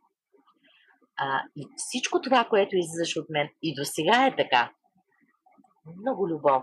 А, 1.18 1.42
и 1.56 1.66
всичко 1.76 2.20
това, 2.20 2.44
което 2.44 2.76
излизаше 2.76 3.20
от 3.20 3.30
мен, 3.30 3.48
и 3.62 3.74
до 3.74 3.84
сега 3.84 4.26
е 4.26 4.36
така. 4.36 4.70
Много 6.00 6.28
любов 6.28 6.62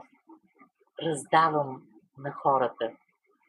раздавам 1.02 1.82
на 2.18 2.32
хората, 2.32 2.92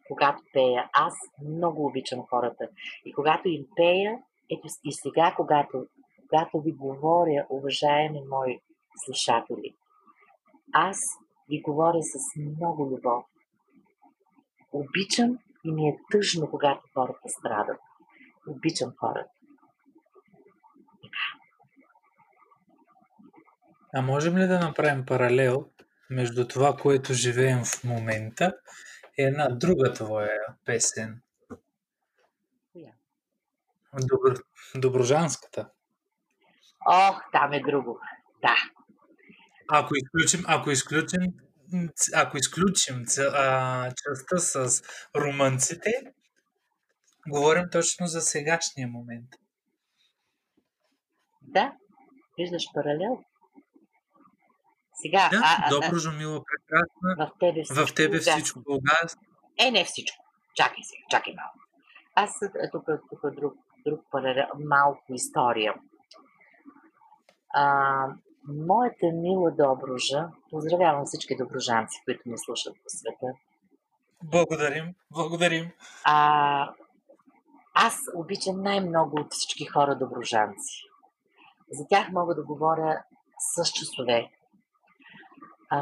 когато 0.09 0.43
пея. 0.53 0.91
Аз 0.93 1.15
много 1.49 1.87
обичам 1.87 2.27
хората. 2.31 2.69
И 3.05 3.13
когато 3.13 3.49
им 3.49 3.67
пея, 3.77 4.19
ето 4.51 4.67
и 4.85 4.93
сега, 4.93 5.35
когато, 5.37 5.87
когато 6.21 6.61
ви 6.61 6.73
говоря, 6.73 7.47
уважаеми 7.51 8.21
мои 8.31 8.59
слушатели, 9.05 9.75
аз 10.73 10.99
ви 11.49 11.63
говоря 11.63 12.03
с 12.03 12.41
много 12.41 12.87
любов. 12.87 13.25
Обичам 14.75 15.39
и 15.65 15.73
ми 15.73 15.89
е 15.89 15.99
тъжно, 16.11 16.51
когато 16.51 16.89
хората 16.95 17.29
страдат. 17.29 17.81
Обичам 18.47 18.93
хората. 19.01 19.31
А 23.95 24.03
можем 24.03 24.39
ли 24.39 24.47
да 24.47 24.61
направим 24.61 25.07
паралел 25.07 25.71
между 26.11 26.49
това, 26.49 26.77
което 26.77 27.15
живеем 27.15 27.65
в 27.65 27.85
момента 27.85 28.55
и 29.19 29.23
една 29.23 29.49
друга 29.49 29.93
твоя 29.93 30.41
песен? 30.65 31.23
Добър, 34.01 34.43
Доброжанската. 34.75 35.71
Ох, 36.87 37.23
там 37.33 37.53
е 37.53 37.61
друго. 37.61 38.01
Да. 38.43 38.57
Ако 39.69 39.95
изключим, 39.97 40.45
ако 40.49 40.71
изключим, 40.71 41.21
ако 42.15 42.37
изключим 42.37 43.05
а, 43.19 43.91
частта 43.97 44.39
с 44.39 44.83
румънците, 45.17 45.91
говорим 47.29 47.65
точно 47.73 48.07
за 48.07 48.21
сегашния 48.21 48.89
момент. 48.89 49.29
Да, 51.43 51.73
виждаш 52.39 52.65
паралел. 52.75 53.19
Сега, 55.03 55.29
да, 55.33 55.41
а, 55.43 55.71
добро, 55.71 55.99
Жумила, 55.99 56.41
прекрасна. 56.45 57.27
В 57.27 57.39
тебе 57.41 57.63
всичко, 57.63 57.87
в 57.87 57.95
тебе 57.95 58.19
всичко 58.19 58.61
угас. 58.69 59.17
Е, 59.59 59.71
не 59.71 59.85
всичко. 59.85 60.25
Чакай 60.55 60.83
сега, 60.83 61.03
чакай 61.11 61.35
малко. 61.37 61.59
Аз 62.15 62.39
тук, 62.73 62.91
тук 63.11 63.35
друг, 63.35 63.55
друг 63.87 64.01
паралел, 64.11 64.47
малко 64.65 65.15
история. 65.15 65.75
А, 67.55 68.07
моята 68.49 69.07
мила 69.13 69.51
Добружа, 69.51 70.29
поздравявам 70.51 71.07
всички 71.07 71.37
доброжанци, 71.37 72.03
които 72.05 72.23
ме 72.27 72.39
слушат 72.39 72.75
по 72.75 72.89
света. 72.89 73.27
Благодарим, 74.23 74.95
благодарим. 75.11 75.71
А, 76.05 76.75
аз 77.75 77.99
обичам 78.15 78.63
най-много 78.63 79.21
от 79.21 79.27
всички 79.31 79.65
хора 79.65 79.99
доброжанци. 79.99 80.83
За 81.73 81.85
тях 81.91 82.09
мога 82.13 82.35
да 82.35 82.45
говоря 82.45 83.03
с 83.39 83.73
часове. 83.73 84.31
А, 85.71 85.79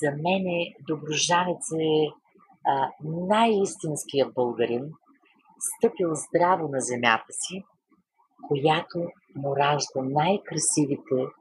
за 0.00 0.10
мен 0.10 0.44
доброжанец 0.88 1.72
е 1.72 2.12
най-истинския 3.04 4.26
българин, 4.34 4.90
стъпил 5.58 6.10
здраво 6.14 6.68
на 6.68 6.80
земята 6.80 7.32
си, 7.32 7.64
която 8.48 8.98
му 9.36 9.56
ражда 9.56 10.02
най-красивите 10.02 11.32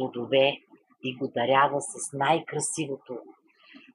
плодове 0.00 0.58
и 1.04 1.16
го 1.16 1.28
дарява 1.28 1.80
с 1.80 2.12
най-красивото, 2.12 3.18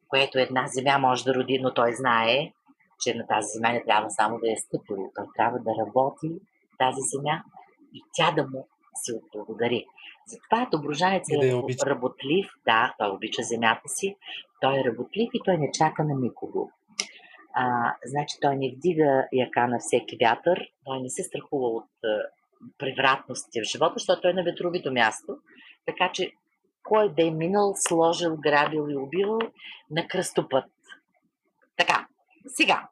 което 0.08 0.39
една 0.39 0.68
земя 0.68 0.97
може 0.97 1.24
да 1.24 1.34
роди, 1.34 1.60
но 1.60 1.74
той 1.74 1.93
знае, 1.93 2.51
че 2.99 3.14
на 3.14 3.28
тази 3.28 3.47
земя 3.53 3.72
не 3.74 3.84
трябва 3.84 4.10
само 4.10 4.39
да 4.39 4.51
е 4.51 4.56
стъпило. 4.56 5.12
Той 5.16 5.26
трябва 5.38 5.60
да 5.60 5.72
работи 5.86 6.30
тази 6.80 7.01
земя 7.14 7.43
и 7.93 8.01
тя 8.14 8.32
да 8.32 8.47
му 8.47 8.68
се 8.95 9.14
отблагодари. 9.16 9.86
Затова 10.28 10.70
Доброжанец 10.72 11.24
е 11.32 11.38
да 11.38 11.89
работлив, 11.89 12.47
да, 12.66 12.95
той 12.97 13.10
обича 13.10 13.43
земята 13.43 13.89
си, 13.89 14.16
той 14.62 14.80
е 14.80 14.84
работлив 14.84 15.30
и 15.34 15.39
той 15.45 15.58
не 15.58 15.72
чака 15.72 16.03
на 16.03 16.16
никого. 16.20 16.72
А, 17.53 17.93
значи 18.06 18.36
той 18.41 18.56
не 18.56 18.74
вдига 18.76 19.28
яка 19.34 19.68
на 19.68 19.80
всеки 19.80 20.18
вятър, 20.22 20.68
той 20.86 21.01
не 21.01 21.10
се 21.10 21.24
страхува 21.24 21.68
от 21.68 21.89
превратности 22.78 23.62
в 23.62 23.64
живота, 23.64 23.93
защото 23.95 24.22
той 24.22 24.32
е 24.32 24.34
на 24.34 24.43
ветровито 24.43 24.91
място. 24.91 25.38
Така 25.86 26.11
че 26.13 26.31
кой 26.83 27.13
да 27.13 27.27
е 27.27 27.31
минал, 27.31 27.73
сложил, 27.75 28.38
грабил 28.38 28.88
и 28.89 28.97
убивал 28.97 29.39
на 29.91 30.07
кръстопът. 30.07 30.65
Така, 31.77 32.07
сега. 32.47 32.89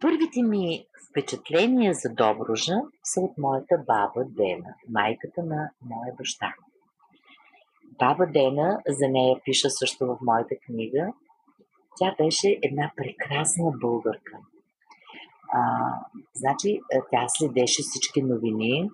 Първите 0.00 0.42
ми 0.42 0.86
впечатления 1.10 1.94
за 1.94 2.08
Добружа 2.08 2.74
са 3.04 3.20
от 3.20 3.38
моята 3.38 3.78
баба 3.86 4.24
Дена, 4.26 4.74
майката 4.88 5.42
на 5.42 5.70
моя 5.82 6.14
баща. 6.18 6.54
Баба 7.98 8.26
Дена, 8.26 8.82
за 8.88 9.08
нея 9.08 9.40
пиша 9.44 9.70
също 9.70 10.06
в 10.06 10.18
моята 10.22 10.54
книга, 10.66 11.12
тя 11.98 12.14
беше 12.18 12.58
една 12.62 12.92
прекрасна 12.96 13.70
българка. 13.80 14.38
А, 15.52 15.60
значи, 16.34 16.80
тя 17.10 17.24
следеше 17.28 17.82
всички 17.82 18.22
новини 18.22 18.90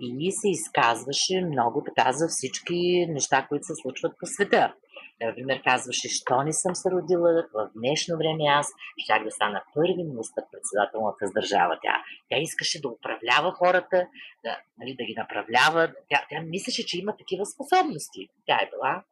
и 0.00 0.32
се 0.32 0.48
изказваше 0.48 1.40
много 1.40 1.84
така 1.84 2.12
за 2.12 2.28
всички 2.28 3.06
неща, 3.08 3.46
които 3.48 3.64
се 3.64 3.74
случват 3.82 4.12
по 4.20 4.26
света. 4.26 4.74
Например, 5.20 5.62
казваше, 5.62 6.08
що 6.08 6.42
не 6.42 6.52
съм 6.52 6.74
се 6.74 6.90
родила 6.90 7.44
в 7.54 7.70
днешно 7.76 8.16
време 8.16 8.44
аз, 8.48 8.66
щях 8.98 9.24
да 9.24 9.30
стана 9.30 9.62
първи 9.74 10.04
министър 10.04 10.44
председател 10.52 11.00
на 11.00 11.30
държава. 11.34 11.78
Тя, 11.82 11.94
тя 12.28 12.38
искаше 12.38 12.80
да 12.80 12.88
управлява 12.88 13.52
хората, 13.52 14.06
да, 14.44 14.58
нали, 14.78 14.96
да 14.98 15.04
ги 15.04 15.14
направлява. 15.16 15.92
Тя, 16.08 16.26
тя 16.30 16.40
мислеше, 16.40 16.86
че 16.86 16.98
има 16.98 17.16
такива 17.16 17.46
способности. 17.46 18.28
Тя 18.46 18.54
е 18.62 18.70
била 18.72 19.02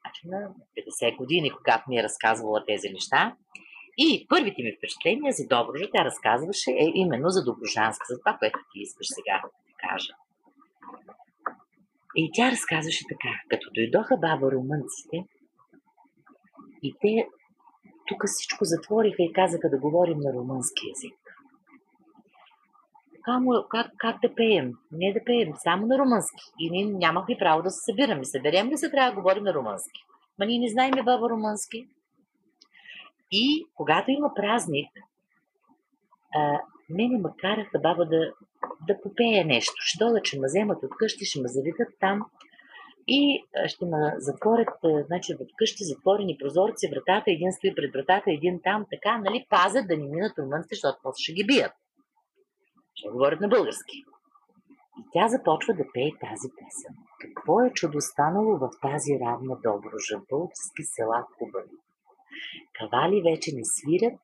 значи, 0.00 0.22
на 0.24 0.50
50 1.04 1.16
години, 1.16 1.50
когато 1.50 1.84
ми 1.88 1.98
е 1.98 2.02
разказвала 2.02 2.64
тези 2.66 2.88
неща. 2.90 3.36
И 3.98 4.26
първите 4.28 4.62
ми 4.62 4.76
впечатления 4.78 5.32
за 5.32 5.46
Доброжа 5.46 5.86
тя 5.92 6.04
разказваше 6.04 6.70
е 6.70 6.86
именно 6.94 7.28
за 7.28 7.44
Доброжанска, 7.44 8.04
за 8.08 8.18
това, 8.18 8.36
което 8.38 8.58
ти 8.72 8.78
искаш 8.80 9.06
сега 9.10 9.40
да 9.44 9.48
кажа. 9.88 10.12
И 12.20 12.30
тя 12.34 12.50
разказваше 12.50 13.04
така, 13.08 13.28
като 13.48 13.70
дойдоха 13.74 14.16
баба 14.16 14.52
румънците, 14.52 15.24
и 16.82 16.94
те 17.00 17.28
тук 18.06 18.22
всичко 18.26 18.64
затвориха 18.64 19.22
и 19.22 19.32
казаха 19.32 19.70
да 19.70 19.78
говорим 19.78 20.18
на 20.18 20.32
румънски 20.32 20.88
язик. 20.88 21.18
Камо, 23.22 23.50
как, 23.70 23.92
как 23.96 24.20
да 24.22 24.34
пеем? 24.34 24.72
Не 24.92 25.12
да 25.12 25.24
пеем, 25.24 25.52
само 25.56 25.86
на 25.86 25.98
румънски. 25.98 26.44
И 26.58 26.70
ние 26.70 26.84
нямахме 26.84 27.36
право 27.38 27.62
да 27.62 27.70
се 27.70 27.84
събираме. 27.84 28.24
Съберем 28.24 28.68
ли 28.68 28.78
се, 28.78 28.90
трябва 28.90 29.10
да 29.10 29.16
говорим 29.16 29.42
на 29.42 29.54
румънски. 29.54 30.00
Ма 30.38 30.46
ние 30.46 30.58
не 30.58 30.68
знаем 30.68 30.92
баба 31.04 31.30
румънски. 31.30 31.88
И 33.30 33.66
когато 33.74 34.10
има 34.10 34.34
празник, 34.34 34.88
мене 36.90 37.18
ме 37.18 37.28
караха 37.40 37.78
баба 37.78 38.06
да, 38.06 38.32
да 38.86 39.00
попея 39.02 39.44
нещо. 39.44 39.74
Ще 39.78 40.04
дойдат, 40.04 40.26
ще 40.26 40.38
ме 40.38 40.46
вземат 40.46 40.82
от 40.82 40.90
къщи, 40.98 41.24
ще 41.24 41.40
ме 41.40 41.48
заведат 41.48 41.88
там 42.00 42.26
и 43.08 43.44
ще 43.66 43.84
ме 43.84 44.14
затворят, 44.18 44.68
значи 45.06 45.34
в 45.34 45.38
къщи 45.58 45.84
затворени 45.84 46.38
прозорци, 46.40 46.90
вратата, 46.90 47.30
един 47.30 47.52
стои 47.52 47.74
пред 47.74 47.92
вратата, 47.92 48.30
един 48.30 48.60
там, 48.64 48.86
така, 48.90 49.18
нали, 49.18 49.46
пазят 49.50 49.88
да 49.88 49.96
ни 49.96 50.08
минат 50.08 50.38
румънците, 50.38 50.74
защото 50.74 50.98
после 51.02 51.22
ще 51.22 51.32
ги 51.32 51.44
бият. 51.46 51.72
Ще 52.94 53.08
говорят 53.08 53.40
на 53.40 53.48
български. 53.48 53.96
И 54.98 55.02
тя 55.12 55.28
започва 55.28 55.74
да 55.74 55.84
пее 55.94 56.10
тази 56.20 56.48
песен. 56.58 56.94
Какво 57.20 57.60
е 57.60 57.72
чудо 57.74 58.00
станало 58.00 58.58
в 58.58 58.70
тази 58.82 59.12
равна 59.24 59.54
доброжа, 59.64 60.16
български 60.30 60.82
села 60.94 61.26
хубави? 61.38 61.76
Кавали 62.78 63.22
вече 63.30 63.50
не 63.54 63.64
свирят, 63.64 64.20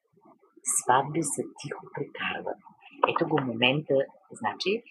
сватби 0.65 1.23
са 1.23 1.43
тихо 1.61 1.87
прекарват. 1.95 2.59
Ето 3.09 3.29
го 3.29 3.41
момента, 3.41 3.95
значи, 4.33 4.83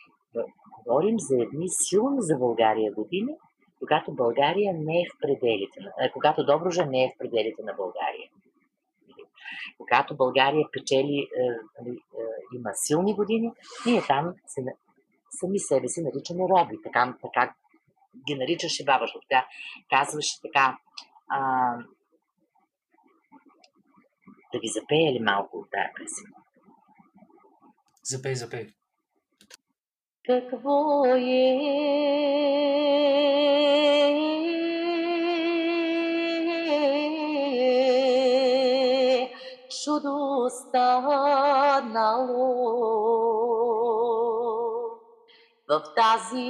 говорим 0.77 1.15
за 1.19 1.35
едни 1.41 1.65
силни 1.69 2.17
за 2.19 2.37
България 2.37 2.91
години, 2.93 3.33
когато 3.79 4.13
България 4.13 4.73
не 4.73 5.01
е 5.01 5.09
в 5.09 5.19
пределите, 5.21 5.79
когато 6.13 6.45
Доброжа 6.45 6.85
не 6.85 7.03
е 7.03 7.11
в 7.15 7.17
пределите 7.17 7.61
на 7.63 7.73
България. 7.73 8.29
Когато 9.77 10.17
България 10.17 10.65
печели, 10.71 11.27
е, 11.37 11.43
нали, 11.79 11.95
е, 11.95 12.23
има 12.55 12.69
силни 12.73 13.13
години, 13.15 13.51
ние 13.85 14.01
там 14.07 14.33
се, 14.47 14.61
сами 15.29 15.59
себе 15.59 15.87
си 15.87 16.01
наричаме 16.01 16.43
роби. 16.49 16.75
Така, 16.83 17.17
така 17.21 17.53
ги 18.27 18.35
наричаше 18.35 18.85
баба, 18.85 19.05
тя 19.29 19.45
казваше 19.89 20.41
така, 20.41 20.77
а, 21.29 21.75
да 24.53 24.59
ви 24.59 24.67
запея 24.67 25.13
ли 25.13 25.19
малко 25.19 25.57
от 25.57 25.67
тази 25.71 25.89
песен? 25.97 26.33
Запей, 28.03 28.35
запей. 28.35 28.67
Какво 30.25 31.05
е 31.05 31.73
чудо 39.83 40.49
станало 40.49 42.13
в 45.69 45.83
тази 45.95 46.43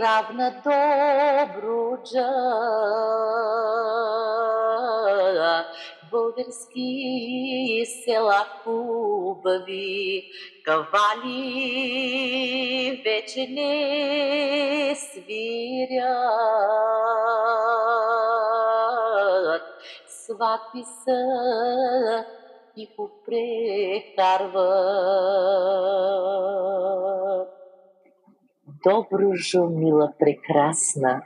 равна 0.00 0.62
добруджа 0.64 2.30
български 6.10 6.88
села 8.04 8.46
хубави, 8.62 10.30
кавали 10.64 11.42
вече 13.04 13.46
не 13.50 14.94
свирят. 14.94 15.34
Сватби 20.08 20.82
са 21.04 21.20
и 22.76 22.88
попрекарват. 22.96 24.54
Доброжо, 28.84 29.64
мила, 29.64 30.12
прекрасна, 30.18 31.22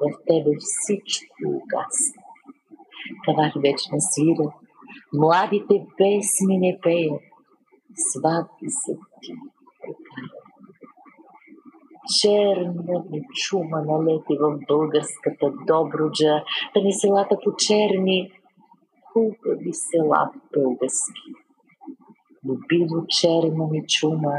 в 0.00 0.10
тебе 0.26 0.50
всичко 0.58 1.34
угасна 1.46 2.19
кавари 3.24 3.52
вече 3.56 3.88
не 3.92 4.00
свирят, 4.00 4.54
младите 5.12 5.86
песни 5.98 6.58
не 6.58 6.78
пеят, 6.82 7.22
сватби 7.94 8.66
са 8.68 8.92
ти. 9.22 9.32
Черна 12.20 13.02
чума 13.34 13.82
налети 13.86 14.34
в 14.40 14.58
българската 14.68 15.52
Добруджа, 15.66 16.44
да 16.74 16.82
ни 16.82 16.92
селата 16.92 17.36
по 17.44 17.56
черни, 17.56 18.30
хубави 19.12 19.72
села 19.72 20.30
български. 20.54 21.30
Любимо 22.44 23.06
черна 23.08 23.66
ми 23.66 23.82
чума, 23.86 24.34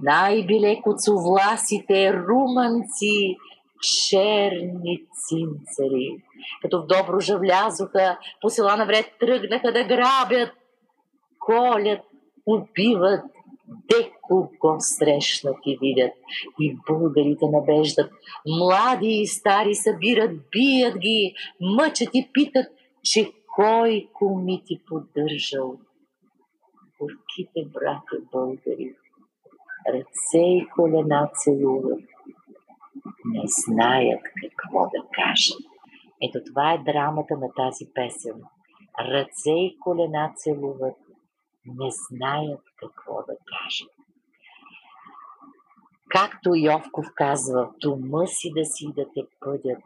най-биле 0.00 0.80
власите 1.22 2.12
румънци, 2.12 3.36
черни 4.08 5.02
цинцари. 5.12 6.23
Като 6.62 6.82
в 6.82 6.86
Добружа 6.86 7.38
влязоха, 7.38 8.18
по 8.40 8.50
села 8.50 8.76
навред 8.76 9.06
тръгнаха 9.20 9.72
да 9.72 9.84
грабят, 9.84 10.50
колят, 11.38 12.00
убиват, 12.46 13.24
де 13.66 14.10
кого 14.22 14.76
срещнат 14.78 15.56
и 15.66 15.78
видят. 15.82 16.12
И 16.60 16.76
българите 16.88 17.46
набеждат, 17.46 18.12
млади 18.46 19.08
и 19.08 19.26
стари 19.26 19.74
събират, 19.74 20.30
бият 20.50 20.98
ги, 20.98 21.34
мъчат 21.60 22.08
и 22.14 22.30
питат, 22.32 22.66
че 23.02 23.32
кой 23.54 24.08
коми 24.12 24.62
ти 24.66 24.80
поддържал. 24.86 25.76
Горките 27.00 27.70
брати 27.72 28.26
българи, 28.32 28.94
ръце 29.88 30.38
и 30.38 30.66
колена 30.74 31.30
целуват, 31.34 32.00
не 33.24 33.42
знаят 33.44 34.20
какво 34.22 34.80
да 34.80 35.08
кажат. 35.12 35.73
Ето 36.22 36.38
това 36.46 36.72
е 36.72 36.78
драмата 36.78 37.36
на 37.36 37.52
тази 37.56 37.86
песен. 37.94 38.42
Ръце 39.00 39.50
и 39.50 39.76
колена 39.80 40.32
целуват, 40.36 40.96
не 41.66 41.88
знаят 41.90 42.60
какво 42.76 43.14
да 43.14 43.36
кажат. 43.46 43.90
както 46.08 46.54
Йовков 46.54 47.06
казва, 47.14 47.70
дома 47.80 48.26
си 48.26 48.52
да 48.56 48.64
си 48.64 48.86
да 48.96 49.04
те 49.14 49.22
пъдят 49.40 49.82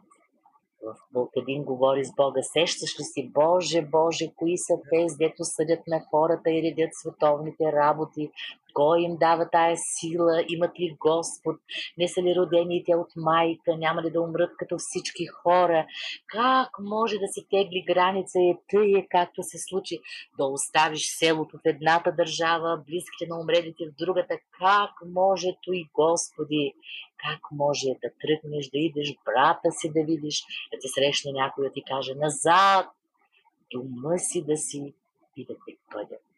в 0.83 0.95
Балкадин 1.13 1.63
говори 1.63 2.05
с 2.05 2.15
Бога. 2.15 2.41
Сещаш 2.43 2.99
ли 2.99 3.03
си, 3.03 3.31
Боже, 3.33 3.81
Боже, 3.81 4.31
кои 4.35 4.57
са 4.57 4.73
тези, 4.91 5.15
дето 5.17 5.43
съдят 5.43 5.79
на 5.87 5.99
хората 6.09 6.51
и 6.51 6.61
редят 6.63 6.89
световните 6.93 7.71
работи? 7.71 8.31
Кой 8.73 9.01
им 9.01 9.17
дава 9.17 9.49
тая 9.49 9.75
сила? 9.77 10.43
Имат 10.49 10.79
ли 10.79 10.97
Господ? 10.99 11.55
Не 11.97 12.07
са 12.07 12.21
ли 12.21 12.35
родени 12.35 12.83
те 12.85 12.95
от 12.95 13.07
майка? 13.15 13.77
Няма 13.77 14.01
ли 14.03 14.11
да 14.11 14.21
умрат 14.21 14.51
като 14.57 14.77
всички 14.77 15.25
хора? 15.25 15.85
Как 16.27 16.69
може 16.79 17.17
да 17.17 17.27
се 17.27 17.45
тегли 17.49 17.83
граница 17.87 18.39
и 18.39 18.55
тъй 18.69 18.99
е, 18.99 19.07
както 19.09 19.43
се 19.43 19.57
случи, 19.57 19.99
да 20.37 20.45
оставиш 20.45 21.17
селото 21.17 21.57
в 21.57 21.61
едната 21.65 22.11
държава, 22.11 22.83
близките 22.87 23.27
на 23.29 23.39
умрелите 23.39 23.85
в 23.85 23.95
другата? 23.99 24.37
Как 24.59 24.91
може 25.05 25.47
и 25.73 25.89
Господи? 25.93 26.73
Как 27.17 27.39
може 27.51 27.87
да 27.87 28.09
тръгнеш, 28.21 28.69
да 28.69 28.77
идеш 28.77 29.15
брата 29.25 29.71
си 29.71 29.91
да 29.95 30.03
видиш, 30.03 30.43
да 30.73 30.79
ти 30.79 30.87
срещне 30.87 31.31
някой 31.31 31.67
да 31.67 31.73
ти 31.73 31.83
каже 31.83 32.13
назад, 32.15 32.85
дома 33.71 34.17
си 34.17 34.45
да 34.45 34.57
си 34.57 34.93
и 35.37 35.45
да 35.45 35.53
те 35.53 35.77
пъдят. 35.91 36.28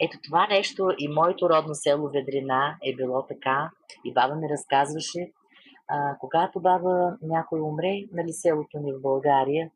Ето 0.00 0.18
това 0.24 0.46
нещо 0.46 0.88
и 0.98 1.08
моето 1.08 1.50
родно 1.50 1.74
село 1.74 2.08
Ведрина 2.08 2.76
е 2.84 2.94
било 2.94 3.26
така. 3.26 3.70
И 4.04 4.12
баба 4.12 4.34
ми 4.34 4.48
разказваше, 4.48 5.32
а, 5.88 6.16
когато 6.20 6.60
баба 6.60 7.16
някой 7.22 7.60
умре, 7.60 8.02
нали 8.12 8.32
селото 8.32 8.78
ни 8.78 8.92
в 8.92 9.00
България, 9.00 9.70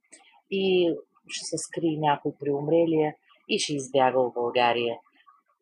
и 0.50 0.94
ще 1.28 1.44
се 1.44 1.58
скри 1.58 1.96
някой 1.98 2.32
при 2.40 2.50
умрелия 2.50 3.14
и 3.48 3.58
ще 3.58 3.74
избяга 3.74 4.20
в 4.22 4.32
България. 4.32 4.96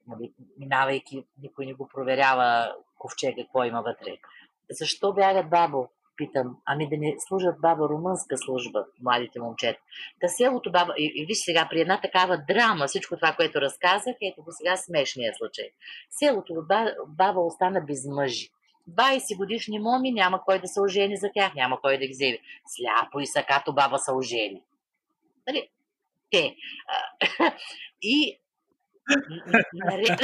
Нали, 0.06 0.32
минавайки, 0.58 1.24
никой 1.42 1.66
не 1.66 1.74
го 1.74 1.88
проверява 1.88 2.74
ковчега, 2.98 3.42
какво 3.42 3.64
има 3.64 3.82
вътре. 3.82 4.16
Защо 4.70 5.12
бягат 5.12 5.50
бабо? 5.50 5.88
Питам, 6.18 6.56
ами 6.66 6.88
да 6.88 6.96
не 6.96 7.14
служат 7.28 7.60
баба 7.60 7.88
румънска 7.88 8.36
служба, 8.36 8.84
младите 9.02 9.40
момчета. 9.40 9.80
Та 10.20 10.28
селото 10.28 10.72
баба, 10.72 10.94
и, 10.98 11.12
и 11.16 11.26
виж 11.26 11.38
сега, 11.38 11.68
при 11.70 11.80
една 11.80 12.00
такава 12.00 12.38
драма, 12.48 12.86
всичко 12.86 13.16
това, 13.16 13.32
което 13.32 13.60
разказах, 13.60 14.16
ето 14.22 14.42
го 14.42 14.52
сега 14.52 14.76
смешния 14.76 15.34
случай. 15.34 15.70
Селото 16.10 16.54
баба, 16.68 16.90
баба 17.08 17.40
остана 17.40 17.80
без 17.80 18.06
мъжи. 18.06 18.48
20 18.90 19.36
годишни 19.36 19.78
моми 19.78 20.12
няма 20.12 20.42
кой 20.44 20.58
да 20.58 20.68
се 20.68 20.80
ожени 20.80 21.16
за 21.16 21.30
тях, 21.34 21.54
няма 21.54 21.80
кой 21.80 21.98
да 21.98 22.06
ги 22.06 22.12
вземе. 22.12 22.38
Сляпо 22.66 23.20
и 23.20 23.26
сакато 23.26 23.72
баба 23.72 23.98
са 23.98 24.12
ожени. 24.14 24.62
Нали? 25.46 25.68
Те. 26.30 26.56
И 28.02 28.38
наред, 29.74 30.20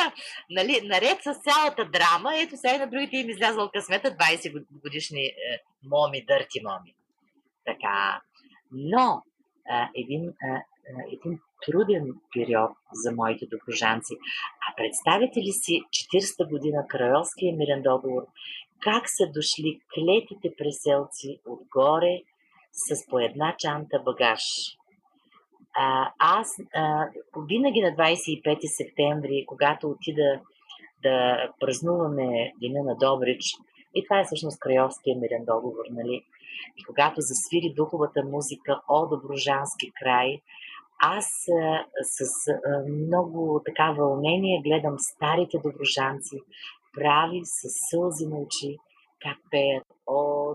нали, 0.50 0.80
наред 0.84 1.18
с 1.22 1.34
цялата 1.42 1.84
драма, 1.84 2.40
ето 2.40 2.56
сега 2.56 2.74
и 2.74 2.78
на 2.78 2.86
другите 2.86 3.16
им 3.16 3.30
излязъл 3.30 3.70
късмета 3.74 4.10
20 4.10 4.64
годишни 4.82 5.24
е, 5.24 5.32
моми, 5.84 6.24
дърти 6.24 6.60
моми. 6.64 6.94
Така. 7.64 8.20
Но 8.72 9.22
а, 9.68 9.88
един, 9.94 10.28
а, 10.28 10.62
един 11.12 11.40
труден 11.66 12.14
период 12.34 12.70
за 12.92 13.12
моите 13.12 13.46
доброжанци. 13.46 14.14
А 14.68 14.76
представите 14.76 15.40
ли 15.40 15.52
си 15.52 15.82
40-та 15.90 16.44
година 16.44 16.86
Крайовския 16.88 17.56
мирен 17.56 17.82
договор, 17.82 18.26
как 18.80 19.04
са 19.06 19.26
дошли 19.26 19.80
клетите 19.94 20.56
преселци 20.58 21.40
отгоре 21.46 22.22
с 22.72 23.06
по 23.06 23.18
една 23.18 23.54
чанта 23.58 23.98
багаж? 24.04 24.42
А, 25.74 26.12
аз 26.18 26.48
а, 26.74 27.08
винаги 27.48 27.80
на 27.80 27.88
25 27.88 28.66
септември, 28.66 29.44
когато 29.46 29.88
отида 29.88 30.40
да 31.02 31.48
празнуваме 31.60 32.52
Деня 32.60 32.82
на 32.84 32.96
Добрич, 32.96 33.44
и 33.94 34.04
това 34.04 34.20
е 34.20 34.24
всъщност 34.24 34.60
Крайовския 34.60 35.16
мирен 35.16 35.44
договор, 35.44 35.84
нали? 35.90 36.24
И 36.76 36.84
когато 36.84 37.20
засвири 37.20 37.74
духовата 37.76 38.22
музика 38.24 38.80
О, 38.88 39.06
Доброжански 39.06 39.92
край, 40.00 40.40
аз 41.02 41.26
с 42.02 42.48
а, 42.48 42.52
много 42.88 43.62
така 43.66 43.90
вълнение 43.98 44.62
гледам 44.66 44.94
старите 44.98 45.58
доброжанци, 45.58 46.40
прави 46.94 47.40
с 47.44 47.68
сълзи 47.90 48.26
на 48.26 48.36
очи, 48.36 48.78
как 49.22 49.36
пеят 49.50 49.84
О, 50.06 50.54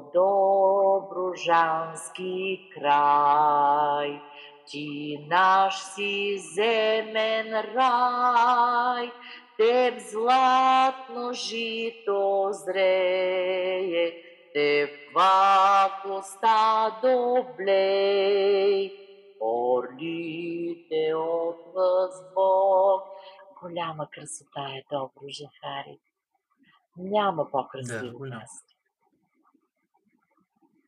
Доброжански 1.04 2.60
край, 2.74 4.22
ти 4.68 5.18
наш 5.30 5.84
си 5.84 6.38
земен 6.56 7.54
рай, 7.54 9.12
теб 9.58 10.00
златно 10.00 11.34
жито 11.34 12.50
зрее, 12.52 14.14
теб 14.54 14.90
вако 15.16 16.22
стадо 16.24 17.48
блей, 17.58 18.92
орлите 19.42 21.14
от 21.16 21.58
възбог. 21.76 23.02
Голяма 23.62 24.08
красота 24.12 24.62
е 24.78 24.84
добро, 24.92 25.28
Жахари. 25.30 26.00
Няма 26.98 27.52
по-красиво 27.52 28.20
да, 28.20 28.26
място. 28.26 28.74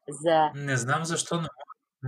За... 0.10 0.52
Не 0.56 0.78
знам 0.78 1.06
защо, 1.06 1.36
но 1.36 1.48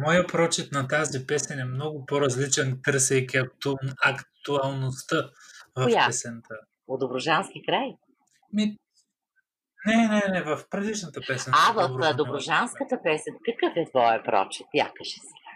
Моя 0.05 0.27
прочит 0.27 0.71
на 0.71 0.87
тази 0.87 1.27
песен 1.27 1.59
е 1.59 1.65
много 1.65 2.05
по-различен, 2.05 2.79
търсейки 2.83 3.37
акту... 3.37 3.75
актуалността 4.05 5.29
в 5.77 5.83
Коя? 5.83 6.07
песента. 6.07 6.55
От 6.87 7.01
край? 7.65 7.95
Ми... 8.53 8.77
Не, 9.85 10.07
не, 10.07 10.23
не, 10.29 10.41
в 10.43 10.63
предишната 10.69 11.21
песен. 11.27 11.53
А, 11.55 11.73
в 11.73 11.87
Доброжанската 11.87 12.17
Доброжанската 12.17 12.99
песен. 13.03 13.33
Какъв 13.45 13.73
е 13.75 13.89
твоя 13.89 14.23
прочит? 14.23 14.67
Я 14.73 14.91
кажи 14.97 15.19
сега. 15.19 15.51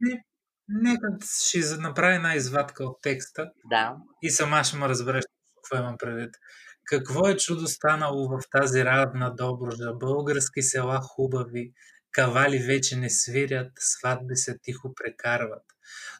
Не, 0.00 0.24
нека 0.68 1.06
ще 1.48 1.80
направи 1.80 2.14
една 2.14 2.34
извадка 2.34 2.84
от 2.84 3.02
текста. 3.02 3.50
Да. 3.64 3.96
И 4.22 4.30
сама 4.30 4.64
ще 4.64 4.76
ме 4.76 4.88
разбереш 4.88 5.24
какво 5.56 5.82
имам 5.82 5.98
предвид. 5.98 6.34
Какво 6.84 7.28
е 7.28 7.36
чудо 7.36 7.66
станало 7.66 8.28
в 8.28 8.40
тази 8.50 8.84
радна 8.84 9.34
Доброжа? 9.34 9.92
Български 9.94 10.62
села 10.62 11.00
хубави, 11.02 11.72
Кавали 12.12 12.58
вече 12.58 12.96
не 12.96 13.10
свирят, 13.10 13.72
сватби 13.78 14.36
се 14.36 14.58
тихо 14.62 14.94
прекарват. 14.94 15.62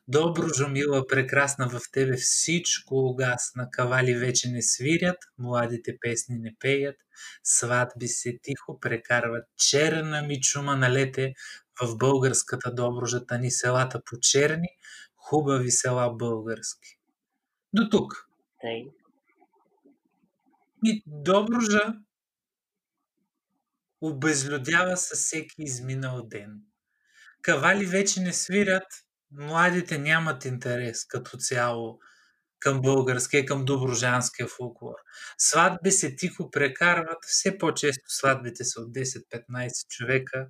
Добро, 0.09 0.69
мила, 0.69 1.07
прекрасна 1.07 1.69
в 1.69 1.81
тебе 1.93 2.17
всичко 2.17 2.95
угасна, 2.95 3.69
кавали 3.71 4.15
вече 4.15 4.51
не 4.51 4.63
свирят, 4.63 5.17
младите 5.39 5.97
песни 6.01 6.39
не 6.39 6.57
пеят, 6.61 6.97
сватби 7.45 8.09
се 8.09 8.39
тихо 8.43 8.81
прекарват. 8.81 9.45
Черна 9.57 10.23
ми 10.23 10.41
чума 10.41 10.77
налете 10.77 11.35
в 11.83 11.97
българската 11.97 12.75
Доброжата 12.75 13.39
ни 13.39 13.51
селата 13.51 14.03
по 14.11 14.17
черни, 14.21 14.69
хубави 15.17 15.71
села 15.71 16.11
български. 16.11 16.99
До 17.73 17.89
тук. 17.91 18.29
И 20.85 21.03
Доброжа 21.07 21.95
обезлюдява 24.01 24.97
със 24.97 25.19
всеки 25.19 25.55
изминал 25.59 26.23
ден. 26.27 26.61
Кавали 27.43 27.87
вече 27.87 28.21
не 28.21 28.33
свирят, 28.33 28.87
младите 29.33 29.99
нямат 29.99 30.45
интерес 30.45 31.05
като 31.07 31.37
цяло 31.37 31.99
към 32.59 32.81
българския, 32.81 33.47
към 33.47 33.65
доброжанския 33.65 34.49
фолклор. 34.49 34.95
Сватби 35.39 35.91
се 35.91 36.17
тихо 36.17 36.51
прекарват, 36.51 37.19
все 37.27 37.59
по-често 37.59 38.05
сватбите 38.09 38.65
са 38.65 38.81
от 38.81 38.93
10-15 38.93 39.89
човека 39.89 40.47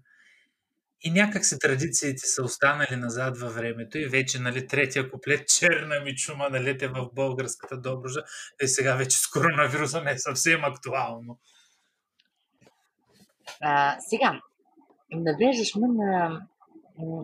и 1.02 1.10
някак 1.10 1.44
се 1.44 1.58
традициите 1.58 2.26
са 2.26 2.42
останали 2.42 2.96
назад 2.96 3.38
във 3.38 3.54
времето 3.54 3.98
и 3.98 4.06
вече, 4.06 4.38
нали, 4.38 4.66
третия 4.66 5.10
куплет 5.10 5.48
черна 5.48 6.00
ми 6.00 6.16
чума 6.16 6.48
налете 6.50 6.88
в 6.88 7.08
българската 7.12 7.76
доброжа 7.76 8.20
и 8.62 8.68
сега 8.68 8.94
вече 8.94 9.18
с 9.18 9.26
коронавируса 9.26 10.02
не 10.02 10.10
е 10.12 10.18
съвсем 10.18 10.64
актуално. 10.64 11.38
А, 13.60 13.96
сега, 14.00 14.40
навеждаш 15.12 15.74
ме 15.74 15.88
на 15.88 16.40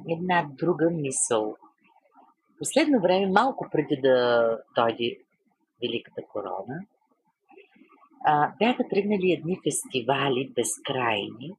една 0.09 0.49
друга 0.59 0.91
мисъл. 0.91 1.57
Последно 2.59 3.01
време, 3.01 3.27
малко 3.27 3.68
преди 3.72 4.01
да 4.03 4.49
дойде 4.77 5.18
Великата 5.83 6.22
корона, 6.33 6.81
а, 8.24 8.53
бяха 8.59 8.89
тръгнали 8.89 9.33
едни 9.33 9.61
фестивали 9.64 10.53
безкрайни, 10.55 11.53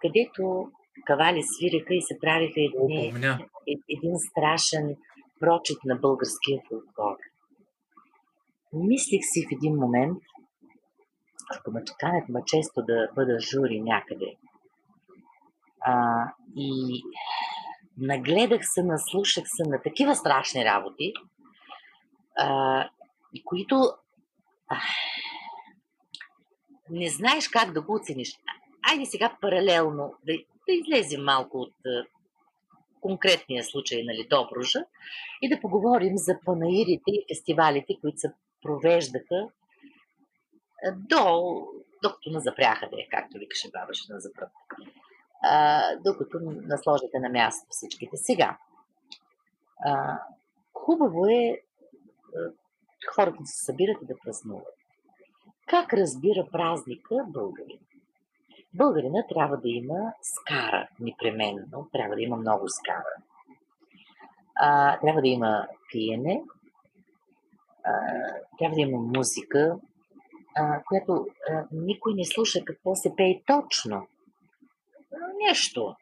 където 0.00 0.70
кавали 1.06 1.42
свиреха 1.42 1.94
и 1.94 2.02
се 2.02 2.18
правиха 2.20 2.60
едни, 2.60 3.14
един 3.66 4.14
страшен 4.18 4.96
прочит 5.40 5.78
на 5.84 5.96
българския 5.96 6.60
фолклор. 6.68 7.16
Мислих 8.72 9.20
си 9.32 9.46
в 9.46 9.52
един 9.52 9.74
момент, 9.74 10.18
ако 11.50 11.70
ме 11.70 11.82
канят 11.98 12.28
ме 12.28 12.40
често 12.46 12.82
да 12.82 13.08
бъда 13.14 13.40
жури 13.40 13.80
някъде. 13.80 14.36
А, 15.80 16.24
и 16.56 17.02
нагледах 17.98 18.60
се, 18.62 18.82
наслушах 18.82 19.44
се 19.46 19.62
на 19.68 19.82
такива 19.82 20.14
страшни 20.14 20.64
работи, 20.64 21.12
а, 22.38 22.88
които 23.44 23.92
а, 24.68 24.76
не 26.90 27.08
знаеш 27.08 27.48
как 27.48 27.72
да 27.72 27.82
го 27.82 27.94
оцениш. 27.94 28.38
Айде 28.90 29.04
сега 29.04 29.36
паралелно 29.40 30.14
да, 30.26 30.32
да 30.68 30.72
излезем 30.74 31.24
малко 31.24 31.58
от 31.58 31.74
конкретния 33.00 33.64
случай, 33.64 34.02
нали, 34.02 34.26
Добружа, 34.30 34.84
и 35.42 35.48
да 35.48 35.60
поговорим 35.60 36.16
за 36.16 36.38
панаирите 36.44 37.10
и 37.10 37.24
фестивалите, 37.28 37.96
които 38.00 38.18
се 38.18 38.32
провеждаха 38.62 39.48
до, 40.96 41.66
докато 42.02 42.30
назапряха, 42.30 42.88
де, 42.88 43.08
както 43.10 43.38
викаше 43.38 43.70
бабаше 43.70 44.12
на 44.12 44.20
запръв. 44.20 44.50
докато 46.04 46.38
насложите 46.42 47.18
на 47.18 47.28
място 47.28 47.66
всичките. 47.70 48.16
Сега, 48.16 48.58
а, 49.84 50.18
хубаво 50.74 51.26
е 51.26 51.60
а, 52.36 52.52
хората 53.14 53.38
се 53.44 53.64
събират 53.64 54.02
и 54.02 54.06
да 54.06 54.18
празнуват. 54.24 54.74
Как 55.66 55.92
разбира 55.92 56.46
празника 56.52 57.24
българин? 57.28 57.78
Българина 58.74 59.26
трябва 59.28 59.56
да 59.56 59.68
има 59.68 60.12
скара, 60.22 60.88
непременно. 61.00 61.88
Трябва 61.92 62.14
да 62.14 62.22
има 62.22 62.36
много 62.36 62.68
скара. 62.68 63.14
А, 64.54 64.98
трябва 65.00 65.20
да 65.20 65.28
има 65.28 65.68
пиене, 65.92 66.42
а, 67.84 67.92
трябва 68.58 68.74
да 68.74 68.80
има 68.80 68.98
музика, 68.98 69.76
а, 70.56 70.82
която 70.82 71.26
а, 71.50 71.64
никой 71.72 72.14
не 72.14 72.24
слуша 72.24 72.64
какво 72.64 72.94
се 72.94 73.12
пее 73.16 73.42
точно. 73.46 74.08
Нещо. 75.48 75.96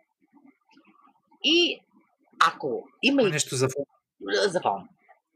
И 1.44 1.80
ако 2.46 2.88
има... 3.02 3.22
Нещо 3.22 3.56
за 3.56 3.68
фон. 3.68 3.84
За 4.50 4.60
фон. 4.60 4.88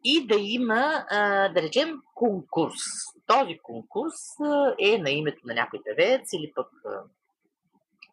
И 0.04 0.26
да 0.26 0.36
има, 0.38 1.06
а, 1.10 1.48
да 1.48 1.62
речем, 1.62 2.02
конкурс. 2.14 2.80
Този 3.26 3.58
конкурс 3.58 4.14
е 4.78 4.98
на 4.98 5.10
името 5.10 5.46
на 5.46 5.54
някой 5.54 5.80
певец 5.84 6.32
или 6.32 6.52
пък 6.54 6.68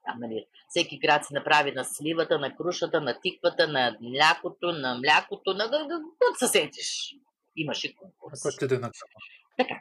там, 0.09 0.19
нали, 0.19 0.45
всеки 0.69 0.99
град 0.99 1.25
се 1.25 1.33
направи 1.33 1.71
на 1.71 1.85
сливата, 1.85 2.39
на 2.39 2.55
крушата, 2.55 3.01
на 3.01 3.19
тиквата, 3.21 3.67
на 3.67 3.97
млякото, 4.01 4.71
на 4.71 4.97
млякото, 4.97 5.53
на 5.53 5.69
какво 5.71 6.35
се 6.39 6.47
сетиш. 6.47 7.15
Имаше 7.55 7.95
конкурс. 7.95 8.45
Е 8.45 8.57
Така. 9.57 9.75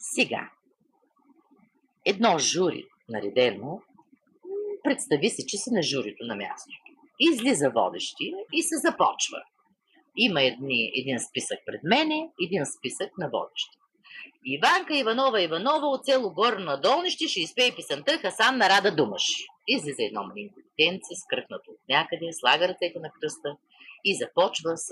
Сега. 0.00 0.50
Едно 2.06 2.38
жури, 2.38 2.84
наредено, 3.08 3.82
представи 4.84 5.30
си, 5.30 5.46
че 5.46 5.56
си 5.56 5.70
на 5.72 5.82
журито 5.82 6.24
на 6.24 6.36
място. 6.36 6.70
Излиза 7.20 7.70
водещия 7.70 8.36
и 8.52 8.62
се 8.62 8.76
започва. 8.76 9.38
Има 10.16 10.42
едни, 10.42 10.92
един 10.94 11.20
списък 11.20 11.58
пред 11.66 11.80
мене, 11.84 12.30
един 12.44 12.66
списък 12.66 13.18
на 13.18 13.30
водещи. 13.30 13.76
Иванка 14.44 14.96
Иванова 14.96 15.42
Иванова 15.42 15.86
от 15.86 16.04
село 16.04 16.34
Горно 16.34 16.80
Долнище 16.82 17.28
ще 17.28 17.40
изпее 17.40 17.74
писанта 17.76 18.18
Хасан 18.18 18.56
на 18.56 18.68
Рада 18.68 18.96
Думаш. 18.96 19.24
Излиза 19.68 20.02
едно 20.02 20.22
малинко 20.22 20.60
детенце, 20.66 21.14
скръкнато 21.24 21.70
от 21.70 21.80
някъде, 21.88 22.26
слага 22.32 22.68
ръцете 22.68 22.98
на 22.98 23.10
кръста 23.20 23.56
и 24.04 24.16
започва 24.16 24.76
с 24.76 24.90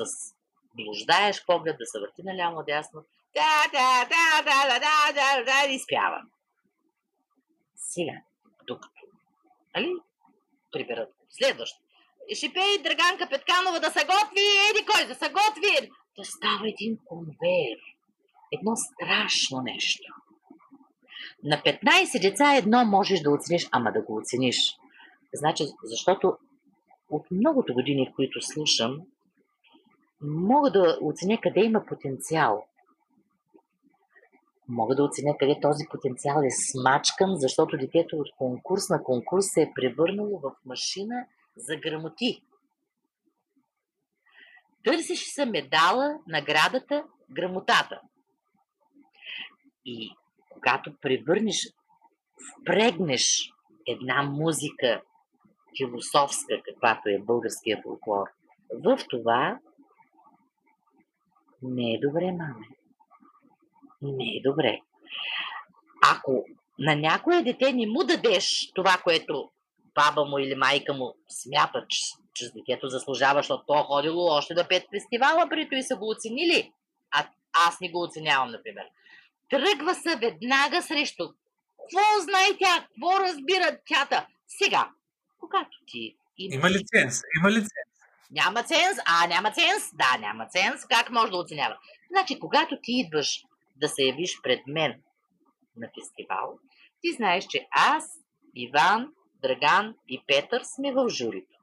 блуждаеш 0.74 1.44
поглед 1.46 1.76
да 1.78 1.86
се 1.86 2.00
върти 2.00 2.22
налямо 2.24 2.62
дясно. 2.66 3.04
Да, 3.34 3.62
да, 3.72 4.08
да, 4.12 4.42
да, 4.42 4.68
да, 4.68 4.80
да, 4.80 5.12
да, 5.14 5.44
да, 5.44 5.72
и 5.72 5.74
изпява. 5.74 6.22
Сега, 7.76 8.12
докато, 8.66 9.02
нали, 9.76 9.92
приберат 10.72 11.08
следващо. 11.30 11.78
Ще 12.34 12.52
пее 12.52 12.78
Драганка 12.82 13.28
Петканова 13.30 13.80
да 13.80 13.90
се 13.90 14.06
готви, 14.06 14.46
еди 14.70 14.86
кой 14.86 15.06
да 15.06 15.14
се 15.14 15.28
готви. 15.28 15.90
Да 16.18 16.24
става 16.24 16.68
един 16.68 16.98
конвейер 17.04 17.78
едно 18.52 18.72
страшно 18.76 19.62
нещо. 19.62 20.12
На 21.44 21.56
15 21.56 22.20
деца 22.20 22.56
едно 22.56 22.84
можеш 22.84 23.20
да 23.20 23.30
оцениш, 23.30 23.68
ама 23.72 23.92
да 23.92 24.02
го 24.02 24.16
оцениш. 24.16 24.76
Значи, 25.34 25.64
защото 25.84 26.36
от 27.10 27.30
многото 27.30 27.74
години, 27.74 28.08
в 28.10 28.14
които 28.14 28.42
слушам, 28.42 29.00
мога 30.20 30.70
да 30.70 30.98
оценя 31.02 31.40
къде 31.40 31.60
има 31.60 31.86
потенциал. 31.86 32.66
Мога 34.68 34.94
да 34.94 35.04
оценя 35.04 35.36
къде 35.38 35.60
този 35.62 35.84
потенциал 35.90 36.42
е 36.44 36.50
смачкан, 36.50 37.36
защото 37.36 37.76
детето 37.76 38.16
от 38.16 38.28
конкурс 38.38 38.88
на 38.88 39.02
конкурс 39.02 39.44
се 39.48 39.62
е 39.62 39.72
превърнало 39.74 40.38
в 40.38 40.52
машина 40.64 41.26
за 41.56 41.76
грамоти. 41.76 42.42
Търсиш 44.84 45.34
се 45.34 45.46
медала, 45.46 46.18
наградата, 46.26 47.04
грамотата. 47.30 48.00
И 49.84 50.10
когато 50.50 50.96
превърнеш, 51.00 51.72
впрегнеш 52.60 53.52
една 53.86 54.22
музика 54.22 55.02
философска, 55.78 56.62
каквато 56.64 57.08
е 57.08 57.18
българския 57.18 57.82
фолклор, 57.82 58.26
в 58.84 58.98
това 59.10 59.58
не 61.62 61.94
е 61.94 62.00
добре, 62.00 62.32
маме. 62.32 62.77
Не 64.03 64.24
е 64.24 64.42
добре. 64.44 64.80
Ако 66.14 66.44
на 66.78 66.96
някое 66.96 67.42
дете 67.42 67.72
не 67.72 67.86
му 67.86 68.05
дадеш 68.05 68.70
това, 68.74 68.96
което 69.05 69.51
баба 69.94 70.24
му 70.24 70.38
или 70.38 70.55
майка 70.55 70.94
му 70.94 71.14
смята, 71.28 71.84
че, 71.88 72.01
че 72.34 72.51
детето 72.55 72.88
заслужава, 72.88 73.38
защото 73.38 73.64
то 73.66 73.80
е 73.80 73.82
ходило 73.82 74.24
още 74.24 74.55
да 74.55 74.68
пет 74.68 74.86
фестивала, 74.94 75.49
преди 75.49 75.76
и 75.76 75.82
са 75.82 75.96
го 75.96 76.11
оценили, 76.11 76.72
а 77.11 77.26
аз 77.66 77.80
не 77.80 77.90
го 77.90 78.03
оценявам, 78.03 78.51
например. 78.51 78.84
Тръгва 79.51 79.94
се 79.94 80.16
веднага 80.16 80.82
срещу. 80.82 81.28
Какво 81.78 82.20
знае 82.20 82.59
тя? 82.59 82.86
Какво 82.88 83.20
разбира 83.20 83.78
тята? 83.86 84.26
Сега, 84.49 84.90
когато 85.40 85.78
ти... 85.86 86.16
Има, 86.38 86.55
има 86.55 86.70
лиценз? 86.70 87.22
Има 87.40 87.51
лиценз? 87.51 87.88
Няма 88.30 88.62
ценз? 88.62 88.99
А, 89.07 89.26
няма 89.26 89.51
ценз? 89.51 89.90
Да, 89.92 90.18
няма 90.20 90.46
ценз. 90.46 90.86
Как 90.90 91.11
може 91.11 91.32
да 91.32 91.38
оценява? 91.38 91.76
Значи, 92.11 92.38
когато 92.38 92.78
ти 92.82 92.92
идваш 92.92 93.44
да 93.80 93.88
се 93.88 94.02
явиш 94.02 94.40
пред 94.42 94.60
мен 94.66 95.02
на 95.76 95.88
фестивал, 95.98 96.58
ти 97.00 97.12
знаеш, 97.12 97.46
че 97.46 97.66
аз, 97.70 98.04
Иван, 98.54 99.12
Драган 99.42 99.94
и 100.08 100.22
Петър 100.26 100.62
сме 100.64 100.92
в 100.92 101.08
журито. 101.08 101.58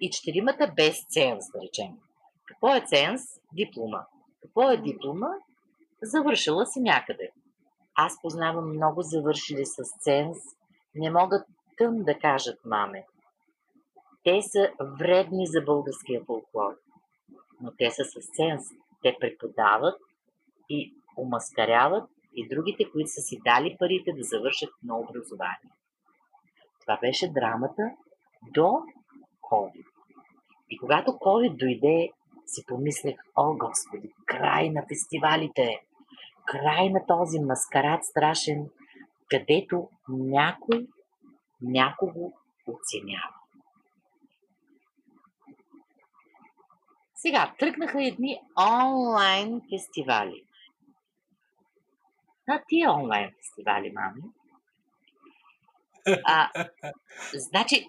И 0.00 0.10
четиримата 0.10 0.72
без 0.76 1.06
ценз, 1.08 1.44
да 1.54 1.60
речем. 1.62 1.98
Какво 2.46 2.74
е 2.74 2.84
ценз? 2.86 3.22
Диплома. 3.52 4.06
Какво 4.42 4.70
е 4.70 4.76
диплома? 4.76 5.28
Завършила 6.02 6.66
си 6.66 6.80
някъде. 6.80 7.30
Аз 7.94 8.22
познавам 8.22 8.74
много 8.74 9.02
завършили 9.02 9.66
с 9.66 9.82
ценз. 10.00 10.36
Не 10.94 11.10
могат 11.10 11.46
тъм 11.78 12.02
да 12.02 12.18
кажат 12.18 12.64
маме. 12.64 13.06
Те 14.24 14.42
са 14.42 14.70
вредни 14.98 15.46
за 15.46 15.60
българския 15.60 16.24
фолклор. 16.26 16.74
Но 17.60 17.72
те 17.78 17.90
са 17.90 18.04
с 18.04 18.36
ценз. 18.36 18.62
Те 19.02 19.16
преподават 19.20 20.00
и 20.68 20.94
омаскаряват 21.18 22.10
и 22.34 22.48
другите, 22.48 22.90
които 22.92 23.10
са 23.10 23.20
си 23.20 23.40
дали 23.44 23.76
парите 23.78 24.12
да 24.12 24.22
завършат 24.22 24.70
на 24.84 24.98
образование. 24.98 25.72
Това 26.80 26.98
беше 27.00 27.32
драмата 27.32 27.82
до 28.54 28.68
COVID. 29.50 29.86
И 30.70 30.78
когато 30.78 31.10
COVID 31.10 31.56
дойде, 31.56 32.10
си 32.46 32.64
помислех, 32.66 33.14
о 33.36 33.56
Господи, 33.56 34.12
край 34.26 34.70
на 34.70 34.82
фестивалите! 34.88 35.80
край 36.44 36.90
на 36.90 37.06
този 37.06 37.38
маскарад 37.40 38.04
страшен, 38.04 38.70
където 39.30 39.88
някой 40.08 40.86
някого 41.62 42.32
оценява. 42.66 43.34
Сега, 47.14 47.54
тръгнаха 47.58 48.04
едни 48.04 48.40
онлайн 48.82 49.60
фестивали. 49.70 50.44
На 52.48 52.62
тия 52.68 52.92
онлайн 52.92 53.30
фестивали, 53.36 53.92
мами. 53.92 54.22
А, 56.24 56.50
значи, 57.34 57.88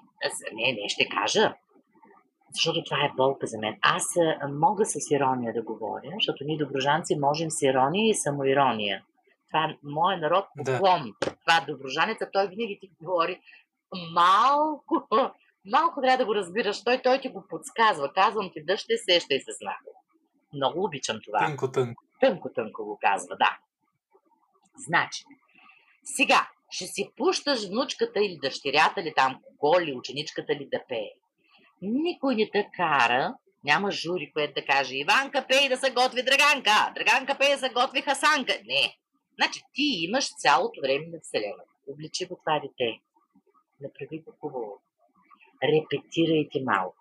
не, 0.53 0.71
не 0.81 0.89
ще 0.89 1.09
кажа 1.09 1.53
защото 2.53 2.83
това 2.83 2.97
е 2.97 3.13
болка 3.17 3.47
за 3.47 3.57
мен. 3.57 3.77
Аз 3.81 4.03
мога 4.49 4.85
с 4.85 5.11
ирония 5.11 5.53
да 5.53 5.61
говоря, 5.61 6.09
защото 6.13 6.43
ние 6.43 6.57
доброжанци 6.57 7.15
можем 7.15 7.51
с 7.51 7.61
ирония 7.61 8.09
и 8.09 8.15
самоирония. 8.15 9.03
Това 9.47 9.65
е 9.65 9.77
моят 9.83 10.21
народ 10.21 10.45
поклон. 10.57 11.13
Да. 11.21 11.35
Това 11.45 11.57
е 11.57 11.71
доброжанеца, 11.71 12.29
той 12.33 12.47
винаги 12.47 12.77
ти 12.81 12.91
говори 13.01 13.39
малко, 14.13 15.07
малко 15.65 16.01
трябва 16.01 16.17
да 16.17 16.25
го 16.25 16.35
разбираш. 16.35 16.83
Той, 16.83 17.01
той 17.03 17.21
ти 17.21 17.29
го 17.29 17.45
подсказва. 17.49 18.13
Казвам 18.13 18.51
ти 18.53 18.65
да 18.65 18.77
ще 18.77 18.97
сещай 18.97 19.39
се 19.39 19.51
него. 19.61 20.03
Много 20.53 20.83
обичам 20.83 21.19
това. 21.25 21.39
Тънко, 21.39 21.71
тънко. 21.71 22.03
Тънко, 22.19 22.49
тънко 22.49 22.85
го 22.85 22.99
казва, 23.01 23.35
да. 23.37 23.57
Значи, 24.77 25.23
сега, 26.03 26.47
ще 26.69 26.85
си 26.85 27.09
пущаш 27.17 27.67
внучката 27.67 28.19
или 28.19 28.37
дъщерята 28.41 29.03
ли 29.03 29.13
там, 29.15 29.41
кого 29.57 29.81
ли, 29.81 29.93
ученичката 29.93 30.55
ли 30.55 30.67
да 30.71 30.83
пее 30.87 31.09
никой 31.83 32.35
не 32.35 32.49
те 32.49 32.69
кара, 32.75 33.35
няма 33.63 33.91
жури, 33.91 34.31
което 34.33 34.53
да 34.53 34.65
каже 34.65 34.95
Иванка 34.95 35.45
пей 35.47 35.69
да 35.69 35.77
се 35.77 35.91
готви 35.91 36.23
Драганка, 36.23 36.93
Драганка 36.95 37.37
пей 37.37 37.49
да 37.49 37.57
се 37.57 37.69
готви 37.69 38.01
Хасанка. 38.01 38.53
Не. 38.65 38.97
Значи 39.35 39.59
ти 39.73 39.83
имаш 40.07 40.25
цялото 40.37 40.81
време 40.81 41.07
на 41.07 41.19
Вселената. 41.21 41.71
обличи 41.87 42.25
го 42.25 42.39
това 42.45 42.59
дете, 42.59 42.99
направи 43.81 44.19
го 44.19 44.33
хубаво, 44.39 44.81
репетирайте 45.63 46.59
малко, 46.63 46.97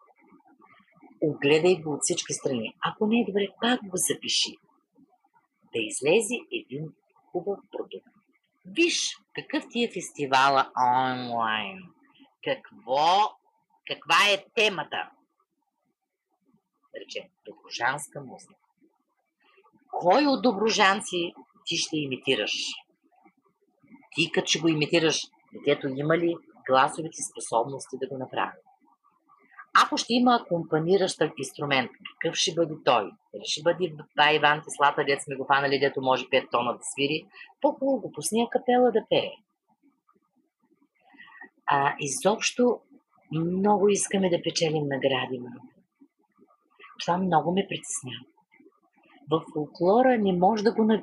огледай 1.20 1.76
го 1.76 1.92
от 1.92 2.00
всички 2.02 2.32
страни. 2.32 2.74
Ако 2.80 3.06
не 3.06 3.20
е 3.20 3.24
добре, 3.24 3.48
пак 3.60 3.80
го 3.88 3.96
запиши. 3.96 4.56
Да 5.72 5.78
излезе 5.78 6.34
един 6.52 6.92
хубав 7.32 7.58
продукт. 7.70 8.06
Виж 8.66 9.18
какъв 9.34 9.64
ти 9.70 9.84
е 9.84 9.92
фестивала 9.94 10.70
онлайн. 10.76 11.78
Какво, 12.44 13.36
каква 13.86 14.16
е 14.30 14.44
темата? 14.54 15.10
Да 16.94 17.00
речем, 17.00 17.24
доброжанска 17.46 18.20
музика. 18.20 18.54
Кой 19.90 20.26
от 20.26 20.42
доброжанци 20.42 21.34
ти 21.64 21.76
ще 21.76 21.96
имитираш? 21.96 22.52
Ти 24.14 24.32
като 24.32 24.46
ще 24.46 24.58
го 24.58 24.68
имитираш, 24.68 25.20
детето 25.52 25.88
има 25.88 26.18
ли 26.18 26.36
гласовите 26.66 27.22
способности 27.22 27.98
да 27.98 28.08
го 28.08 28.18
направи? 28.18 28.58
Ако 29.74 29.96
ще 29.96 30.14
има 30.14 30.40
акомпаниращ 30.42 31.22
инструмент, 31.38 31.90
какъв 32.20 32.36
ще 32.36 32.54
бъде 32.54 32.74
той? 32.84 33.10
Дали 33.34 33.44
ще 33.44 33.62
бъде 33.62 33.94
ба 34.16 34.32
Иван 34.32 34.62
Теслата, 34.64 35.04
дет 35.04 35.22
сме 35.22 35.36
го 35.36 35.46
фанали, 35.46 35.78
дето 35.78 36.02
може 36.02 36.24
5 36.24 36.50
тона 36.50 36.72
да 36.72 36.78
свири, 36.82 37.26
по-хубаво 37.60 38.00
го 38.00 38.12
пусни 38.12 38.48
капела 38.50 38.92
да 38.92 39.04
пее. 39.10 39.30
А, 41.66 41.94
изобщо 42.00 42.80
много 43.32 43.88
искаме 43.88 44.30
да 44.30 44.42
печелим 44.42 44.84
награди. 44.86 45.40
Това 47.00 47.18
много 47.18 47.52
ме 47.52 47.66
притеснява. 47.68 48.24
В 49.30 49.44
фолклора 49.52 50.18
не 50.18 50.32
може 50.32 50.62
да 50.62 50.72
го... 50.72 50.84
Да, 50.84 51.02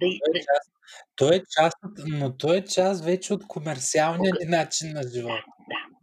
той, 0.00 0.08
е 0.34 0.40
част, 0.40 0.72
той 1.16 1.36
е 1.36 1.42
част, 1.50 1.76
но 2.06 2.36
той 2.36 2.56
е 2.56 2.64
част 2.64 3.04
вече 3.04 3.34
от 3.34 3.46
комерциалния 3.46 4.34
okay. 4.34 4.50
начин 4.50 4.92
на 4.92 5.02
живота. 5.02 5.44
Да, 5.68 5.97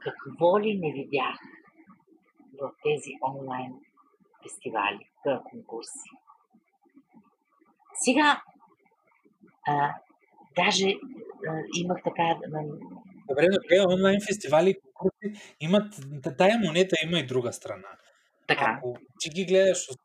какво 0.00 0.60
ли 0.60 0.78
не 0.78 0.92
видях 0.92 1.36
в 2.60 2.72
тези 2.84 3.12
онлайн 3.28 3.72
фестивали, 4.42 5.10
конкурси. 5.50 6.10
Сега, 7.94 8.42
а, 9.66 9.94
даже 10.56 10.88
а, 11.48 11.62
имах 11.76 11.98
така... 12.04 12.38
Добре, 13.28 13.46
добре, 13.46 13.94
онлайн 13.94 14.20
фестивали 14.28 14.74
конкурси 14.94 15.54
имат... 15.60 15.94
Тая 16.38 16.58
монета 16.58 16.96
има 17.04 17.18
и 17.18 17.26
друга 17.26 17.52
страна. 17.52 17.88
Така. 18.46 18.74
Ако 18.78 18.96
ти 19.20 19.30
ги 19.30 19.44
гледаш 19.44 19.88
от 19.90 19.98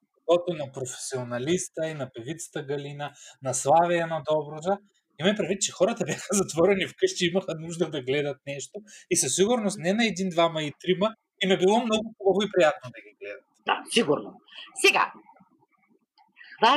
на 0.58 0.72
професионалиста 0.72 1.88
и 1.88 1.93
на 1.93 2.10
певицата 2.14 2.64
Галина, 2.64 3.12
на 3.43 3.54
Славия 3.54 4.08
на 4.08 4.24
Доброжа, 4.30 4.78
Имаме 5.20 5.36
предвид, 5.36 5.61
че 5.61 5.72
хората 5.72 6.05
бяха 6.05 6.28
затворени 6.32 6.88
вкъщи, 6.88 7.26
имаха 7.26 7.55
нужда 7.59 7.89
да 7.89 8.01
гледат 8.01 8.38
нещо 8.47 8.82
и 9.09 9.18
със 9.18 9.36
сигурност 9.36 9.78
не 9.80 9.93
на 9.93 10.05
един, 10.05 10.30
двама 10.30 10.63
и 10.63 10.74
трима, 10.80 11.16
им 11.43 11.51
е 11.51 11.57
било 11.57 11.86
много 11.86 12.16
хубаво 12.18 12.41
и 12.41 12.51
приятно 12.57 12.91
да 12.95 13.01
ги 13.01 13.16
гледат. 13.22 13.43
Да, 13.66 13.84
сигурно. 13.91 14.41
Сега. 14.86 15.11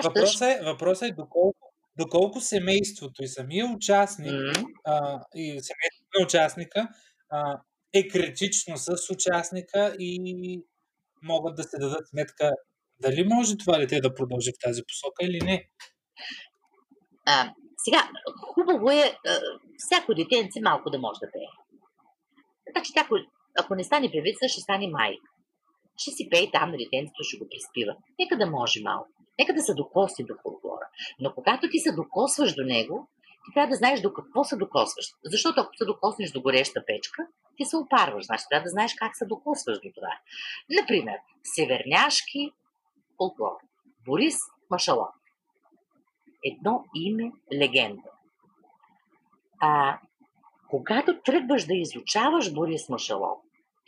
Въпросът 0.05 0.43
е, 0.43 0.61
въпросът 0.65 1.09
е 1.11 1.13
доколко, 1.13 1.73
доколко 1.99 2.41
семейството 2.41 3.23
и 3.23 3.29
самия 3.29 3.67
участник 3.67 4.33
mm-hmm. 4.33 4.67
а, 4.85 5.21
и 5.35 5.47
семейството 5.47 6.19
на 6.19 6.25
участника 6.25 6.89
а, 7.31 7.61
е 7.93 8.09
критично 8.09 8.77
с 8.77 9.11
участника 9.13 9.97
и 9.99 10.63
могат 11.23 11.57
да 11.57 11.63
се 11.63 11.79
дадат 11.79 12.09
сметка 12.09 12.53
дали 13.01 13.25
може 13.25 13.57
това 13.57 13.79
дете 13.79 14.01
да 14.01 14.15
продължи 14.15 14.51
в 14.51 14.63
тази 14.65 14.83
посока 14.83 15.25
или 15.25 15.39
не. 15.45 15.69
А, 17.27 17.53
сега, 17.85 18.11
хубаво 18.55 18.91
е 18.91 19.19
всяко 19.77 20.15
детенце 20.15 20.61
малко 20.61 20.91
да 20.91 20.99
може 20.99 21.19
да 21.21 21.33
пее. 21.33 21.51
Така 22.67 22.83
че 22.85 22.93
ако, 23.01 23.15
ако 23.59 23.75
не 23.75 23.85
стане 23.85 24.11
певица, 24.11 24.49
ще 24.49 24.61
стане 24.61 24.89
майка. 24.89 25.31
Ще 25.97 26.11
си 26.11 26.29
пее 26.31 26.51
там 26.53 26.71
на 26.71 26.77
ще 27.23 27.39
го 27.39 27.47
приспива. 27.51 27.97
Нека 28.19 28.37
да 28.37 28.51
може 28.51 28.83
малко. 28.83 29.09
Нека 29.39 29.55
да 29.55 29.63
се 29.63 29.75
докоси 29.75 30.25
до 30.25 30.35
фолклора. 30.43 30.89
Но 31.21 31.35
когато 31.35 31.71
ти 31.71 31.79
се 31.79 31.93
докосваш 31.93 32.55
до 32.55 32.65
него, 32.65 33.09
ти 33.45 33.55
трябва 33.55 33.71
да 33.71 33.77
знаеш 33.77 34.01
до 34.01 34.13
какво 34.13 34.45
се 34.45 34.57
докосваш. 34.57 35.07
Защото 35.25 35.61
ако 35.61 35.77
се 35.77 35.85
докоснеш 35.85 36.31
до 36.31 36.43
гореща 36.43 36.85
печка, 36.87 37.27
ти 37.57 37.65
се 37.65 37.77
опарваш. 37.77 38.25
Значи 38.25 38.45
трябва 38.51 38.65
да 38.65 38.71
знаеш 38.71 38.95
как 38.99 39.17
се 39.17 39.27
докосваш 39.27 39.79
до 39.79 39.89
това. 39.95 40.13
Например, 40.81 41.17
северняшки 41.55 42.51
фолклор. 43.17 43.57
Борис 44.07 44.37
Машалов 44.71 45.09
едно 46.49 46.85
име 46.95 47.33
легенда. 47.53 48.11
А 49.61 49.99
когато 50.71 51.21
тръгваш 51.21 51.65
да 51.65 51.75
изучаваш 51.75 52.53
Борис 52.53 52.89
Машалов, 52.89 53.39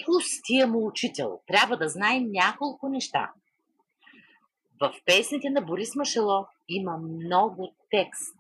плюс 0.04 0.24
тия 0.44 0.66
му 0.66 0.86
учител, 0.86 1.40
трябва 1.46 1.76
да 1.76 1.88
знаем 1.88 2.26
няколко 2.30 2.88
неща. 2.88 3.32
В 4.80 4.94
песните 5.06 5.50
на 5.50 5.60
Борис 5.60 5.94
Машалов 5.94 6.46
има 6.68 6.96
много 6.96 7.74
текст. 7.90 8.36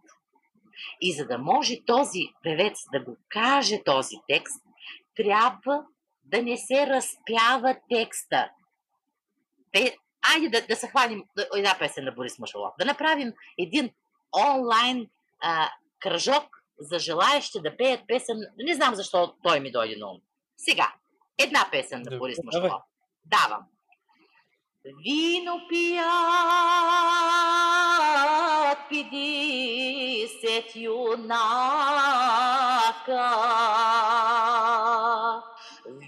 И 1.00 1.12
за 1.12 1.26
да 1.26 1.38
може 1.38 1.84
този 1.86 2.20
певец 2.42 2.78
да 2.92 3.04
го 3.04 3.16
каже 3.28 3.82
този 3.84 4.16
текст, 4.28 4.62
трябва 5.16 5.84
да 6.24 6.42
не 6.42 6.56
се 6.56 6.86
разпява 6.86 7.76
текста. 7.88 8.50
Айде 10.34 10.48
да, 10.48 10.66
да 10.66 10.76
се 10.76 10.88
хванем 10.88 11.24
една 11.56 11.76
песен 11.78 12.04
на 12.04 12.12
Борис 12.12 12.38
Машалов. 12.38 12.72
Да 12.78 12.84
направим 12.84 13.32
един 13.58 13.90
онлайн 14.32 15.10
а, 15.40 15.70
кръжок 15.98 16.62
за 16.78 16.98
желаящи 16.98 17.60
да 17.60 17.76
пеят 17.76 18.00
песен. 18.08 18.36
Не 18.58 18.74
знам 18.74 18.94
защо 18.94 19.34
той 19.42 19.60
ми 19.60 19.72
дойде 19.72 19.96
на 19.96 20.10
ум. 20.10 20.18
Сега, 20.56 20.92
една 21.38 21.68
песен 21.70 22.02
на 22.10 22.18
Борис 22.18 22.38
Машков. 22.44 22.72
Давам. 23.24 23.62
Вино 24.84 25.60
пият 25.68 26.06
50 28.90 30.74
юнака 30.74 31.70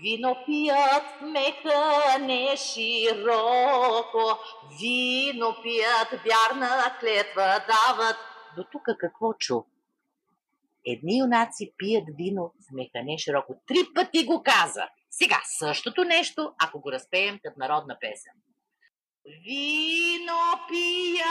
Вино 0.02 0.36
пият 0.46 1.20
меха 1.22 2.18
не 2.20 2.56
широко, 2.56 4.38
вино 4.80 5.56
пият 5.62 6.10
вярна 6.10 6.96
клетва 7.00 7.64
дават. 7.66 8.16
До 8.56 8.64
тук 8.72 8.82
какво 8.98 9.32
чу? 9.32 9.62
Едни 10.86 11.18
юнаци 11.18 11.72
пият 11.78 12.04
вино 12.18 12.52
в 12.68 12.72
меха 12.72 13.04
не 13.04 13.18
широко. 13.18 13.54
Три 13.66 13.78
пъти 13.94 14.24
го 14.26 14.42
каза. 14.42 14.88
Сега 15.10 15.40
същото 15.44 16.04
нещо, 16.04 16.52
ако 16.58 16.80
го 16.80 16.92
разпеем 16.92 17.40
като 17.44 17.60
народна 17.60 17.96
песен. 18.00 18.32
Вино 19.44 20.40
пият 20.68 21.28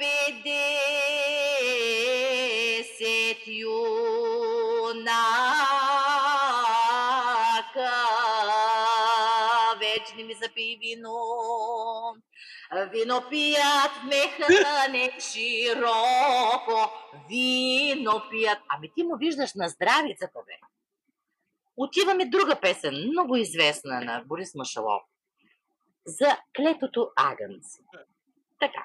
50 0.00 1.05
вино. 11.06 12.16
Вино 12.92 13.22
пият 13.30 13.92
меха 14.04 14.88
не 14.90 15.20
широко, 15.20 16.92
вино 17.28 18.22
пият. 18.30 18.58
Ами 18.68 18.90
ти 18.94 19.02
му 19.02 19.16
виждаш 19.16 19.54
на 19.54 19.68
здравицата, 19.68 20.38
бе. 20.46 20.52
Отиваме 21.76 22.26
друга 22.26 22.60
песен, 22.60 23.08
много 23.08 23.36
известна 23.36 24.00
на 24.00 24.22
Борис 24.26 24.54
Машалов. 24.54 25.02
За 26.06 26.36
клетото 26.56 27.10
агънце. 27.16 27.82
Така. 28.60 28.84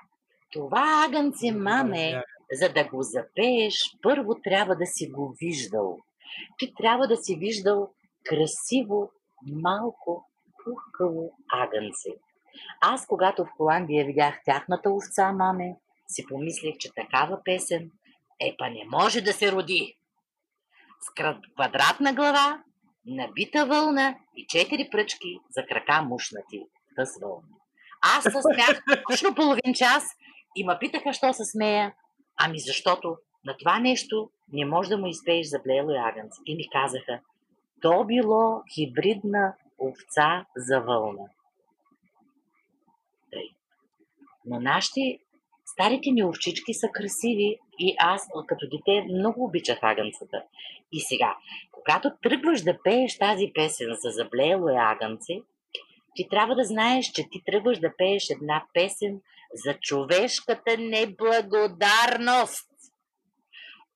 Това 0.51 1.05
агънце, 1.07 1.51
маме, 1.51 2.23
за 2.51 2.69
да 2.69 2.83
го 2.83 3.03
запееш, 3.03 3.75
първо 4.01 4.35
трябва 4.43 4.75
да 4.75 4.85
си 4.85 5.07
го 5.07 5.35
виждал. 5.39 5.97
Ти 6.57 6.73
трябва 6.77 7.07
да 7.07 7.17
си 7.17 7.35
виждал 7.35 7.93
красиво, 8.25 9.11
малко 9.45 10.30
пухкаво 10.63 11.33
агънце. 11.53 12.09
Аз, 12.81 13.07
когато 13.07 13.45
в 13.45 13.49
Холандия 13.57 14.05
видях 14.05 14.39
тяхната 14.45 14.89
овца, 14.89 15.31
маме, 15.31 15.75
си 16.07 16.25
помислих, 16.29 16.77
че 16.77 16.93
такава 16.93 17.43
песен 17.45 17.91
е 18.39 18.55
па 18.57 18.69
не 18.69 18.83
може 18.91 19.21
да 19.21 19.33
се 19.33 19.51
роди. 19.51 19.97
С 21.01 21.13
квадратна 21.55 22.13
глава, 22.13 22.63
набита 23.05 23.65
вълна 23.65 24.15
и 24.37 24.45
четири 24.47 24.89
пръчки 24.91 25.39
за 25.49 25.65
крака 25.65 26.01
мушнати 26.01 26.65
в 26.91 26.95
тъс 26.95 27.09
вълна. 27.21 27.47
Аз 28.01 28.23
се 28.23 28.29
смях 28.29 28.83
точно 29.09 29.35
половин 29.35 29.73
час 29.75 30.03
и 30.55 30.65
ме 30.65 30.77
питаха, 30.79 31.13
що 31.13 31.33
се 31.33 31.45
смея. 31.45 31.93
Ами 32.37 32.59
защото 32.59 33.17
на 33.45 33.57
това 33.57 33.79
нещо 33.79 34.29
не 34.53 34.65
може 34.65 34.89
да 34.89 34.97
му 34.97 35.07
изпееш 35.07 35.47
за 35.47 35.59
блело 35.59 35.91
и 35.91 35.97
агънце. 35.97 36.41
И 36.45 36.55
ми 36.55 36.69
казаха, 36.69 37.19
то 37.81 38.05
било 38.05 38.63
хибридна 38.73 39.53
овца 39.81 40.45
за 40.55 40.79
вълна. 40.79 41.25
Тъй. 43.31 43.49
Но 44.45 44.59
нашите 44.59 45.19
Старите 45.73 46.11
ни 46.11 46.23
овчички 46.23 46.73
са 46.73 46.87
красиви 46.87 47.59
и 47.79 47.95
аз 47.99 48.27
като 48.47 48.65
дете 48.69 49.13
много 49.13 49.45
обичах 49.45 49.79
агънцата. 49.81 50.43
И 50.91 50.99
сега, 50.99 51.35
когато 51.71 52.11
тръгваш 52.21 52.61
да 52.61 52.79
пееш 52.83 53.17
тази 53.17 53.51
песен 53.53 53.87
за 53.99 54.09
заблеело 54.09 54.69
е 54.69 54.75
агънце, 54.77 55.33
ти 56.15 56.27
трябва 56.29 56.55
да 56.55 56.63
знаеш, 56.63 57.05
че 57.05 57.23
ти 57.31 57.41
тръгваш 57.45 57.79
да 57.79 57.93
пееш 57.97 58.29
една 58.29 58.65
песен 58.73 59.21
за 59.53 59.73
човешката 59.81 60.77
неблагодарност. 60.77 62.69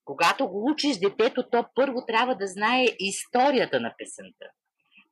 Когато 0.06 0.48
го 0.48 0.72
учиш 0.72 0.98
детето, 0.98 1.44
то 1.52 1.66
първо 1.76 2.06
трябва 2.08 2.36
да 2.36 2.48
знае 2.48 2.86
историята 3.00 3.80
на 3.80 3.94
песента. 3.98 4.46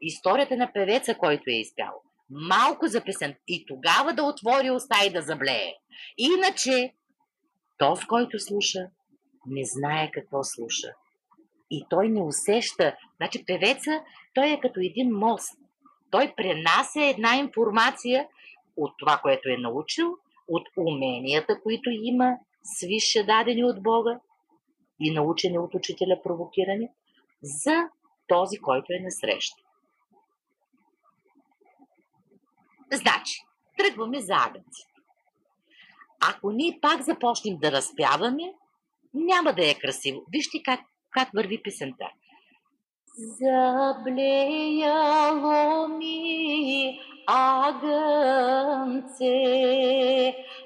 Историята 0.06 0.58
на 0.58 0.74
певеца, 0.74 1.16
който 1.16 1.44
е 1.48 1.54
изпял. 1.54 2.02
Малко 2.30 2.88
за 2.88 3.04
песен. 3.04 3.36
И 3.48 3.66
тогава 3.66 4.14
да 4.14 4.24
отвори 4.24 4.72
уста 4.72 5.06
и 5.08 5.10
да 5.10 5.22
заблее. 5.22 5.74
Иначе, 6.18 6.94
този, 7.78 8.06
който 8.06 8.40
слуша, 8.40 8.80
не 9.48 9.62
знае 9.66 10.12
какво 10.12 10.44
слуша. 10.44 10.88
И 11.72 11.86
той 11.90 12.10
не 12.10 12.22
усеща. 12.22 12.96
Значи 13.18 13.46
певеца, 13.46 14.04
той 14.34 14.50
е 14.50 14.60
като 14.60 14.80
един 14.80 15.12
мост. 15.12 15.58
Той 16.12 16.34
пренася 16.38 17.02
една 17.02 17.36
информация 17.36 18.28
от 18.78 18.94
това, 19.00 19.18
което 19.18 19.50
е 19.50 19.58
научил, 19.58 20.18
от 20.48 20.68
уменията, 20.78 21.62
които 21.64 21.90
има, 21.90 22.38
свише 22.64 23.24
дадени 23.24 23.64
от 23.64 23.84
Бога 23.84 24.20
и 25.00 25.12
научени 25.12 25.60
от 25.60 25.76
учителя 25.76 26.20
провокирани, 26.24 26.90
за 27.42 27.90
този, 28.28 28.58
който 28.58 28.86
е 28.94 29.04
насреща. 29.04 29.63
Значи, 32.94 33.42
тръгваме 33.78 34.22
за 34.22 34.34
агънци. 34.34 34.84
Ако 36.30 36.52
ние 36.52 36.80
пак 36.82 37.02
започнем 37.02 37.58
да 37.58 37.72
разпяваме, 37.72 38.54
няма 39.14 39.54
да 39.54 39.70
е 39.70 39.76
красиво. 39.76 40.24
Вижте 40.32 40.58
как, 40.66 40.80
как 41.12 41.30
върви 41.36 41.64
песента. 41.64 42.06
Заблеяло 43.98 44.78
ми 45.88 47.00
агънце 47.28 47.74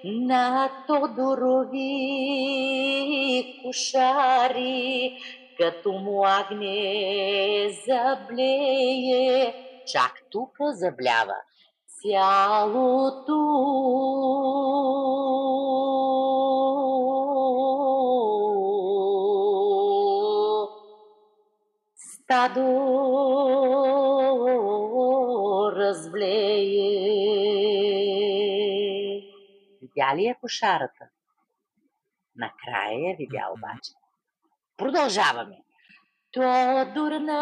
на 0.03 0.71
Тодорови 0.87 1.83
кошари, 3.63 5.17
като 5.57 5.91
му 5.91 6.25
агне 6.25 7.69
заблее, 7.87 9.53
чак 9.87 10.13
тук 10.31 10.57
заблява 10.73 11.35
цялото 12.01 13.39
стадо 21.95 22.67
разблее. 25.75 26.77
Видя 29.81 30.15
ли 30.15 30.27
е 30.27 30.35
кошарата? 30.41 31.05
Накрая 32.35 33.09
я 33.09 33.15
видя 33.15 33.47
обаче. 33.51 33.93
Продължаваме. 34.77 35.66
Тодор 36.31 37.11
на 37.11 37.39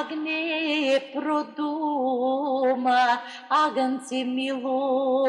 агне 0.00 1.12
продума, 1.14 2.98
агънце 3.50 4.24
мило 4.24 5.24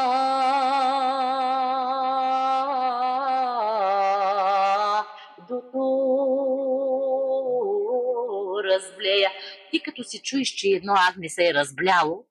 разблея. 8.73 9.31
Ти 9.71 9.83
като 9.83 10.05
си 10.05 10.21
чуеш, 10.23 10.49
че 10.49 10.69
едно 10.69 10.95
агне 11.09 11.29
се 11.29 11.49
е 11.49 11.55
разбляло, 11.55 12.25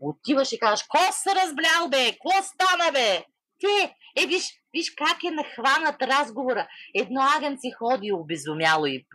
отиваш 0.00 0.52
и 0.52 0.58
казваш, 0.58 0.82
ко 0.82 1.12
се 1.12 1.30
разблял, 1.34 1.88
бе? 1.88 2.18
Ко 2.18 2.30
стана, 2.42 2.92
бе? 2.92 3.24
Те, 3.60 3.94
е, 4.22 4.26
виж, 4.26 4.44
виж 4.72 4.90
как 4.90 5.24
е 5.24 5.30
нахванат 5.30 6.02
разговора. 6.02 6.68
Едно 6.94 7.20
агънце 7.36 7.68
ходи 7.78 8.12
обезумяло 8.12 8.86
и 8.86 9.06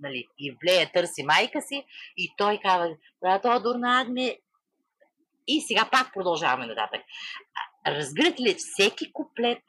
нали, 0.00 0.24
и 0.38 0.56
влея 0.62 0.90
търси 0.92 1.22
майка 1.22 1.62
си 1.62 1.84
и 2.16 2.32
той 2.36 2.58
казва, 2.62 2.96
да, 3.22 3.40
то 3.40 3.60
дурна 3.60 4.00
агне. 4.00 4.38
И 5.46 5.60
сега 5.60 5.88
пак 5.92 6.14
продължаваме 6.14 6.66
нататък. 6.66 7.00
Разбирате 7.86 8.42
ли, 8.42 8.54
всеки 8.54 9.12
куплет 9.12 9.62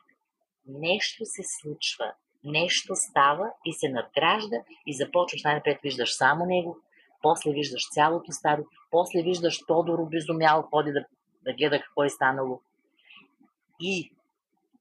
нещо 0.68 1.26
се 1.26 1.42
случва, 1.62 2.14
нещо 2.44 2.96
става 2.96 3.52
и 3.66 3.74
се 3.74 3.90
надгражда 3.90 4.58
и 4.86 4.94
започваш 4.94 5.44
най-напред 5.44 5.80
виждаш 5.84 6.16
само 6.16 6.46
него, 6.46 6.78
после 7.22 7.52
виждаш 7.52 7.90
цялото 7.92 8.32
стадо, 8.32 8.64
после 8.92 9.22
виждаш 9.22 9.60
Тодор 9.68 10.00
обезумял, 10.00 10.62
ходи 10.62 10.92
да, 10.92 11.06
да 11.44 11.54
гледа 11.54 11.82
какво 11.82 12.04
е 12.04 12.10
станало. 12.10 12.62
И 13.80 14.12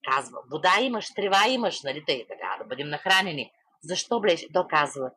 казва, 0.05 0.39
вода 0.51 0.73
имаш, 0.81 1.15
трева 1.15 1.49
имаш, 1.49 1.83
нали 1.83 2.05
тъй 2.07 2.27
така, 2.29 2.57
да 2.59 2.65
бъдем 2.65 2.89
нахранени. 2.89 3.51
Защо 3.83 4.21
блеше? 4.21 4.53
То 4.53 4.67
казва, 4.67 5.11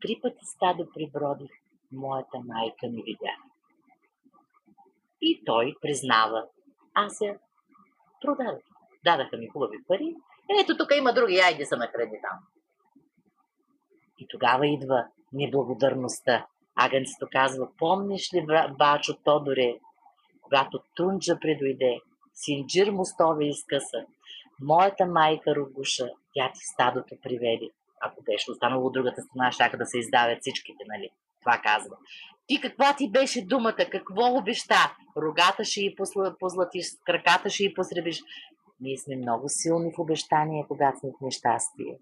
три 0.00 0.18
пъти 0.22 0.44
стадо 0.44 0.86
прибродих, 0.94 1.50
моята 1.92 2.38
майка 2.44 2.86
ми 2.86 3.02
видя. 3.02 3.32
И 5.20 5.42
той 5.44 5.74
признава, 5.82 6.44
аз 6.94 7.20
я 7.20 7.38
продадох. 8.20 8.62
Дадаха 9.04 9.36
ми 9.36 9.48
хубави 9.48 9.84
пари. 9.88 10.14
Ето 10.60 10.76
тук 10.76 10.88
има 10.98 11.12
други, 11.12 11.36
айде 11.38 11.66
са 11.66 11.76
нахрани 11.76 12.20
там. 12.22 12.38
И 14.18 14.26
тогава 14.28 14.66
идва 14.66 15.06
неблагодарността. 15.32 16.46
Агънцето 16.76 17.26
казва, 17.32 17.68
помниш 17.78 18.34
ли, 18.34 18.46
бачо 18.78 19.16
Тодоре, 19.24 19.74
когато 20.42 20.82
Тунджа 20.94 21.38
предойде, 21.40 21.98
Синджир 22.34 22.90
мостове 22.90 23.44
изкъса, 23.44 24.04
моята 24.60 25.06
майка 25.06 25.54
Рогуша, 25.54 26.08
тя 26.34 26.50
ти 26.54 26.60
стадото 26.72 27.14
приведе. 27.22 27.68
Ако 28.00 28.22
беше 28.22 28.50
останало 28.50 28.86
от 28.86 28.92
другата 28.92 29.22
страна, 29.22 29.52
ще 29.52 29.76
да 29.76 29.86
се 29.86 29.98
издавят 29.98 30.38
всичките, 30.40 30.84
нали? 30.88 31.10
Това 31.40 31.60
казва. 31.64 31.96
Ти 32.46 32.60
каква 32.60 32.96
ти 32.96 33.10
беше 33.10 33.46
думата? 33.46 33.72
Какво 33.90 34.36
обеща? 34.36 34.96
Рогата 35.16 35.64
ще 35.64 35.80
и 35.80 35.96
позлатиш, 36.40 36.86
краката 37.04 37.50
ще 37.50 37.64
и 37.64 37.74
посребиш. 37.74 38.22
Ние 38.80 38.98
сме 38.98 39.16
много 39.16 39.44
силни 39.48 39.92
в 39.96 39.98
обещания, 39.98 40.66
когато 40.68 40.98
сме 40.98 41.10
в 41.10 41.24
нещастие. 41.24 41.98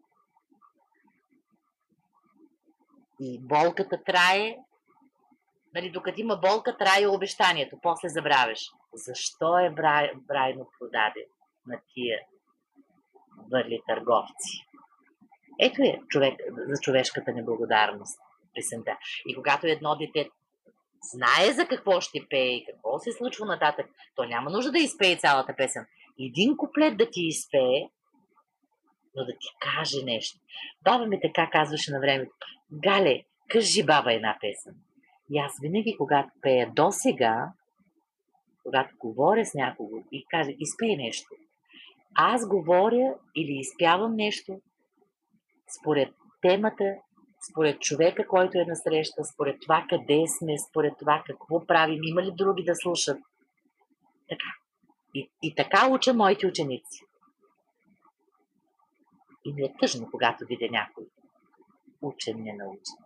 И 3.20 3.40
болката 3.42 4.02
трае, 4.04 4.56
нали, 5.74 5.90
докато 5.90 6.20
има 6.20 6.36
болка, 6.36 6.76
трае 6.76 7.06
обещанието, 7.06 7.78
после 7.82 8.08
забравяш. 8.08 8.70
Защо 8.94 9.58
е 9.58 9.70
брай, 9.70 10.10
брайно 10.16 10.70
продаде 10.78 11.26
на 11.66 11.80
тия 11.94 12.20
върли 13.52 13.80
търговци? 13.88 14.66
Ето 15.60 15.82
е 15.82 15.98
човек, 16.08 16.34
за 16.68 16.80
човешката 16.80 17.32
неблагодарност 17.32 18.18
песента. 18.54 18.96
И 19.26 19.34
когато 19.34 19.66
едно 19.66 19.96
дете 19.96 20.30
знае 21.12 21.52
за 21.52 21.66
какво 21.66 22.00
ще 22.00 22.26
пее 22.30 22.48
и 22.48 22.64
какво 22.64 22.98
се 22.98 23.12
случва 23.12 23.46
нататък, 23.46 23.86
то 24.16 24.24
няма 24.24 24.50
нужда 24.50 24.72
да 24.72 24.78
изпее 24.78 25.16
цялата 25.16 25.54
песен. 25.56 25.86
Един 26.20 26.56
куплет 26.56 26.96
да 26.96 27.10
ти 27.10 27.20
изпее, 27.20 27.88
но 29.16 29.24
да 29.24 29.32
ти 29.32 29.48
каже 29.60 30.04
нещо. 30.04 30.38
Баба 30.82 31.06
ми 31.06 31.20
така 31.20 31.48
казваше 31.52 31.92
на 31.92 32.00
времето. 32.00 32.32
Гале, 32.82 33.24
кажи 33.48 33.86
баба 33.86 34.12
една 34.12 34.38
песен. 34.40 34.74
И 35.30 35.38
аз 35.38 35.52
винаги, 35.60 35.96
когато 35.98 36.30
пея 36.42 36.72
до 36.76 36.88
сега, 36.90 37.52
когато 38.62 38.96
говоря 38.98 39.46
с 39.46 39.54
някого 39.54 40.04
и 40.12 40.24
каже, 40.30 40.56
изпей 40.58 40.96
нещо, 40.96 41.34
аз 42.14 42.48
говоря 42.48 43.14
или 43.36 43.52
изпявам 43.52 44.14
нещо 44.16 44.60
според 45.80 46.14
темата, 46.42 46.84
според 47.50 47.80
човека, 47.80 48.26
който 48.26 48.58
е 48.58 48.64
насреща, 48.64 49.24
според 49.24 49.56
това 49.60 49.86
къде 49.88 50.24
сме, 50.38 50.58
според 50.58 50.92
това 50.98 51.22
какво 51.26 51.66
правим, 51.66 52.00
има 52.04 52.22
ли 52.22 52.32
други 52.34 52.64
да 52.64 52.74
слушат. 52.74 53.18
Така. 54.28 54.46
И, 55.14 55.30
и 55.42 55.54
така 55.54 55.88
уча 55.90 56.14
моите 56.14 56.46
ученици. 56.46 57.00
И 59.44 59.52
ми 59.52 59.62
е 59.62 59.74
тъжно, 59.80 60.08
когато 60.10 60.46
видя 60.46 60.68
някой 60.70 61.04
учен 62.06 62.36
не 62.38 62.52
научен. 62.52 62.96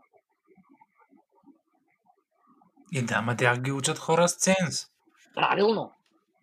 И 2.92 3.02
да, 3.02 3.22
ма 3.22 3.36
тях 3.36 3.60
ги 3.60 3.72
учат 3.72 3.98
хора 3.98 4.28
с 4.28 4.36
ценз. 4.36 4.86
Правилно. 5.34 5.92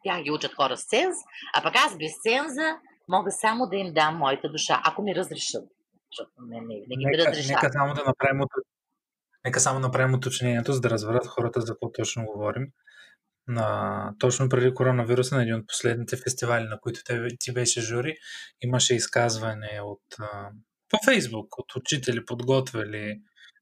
Тях 0.03 0.21
ги 0.21 0.31
учат 0.31 0.53
хора 0.53 0.77
с 0.77 0.85
ценз, 0.85 1.15
а 1.55 1.63
пък 1.63 1.75
аз 1.75 1.97
без 1.97 2.11
ценза 2.21 2.79
мога 3.07 3.31
само 3.31 3.67
да 3.67 3.75
им 3.75 3.93
дам 3.93 4.17
моята 4.17 4.49
душа, 4.49 4.81
ако 4.85 5.01
ми 5.01 5.15
разрешат. 5.15 5.63
Защото 6.11 6.31
не, 6.41 6.61
не, 6.61 6.75
не 6.87 6.95
ги 6.95 7.05
нека, 7.05 7.17
разрешат. 7.17 7.49
Нека 7.49 7.69
само 7.71 7.93
да 7.93 8.03
направим 8.03 8.39
Нека 9.45 9.59
само 9.59 9.79
направим 9.79 10.13
уточнението, 10.13 10.73
за 10.73 10.81
да 10.81 10.89
разберат 10.89 11.27
хората 11.27 11.61
за 11.61 11.73
какво 11.73 11.91
точно 11.91 12.25
говорим. 12.25 12.67
На, 13.47 14.13
точно 14.19 14.49
преди 14.49 14.73
коронавируса, 14.73 15.35
на 15.35 15.41
един 15.41 15.55
от 15.55 15.67
последните 15.67 16.17
фестивали, 16.17 16.63
на 16.63 16.79
които 16.79 16.99
те, 17.05 17.27
ти 17.39 17.53
беше 17.53 17.81
жури, 17.81 18.17
имаше 18.61 18.95
изказване 18.95 19.79
от, 19.83 20.01
а, 20.19 20.49
по 20.95 21.11
Фейсбук 21.11 21.57
от 21.57 21.75
учители, 21.75 22.25
подготвили 22.25 23.21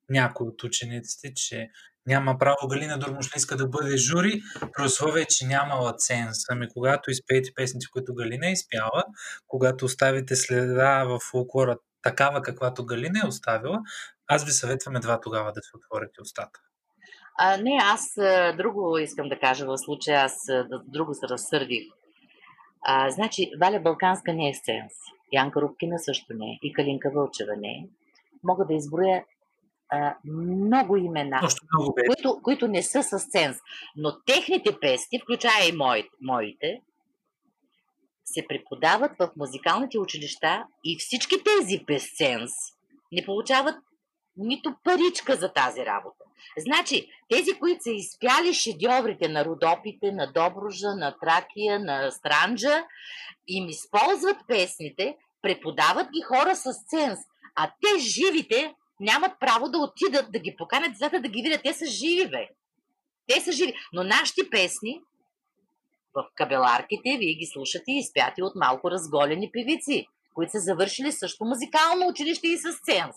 някои 0.09 0.47
от 0.47 0.63
учениците, 0.63 1.33
че 1.35 1.69
няма 2.07 2.37
право 2.37 2.67
Галина 2.67 2.97
Дормошлинска 2.97 3.57
да 3.57 3.67
бъде 3.67 3.97
жури, 3.97 4.41
при 4.73 4.83
условие, 4.83 5.25
че 5.25 5.45
нямала 5.45 5.93
ценз. 5.93 6.37
Ами 6.49 6.67
когато 6.73 7.11
изпеете 7.11 7.51
песните, 7.55 7.85
които 7.91 8.15
Галина 8.15 8.47
е 8.47 8.51
изпяла, 8.51 9.03
когато 9.47 9.85
оставите 9.85 10.35
следа 10.35 11.03
в 11.03 11.19
фолклора 11.31 11.77
такава, 12.01 12.41
каквато 12.41 12.85
Галина 12.85 13.19
е 13.23 13.27
оставила, 13.27 13.79
аз 14.27 14.45
ви 14.45 14.51
съветвам 14.51 14.95
едва 14.95 15.21
тогава 15.21 15.51
да 15.51 15.61
се 15.61 15.77
отворите 15.77 16.21
устата. 16.21 16.59
А, 17.39 17.57
не, 17.57 17.79
аз 17.81 18.13
друго 18.57 18.97
искам 18.97 19.29
да 19.29 19.39
кажа 19.39 19.65
в 19.65 19.77
случая, 19.77 20.21
аз 20.21 20.33
друго 20.87 21.13
се 21.13 21.27
разсърдих. 21.29 21.83
А, 22.81 23.09
значи, 23.09 23.51
Валя 23.61 23.79
Балканска 23.79 24.33
не 24.33 24.49
е 24.49 24.53
сценс. 24.53 24.93
Янка 25.33 25.61
Рубкина 25.61 25.99
също 25.99 26.33
не 26.33 26.45
е. 26.45 26.59
И 26.61 26.73
Калинка 26.73 27.11
Вълчева 27.15 27.55
не 27.57 27.67
е. 27.67 27.87
Мога 28.43 28.65
да 28.65 28.73
изброя 28.73 29.25
а, 29.89 30.15
много 30.25 30.97
имена, 30.97 31.41
много 31.73 31.95
които, 32.07 32.41
които 32.43 32.67
не 32.67 32.83
са 32.83 33.03
с 33.03 33.25
ценз. 33.29 33.57
Но 33.95 34.23
техните 34.25 34.79
песни, 34.79 35.19
включая 35.19 35.69
и 35.69 35.71
моите, 35.71 36.09
моите, 36.21 36.81
се 38.25 38.45
преподават 38.47 39.11
в 39.19 39.31
музикалните 39.37 39.99
училища 39.99 40.65
и 40.83 40.97
всички 40.99 41.35
тези 41.43 41.83
без 41.85 42.17
ценз 42.17 42.51
не 43.11 43.25
получават 43.25 43.75
нито 44.37 44.75
паричка 44.83 45.35
за 45.35 45.53
тази 45.53 45.85
работа. 45.85 46.23
Значи, 46.57 47.07
тези, 47.29 47.59
които 47.59 47.83
са 47.83 47.91
изпяли 47.91 48.53
шедьоврите 48.53 49.27
на 49.27 49.45
Родопите, 49.45 50.11
на 50.11 50.31
Добружа, 50.31 50.87
на 50.95 51.15
Тракия, 51.21 51.79
на 51.79 52.11
Странджа, 52.11 52.83
им 53.47 53.69
използват 53.69 54.37
песните, 54.47 55.17
преподават 55.43 56.07
ги 56.11 56.21
хора 56.21 56.55
с 56.55 56.71
ценз, 56.87 57.19
а 57.55 57.71
те 57.81 57.99
живите 57.99 58.75
нямат 58.99 59.31
право 59.39 59.69
да 59.69 59.77
отидат 59.77 60.31
да 60.31 60.39
ги 60.39 60.55
поканят 60.57 60.91
децата 60.91 61.21
да 61.21 61.27
ги 61.27 61.41
видят. 61.41 61.61
Те 61.63 61.73
са 61.73 61.85
живи, 61.85 62.29
бе. 62.29 62.49
Те 63.27 63.41
са 63.41 63.51
живи. 63.51 63.73
Но 63.93 64.03
нашите 64.03 64.49
песни 64.49 65.01
в 66.15 66.25
кабеларките, 66.35 67.17
вие 67.17 67.33
ги 67.33 67.45
слушате 67.45 67.91
и 67.91 67.99
изпяти 67.99 68.43
от 68.43 68.55
малко 68.55 68.91
разголени 68.91 69.51
певици, 69.51 70.07
които 70.33 70.51
са 70.51 70.59
завършили 70.59 71.11
също 71.11 71.45
музикално 71.45 72.07
училище 72.07 72.47
и 72.47 72.57
с 72.57 72.79
ценз. 72.83 73.15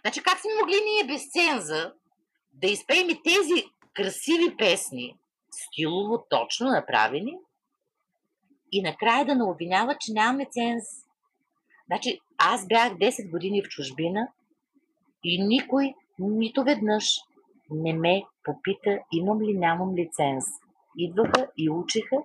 Значи 0.00 0.22
как 0.22 0.40
сме 0.40 0.50
могли 0.60 0.80
ние 0.84 1.04
без 1.04 1.30
ценза 1.30 1.92
да 2.52 2.66
изпеем 2.66 3.10
и 3.10 3.22
тези 3.22 3.64
красиви 3.94 4.56
песни, 4.56 5.16
стилово 5.50 6.24
точно 6.30 6.70
направени, 6.70 7.36
и 8.72 8.82
накрая 8.82 9.24
да 9.24 9.34
не 9.34 9.44
обвиняват, 9.44 10.00
че 10.00 10.12
нямаме 10.12 10.46
ценз. 10.50 11.03
Значи, 11.86 12.20
аз 12.38 12.66
бях 12.66 12.92
10 12.92 13.30
години 13.30 13.62
в 13.62 13.68
чужбина 13.68 14.28
и 15.24 15.44
никой 15.44 15.94
нито 16.18 16.64
веднъж 16.64 17.04
не 17.70 17.92
ме 17.92 18.22
попита 18.44 18.98
имам 19.12 19.42
ли, 19.42 19.58
нямам 19.58 19.94
лиценз. 19.94 20.44
Идваха 20.98 21.48
и 21.58 21.70
учиха 21.70 22.16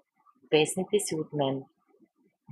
песните 0.50 1.00
си 1.00 1.16
от 1.16 1.34
мен. 1.34 1.64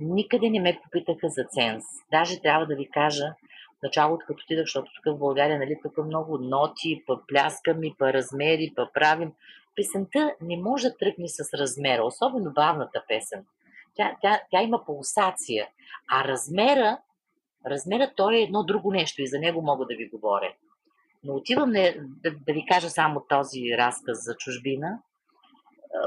Никъде 0.00 0.50
не 0.50 0.60
ме 0.60 0.80
попитаха 0.84 1.28
за 1.28 1.44
ценз. 1.44 1.84
Даже 2.10 2.40
трябва 2.40 2.66
да 2.66 2.76
ви 2.76 2.90
кажа, 2.90 3.34
началото 3.82 4.26
като 4.26 4.42
отидах, 4.44 4.64
защото 4.64 4.90
тук 4.94 5.14
в 5.14 5.18
България, 5.18 5.58
нали, 5.58 5.78
тук 5.82 6.06
много 6.06 6.38
ноти, 6.38 7.02
па 7.06 7.20
пляскаме, 7.28 7.90
па 7.98 8.12
размери, 8.12 8.72
па 8.76 8.90
правим. 8.94 9.32
Песента 9.76 10.34
не 10.40 10.56
може 10.56 10.88
да 10.88 10.96
тръгне 10.96 11.28
с 11.28 11.58
размера, 11.58 12.04
особено 12.04 12.52
бавната 12.52 13.02
песен. 13.08 13.44
Тя, 13.98 14.16
тя, 14.22 14.40
тя 14.50 14.62
има 14.62 14.84
пулсация, 14.84 15.68
а 16.10 16.24
размера, 16.24 16.98
размера 17.66 18.12
той 18.16 18.36
е 18.36 18.42
едно 18.42 18.64
друго 18.64 18.92
нещо 18.92 19.22
и 19.22 19.26
за 19.26 19.38
него 19.38 19.62
мога 19.62 19.86
да 19.86 19.94
ви 19.96 20.08
говоря. 20.08 20.52
Но 21.24 21.34
отивам 21.34 21.70
не, 21.70 21.96
да, 22.22 22.30
да 22.46 22.52
ви 22.52 22.64
кажа 22.68 22.90
само 22.90 23.24
този 23.28 23.76
разказ 23.78 24.24
за 24.24 24.34
чужбина. 24.36 24.98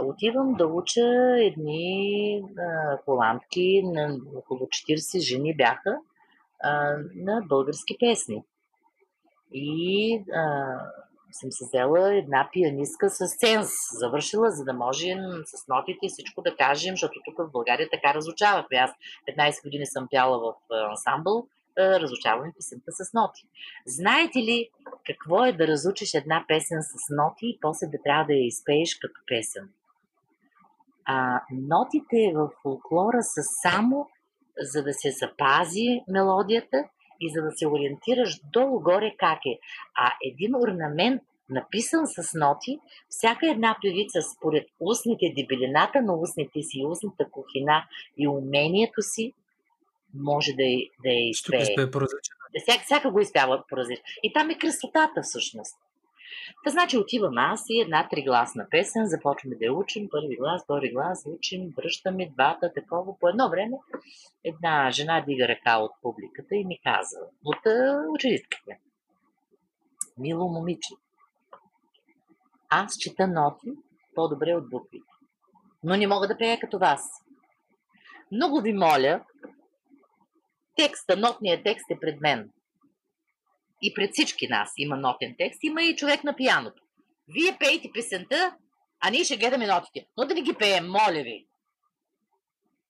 Отивам 0.03 0.53
да 0.53 0.67
уча 0.67 1.01
едни 1.37 2.41
а, 2.59 2.97
холандки, 3.05 3.81
на 3.83 4.17
около 4.35 4.59
40 4.59 5.19
жени 5.19 5.55
бяха, 5.55 5.97
а, 6.63 6.97
на 7.15 7.41
български 7.49 7.97
песни. 7.99 8.43
И 9.53 10.23
а, 10.33 10.77
съм 11.31 11.51
се 11.51 11.65
взела 11.65 12.17
една 12.17 12.49
пианистка 12.53 13.09
с 13.09 13.37
ценз, 13.37 13.69
завършила, 13.99 14.51
за 14.51 14.63
да 14.63 14.73
можем 14.73 15.19
с 15.45 15.67
нотите 15.67 16.05
и 16.05 16.09
всичко 16.09 16.41
да 16.41 16.55
кажем, 16.55 16.93
защото 16.93 17.19
тук 17.25 17.37
в 17.37 17.51
България 17.51 17.89
така 17.91 18.13
разучавахме. 18.13 18.77
Аз 18.77 18.91
15 19.37 19.63
години 19.63 19.85
съм 19.85 20.07
пяла 20.11 20.39
в 20.39 20.53
ансамбъл, 20.89 21.47
разучаваме 21.77 22.53
песента 22.57 22.91
с 22.91 23.13
ноти. 23.13 23.47
Знаете 23.87 24.39
ли 24.39 24.69
какво 25.05 25.45
е 25.45 25.53
да 25.53 25.67
разучиш 25.67 26.13
една 26.13 26.45
песен 26.47 26.81
с 26.81 26.95
ноти 27.09 27.45
и 27.47 27.59
после 27.61 27.87
да 27.87 27.97
трябва 28.03 28.25
да 28.25 28.33
я 28.33 28.47
изпееш 28.47 28.95
като 28.95 29.19
песен? 29.27 29.69
А, 31.05 31.41
нотите 31.51 32.33
в 32.35 32.49
фолклора 32.61 33.23
са 33.23 33.41
само 33.61 34.09
за 34.57 34.83
да 34.83 34.93
се 34.93 35.11
запази 35.11 36.01
мелодията 36.07 36.83
и 37.21 37.29
за 37.29 37.41
да 37.41 37.51
се 37.55 37.67
ориентираш 37.67 38.39
долу-горе 38.53 39.15
как 39.17 39.39
е. 39.45 39.59
А 39.95 40.11
един 40.25 40.55
орнамент, 40.55 41.21
написан 41.49 42.07
с 42.07 42.33
ноти, 42.33 42.79
всяка 43.09 43.51
една 43.51 43.77
певица 43.81 44.19
според 44.21 44.67
устните, 44.79 45.33
дебелината 45.37 46.01
на 46.01 46.13
устните 46.13 46.61
си, 46.61 46.85
устната 46.87 47.25
кухина 47.31 47.83
и 48.17 48.27
умението 48.27 49.01
си, 49.01 49.33
може 50.13 50.51
да, 50.51 50.63
да 51.03 51.09
я 51.09 51.29
изпее. 51.29 51.65
Ще 51.65 51.75
го 51.75 51.81
Всяка, 52.67 52.83
всяка 52.83 53.11
го 53.11 53.19
изпява 53.19 53.63
по 53.69 53.77
различно. 53.77 54.03
И 54.23 54.33
там 54.33 54.49
е 54.49 54.57
красотата 54.57 55.21
всъщност. 55.23 55.75
Та 56.63 56.69
значи 56.69 56.97
отивам 56.97 57.37
аз 57.37 57.65
и 57.69 57.81
една 57.81 58.07
тригласна 58.09 58.67
песен, 58.71 59.05
започваме 59.05 59.55
да 59.55 59.65
я 59.65 59.73
учим, 59.73 60.09
първи 60.11 60.35
глас, 60.35 60.63
втори 60.63 60.91
глас, 60.91 61.23
учим, 61.25 61.73
връщаме 61.77 62.29
двата, 62.33 62.73
такова. 62.73 63.19
По 63.19 63.27
едно 63.29 63.49
време 63.49 63.77
една 64.43 64.91
жена 64.91 65.23
дига 65.27 65.47
ръка 65.47 65.77
от 65.77 65.91
публиката 66.01 66.55
и 66.55 66.65
ми 66.65 66.79
каза, 66.83 67.19
от 67.45 67.57
учениците, 68.15 68.79
мило 70.17 70.49
момиче, 70.49 70.93
аз 72.69 72.97
чета 72.97 73.27
ноти 73.27 73.71
по-добре 74.15 74.55
от 74.55 74.69
буквите, 74.69 75.07
но 75.83 75.95
не 75.95 76.07
мога 76.07 76.27
да 76.27 76.37
пея 76.37 76.59
като 76.59 76.79
вас. 76.79 77.01
Много 78.31 78.61
ви 78.61 78.73
моля, 78.73 79.23
текста, 80.75 81.17
нотният 81.17 81.63
текст 81.63 81.91
е 81.91 81.99
пред 81.99 82.21
мен 82.21 82.49
и 83.81 83.93
пред 83.93 84.11
всички 84.13 84.47
нас 84.47 84.73
има 84.77 84.97
нотен 84.97 85.35
текст, 85.37 85.63
има 85.63 85.83
и 85.83 85.95
човек 85.95 86.23
на 86.23 86.35
пияното. 86.35 86.83
Вие 87.27 87.57
пеете 87.59 87.89
песента, 87.93 88.57
а 88.99 89.09
ние 89.09 89.23
ще 89.23 89.37
гледаме 89.37 89.67
нотите. 89.67 90.07
Но 90.17 90.25
да 90.25 90.33
ви 90.33 90.41
ги 90.41 90.53
пеем, 90.53 90.87
моля 90.87 91.23
ви. 91.23 91.47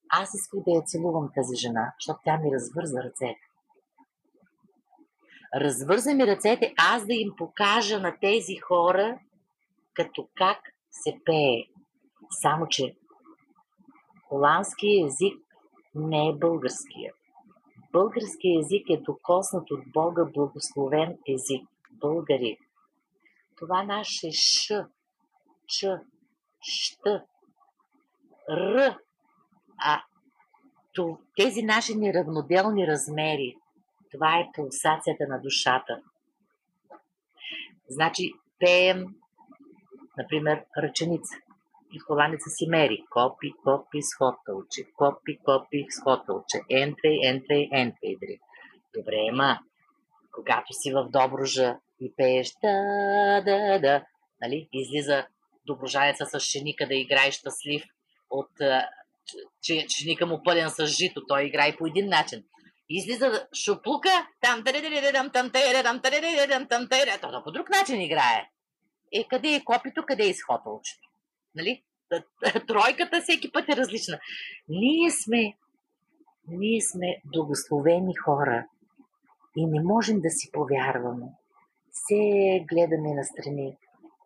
Аз 0.08 0.30
исках 0.34 0.60
да 0.66 0.70
я 0.70 0.82
целувам 0.86 1.28
тази 1.34 1.56
жена, 1.56 1.92
защото 1.98 2.20
тя 2.24 2.36
ми 2.36 2.50
развърза 2.54 3.02
ръцете. 3.04 3.40
Развърза 5.54 6.14
ми 6.14 6.26
ръцете, 6.26 6.74
аз 6.78 7.06
да 7.06 7.14
им 7.14 7.30
покажа 7.36 8.00
на 8.00 8.16
тези 8.20 8.56
хора, 8.56 9.18
като 9.94 10.28
как 10.34 10.58
се 10.90 11.18
пее. 11.24 11.64
Само, 12.30 12.66
че 12.68 12.94
холандски 14.28 15.02
език 15.06 15.38
не 15.94 16.28
е 16.28 16.32
българския. 16.32 17.12
Български 17.92 18.58
език 18.60 18.90
е 18.90 18.96
докоснат 18.96 19.70
от 19.70 19.80
Бога 19.92 20.24
благословен 20.34 21.18
език. 21.28 21.68
Българи. 21.90 22.58
Това 23.56 23.82
наше 23.82 24.32
Ш, 24.32 24.86
Ч, 25.66 25.86
Щ, 26.60 27.06
Р, 28.50 28.98
а 29.78 30.02
тези 31.36 31.62
наши 31.62 31.94
неравноделни 31.96 32.86
размери, 32.86 33.56
това 34.10 34.38
е 34.38 34.50
пулсацията 34.54 35.26
на 35.28 35.40
душата. 35.40 36.02
Значи, 37.88 38.32
пеем, 38.58 39.04
например, 40.18 40.64
ръченица 40.78 41.34
и 41.92 41.98
холандеца 41.98 42.50
си 42.50 42.66
мери. 42.68 43.04
Копи, 43.10 43.52
копи, 43.64 44.02
схотълче. 44.02 44.82
Копи, 44.96 45.38
копи, 45.44 45.86
схотълче. 45.90 46.58
Ентрей, 46.70 47.18
ентрей, 47.22 47.68
ентрей. 47.72 48.16
Добре, 48.94 49.16
ема, 49.28 49.58
когато 50.32 50.72
си 50.72 50.92
в 50.92 51.08
Добружа 51.10 51.76
и 52.00 52.14
пееш 52.16 52.52
да, 52.62 53.40
да, 53.44 53.78
да, 53.78 54.04
нали, 54.40 54.68
излиза 54.72 55.26
доброжанеца 55.66 56.26
с 56.26 56.40
шеника 56.40 56.86
да 56.86 56.94
играе 56.94 57.30
щастлив 57.30 57.84
от 58.30 58.50
че 59.62 60.26
му 60.26 60.42
пълен 60.44 60.70
с 60.70 60.86
жито. 60.86 61.26
Той 61.26 61.44
играе 61.44 61.76
по 61.76 61.86
един 61.86 62.08
начин. 62.08 62.44
Излиза 62.88 63.46
шуплука, 63.64 64.26
там 64.40 64.64
там 64.64 65.30
там 65.32 65.50
там 65.52 66.88
там 66.88 66.88
там 67.20 67.42
по 67.44 67.52
друг 67.52 67.70
начин 67.70 68.00
играе. 68.00 68.48
Е, 69.12 69.24
къде 69.28 69.48
е 69.48 69.64
копито, 69.64 70.02
къде 70.06 70.24
е 70.24 70.28
изходълчето? 70.28 71.11
Нали? 71.54 71.82
Тройката 72.66 73.20
всеки 73.20 73.52
път 73.52 73.68
е 73.68 73.76
различна. 73.76 74.18
Ние 74.68 75.10
сме, 75.10 75.56
ние 76.48 76.80
сме 76.80 77.22
благословени 77.24 78.14
хора 78.24 78.66
и 79.56 79.66
не 79.66 79.82
можем 79.82 80.20
да 80.20 80.30
си 80.30 80.50
повярваме. 80.52 81.26
Все 81.90 82.64
гледаме 82.70 83.14
настрани 83.14 83.76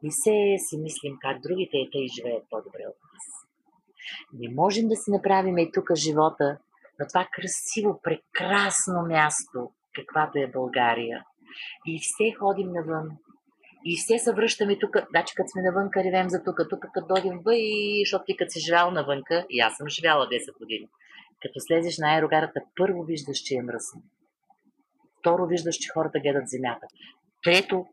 и 0.03 0.11
все 0.11 0.57
си 0.59 0.79
мислим 0.79 1.17
как 1.21 1.41
другите 1.41 1.77
и 1.77 1.91
тъй 1.93 2.07
живеят 2.17 2.45
по-добре 2.51 2.83
от 2.89 2.97
нас. 3.13 3.27
Не 4.33 4.55
можем 4.55 4.89
да 4.89 4.97
си 4.97 5.11
направим 5.11 5.59
и 5.59 5.73
тук 5.73 5.95
живота 5.95 6.59
на 6.99 7.07
това 7.09 7.29
красиво, 7.33 8.01
прекрасно 8.03 9.03
място, 9.09 9.71
каквато 9.95 10.39
е 10.39 10.51
България. 10.53 11.25
И 11.87 12.01
все 12.03 12.35
ходим 12.39 12.73
навън. 12.73 13.11
И 13.89 13.97
все 13.97 14.19
се 14.19 14.33
връщаме 14.33 14.79
тук. 14.79 14.97
Значи, 15.11 15.35
като 15.35 15.49
сме 15.49 15.63
навънка, 15.63 16.05
ревем 16.05 16.29
за 16.29 16.43
тук. 16.45 16.57
Тук, 16.71 16.81
като 16.95 17.07
дойдем 17.07 17.39
въй, 17.45 17.63
защото 18.05 18.25
ти 18.25 18.37
като 18.37 18.51
си 18.51 18.61
живял 18.61 18.91
навънка, 18.91 19.47
и 19.51 19.61
аз 19.61 19.77
съм 19.77 19.89
живяла 19.89 20.27
10 20.27 20.59
години. 20.59 20.89
Като 21.43 21.61
слезеш 21.61 21.99
на 21.99 22.15
аерогарата, 22.15 22.61
първо 22.77 23.03
виждаш, 23.03 23.39
че 23.39 23.55
е 23.55 23.63
мръсно. 23.63 24.03
Второ, 25.19 25.47
виждаш, 25.47 25.77
че 25.77 25.91
хората 25.95 26.21
гледат 26.21 26.49
земята. 26.49 26.87
Трето, 27.43 27.87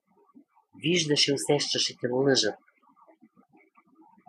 виждаш 0.84 1.28
и 1.28 1.34
усещаш 1.34 1.90
и 1.90 1.98
те 1.98 2.08
лъжат. 2.08 2.60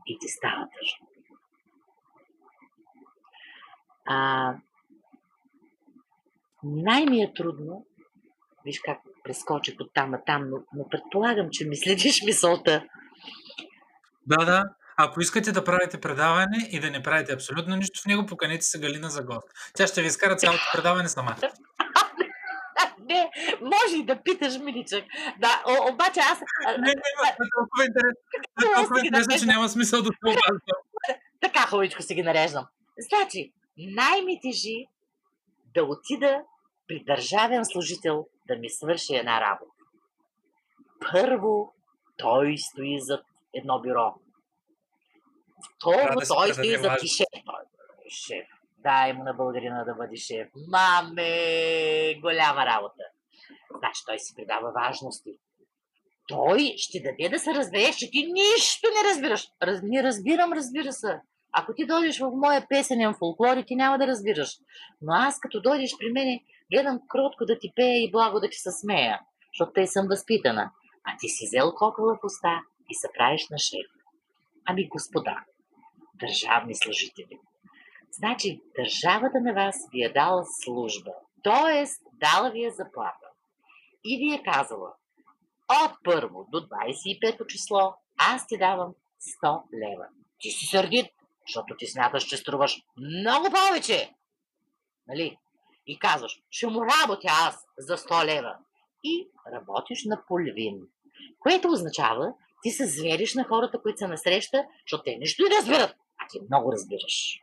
И 0.06 0.18
ти 0.20 0.28
става 0.28 0.68
тъжно. 0.68 1.06
А, 4.06 4.54
най-ми 6.64 7.22
е 7.22 7.32
трудно, 7.34 7.86
виж 8.64 8.80
как 8.80 8.98
прескочих 9.24 9.74
от 9.80 9.90
там 9.94 10.10
на 10.10 10.24
там, 10.26 10.50
но, 10.50 10.56
но 10.74 10.88
предполагам, 10.88 11.48
че 11.52 11.64
ми 11.64 11.76
следиш 11.76 12.22
мисълта. 12.22 12.84
Да, 14.26 14.44
да. 14.44 14.64
Ако 14.96 15.20
искате 15.20 15.52
да 15.52 15.64
правите 15.64 16.00
предаване 16.00 16.68
и 16.70 16.80
да 16.80 16.90
не 16.90 17.02
правите 17.02 17.32
абсолютно 17.32 17.76
нищо 17.76 18.00
в 18.02 18.06
него, 18.06 18.26
поканете 18.26 18.64
се 18.64 18.80
Галина 18.80 19.10
за 19.10 19.22
гост. 19.22 19.48
Тя 19.74 19.86
ще 19.86 20.00
ви 20.00 20.06
изкара 20.06 20.36
цялото 20.36 20.62
предаване 20.72 21.08
сама. 21.08 21.36
не, 22.98 23.30
може 23.60 23.96
и 23.96 24.04
да 24.04 24.22
питаш, 24.22 24.58
миличък. 24.58 25.04
Да, 25.38 25.62
о, 25.66 25.92
обаче 25.92 26.20
аз... 26.20 26.40
Не, 26.66 26.86
не, 26.86 26.86
не, 26.86 27.48
толкова 27.56 27.84
интересно, 27.84 28.76
толкова 28.76 29.06
интересно, 29.06 29.38
че 29.38 29.46
няма 29.46 29.68
смисъл 29.68 30.02
да 30.02 30.06
се 30.06 30.18
обаждам. 30.26 30.78
Така 31.40 31.66
хубавичко 31.66 32.02
си 32.02 32.14
ги 32.14 32.22
нареждам. 32.22 32.66
Значи, 32.98 33.52
най-ми 33.76 34.40
тежи 34.42 34.86
да 35.74 35.84
отида 35.84 36.40
при 36.88 37.04
държавен 37.04 37.64
служител 37.64 38.26
да 38.46 38.56
ми 38.56 38.70
свърши 38.70 39.14
една 39.14 39.40
работа. 39.40 39.72
Първо, 41.12 41.74
той 42.16 42.58
стои 42.58 43.00
зад 43.00 43.24
едно 43.54 43.80
бюро. 43.80 44.14
Второ, 45.76 46.20
да 46.20 46.26
той 46.28 46.52
стои 46.52 46.76
зад 46.76 47.02
и 47.02 47.08
шеф. 47.08 47.26
Той 47.32 47.62
е 48.06 48.10
шеф. 48.10 48.46
Дай 48.78 49.12
му 49.12 49.24
на 49.24 49.34
българина 49.34 49.84
да 49.84 49.94
бъде 49.94 50.16
шеф. 50.16 50.48
Маме, 50.68 52.14
голяма 52.20 52.66
работа. 52.66 53.04
Значи 53.78 54.02
той 54.06 54.18
си 54.18 54.34
придава 54.36 54.72
важности. 54.72 55.30
Той 56.28 56.74
ще 56.76 57.00
даде 57.00 57.28
да 57.28 57.38
се 57.38 57.54
разбереш, 57.54 57.96
че 57.96 58.10
ти 58.10 58.18
нищо 58.32 58.88
не 58.88 59.10
разбираш. 59.10 59.48
Раз, 59.62 59.80
не 59.82 60.02
разбирам, 60.02 60.52
разбира 60.52 60.92
се. 60.92 61.20
Ако 61.52 61.74
ти 61.74 61.86
дойдеш 61.86 62.18
в 62.18 62.30
моя 62.34 62.66
песенен 62.68 63.14
фолклор, 63.18 63.62
ти 63.66 63.76
няма 63.76 63.98
да 63.98 64.06
разбираш. 64.06 64.50
Но 65.02 65.12
аз 65.12 65.40
като 65.40 65.60
дойдеш 65.60 65.90
при 65.98 66.12
мене, 66.12 66.44
гледам 66.72 67.00
кротко 67.08 67.44
да 67.44 67.58
ти 67.58 67.72
пея 67.76 68.04
и 68.04 68.10
благо 68.10 68.40
да 68.40 68.50
ти 68.50 68.56
се 68.56 68.70
смея, 68.72 69.20
защото 69.52 69.72
тъй 69.72 69.86
съм 69.86 70.06
възпитана. 70.08 70.70
А 71.04 71.16
ти 71.20 71.28
си 71.28 71.46
взел 71.46 71.72
кока 71.74 72.02
в 72.02 72.18
уста 72.24 72.60
и 72.90 72.94
се 72.94 73.08
правиш 73.18 73.48
на 73.50 73.58
шеф. 73.58 73.86
Ами 74.66 74.88
господа, 74.88 75.44
държавни 76.14 76.74
служители. 76.74 77.38
Значи, 78.10 78.60
държавата 78.76 79.40
на 79.40 79.52
вас 79.52 79.76
ви 79.92 80.04
е 80.04 80.12
дала 80.12 80.44
служба, 80.62 81.12
т.е. 81.44 81.84
дала 82.12 82.50
ви 82.50 82.64
е 82.64 82.70
заплата. 82.70 83.26
И 84.04 84.16
ви 84.18 84.34
е 84.34 84.42
казала, 84.52 84.92
от 85.68 85.92
първо 86.04 86.48
до 86.52 86.58
25 86.58 87.46
число 87.46 87.94
аз 88.18 88.46
ти 88.46 88.58
давам 88.58 88.94
100 89.42 89.62
лева. 89.74 90.06
Ти 90.38 90.50
си 90.50 90.66
сърдит, 90.66 91.06
защото 91.46 91.76
ти 91.78 91.86
смяташ, 91.86 92.24
че 92.24 92.36
струваш 92.36 92.82
много 92.96 93.46
повече. 93.50 94.10
Нали? 95.06 95.36
И 95.86 95.98
казваш, 95.98 96.42
ще 96.50 96.66
му 96.66 96.80
работя 96.80 97.28
аз 97.46 97.56
за 97.78 97.96
100 97.96 98.24
лева. 98.24 98.56
И 99.04 99.28
работиш 99.52 100.04
на 100.04 100.22
половин. 100.28 100.80
Което 101.38 101.68
означава, 101.68 102.32
ти 102.62 102.70
се 102.70 102.86
звериш 102.86 103.34
на 103.34 103.44
хората, 103.44 103.78
които 103.82 103.98
са 103.98 104.08
насреща, 104.08 104.64
защото 104.86 105.02
те 105.02 105.16
нищо 105.16 105.42
не 105.42 105.56
разбират, 105.56 105.90
а 105.90 106.26
ти 106.30 106.38
много 106.50 106.72
разбираш. 106.72 107.40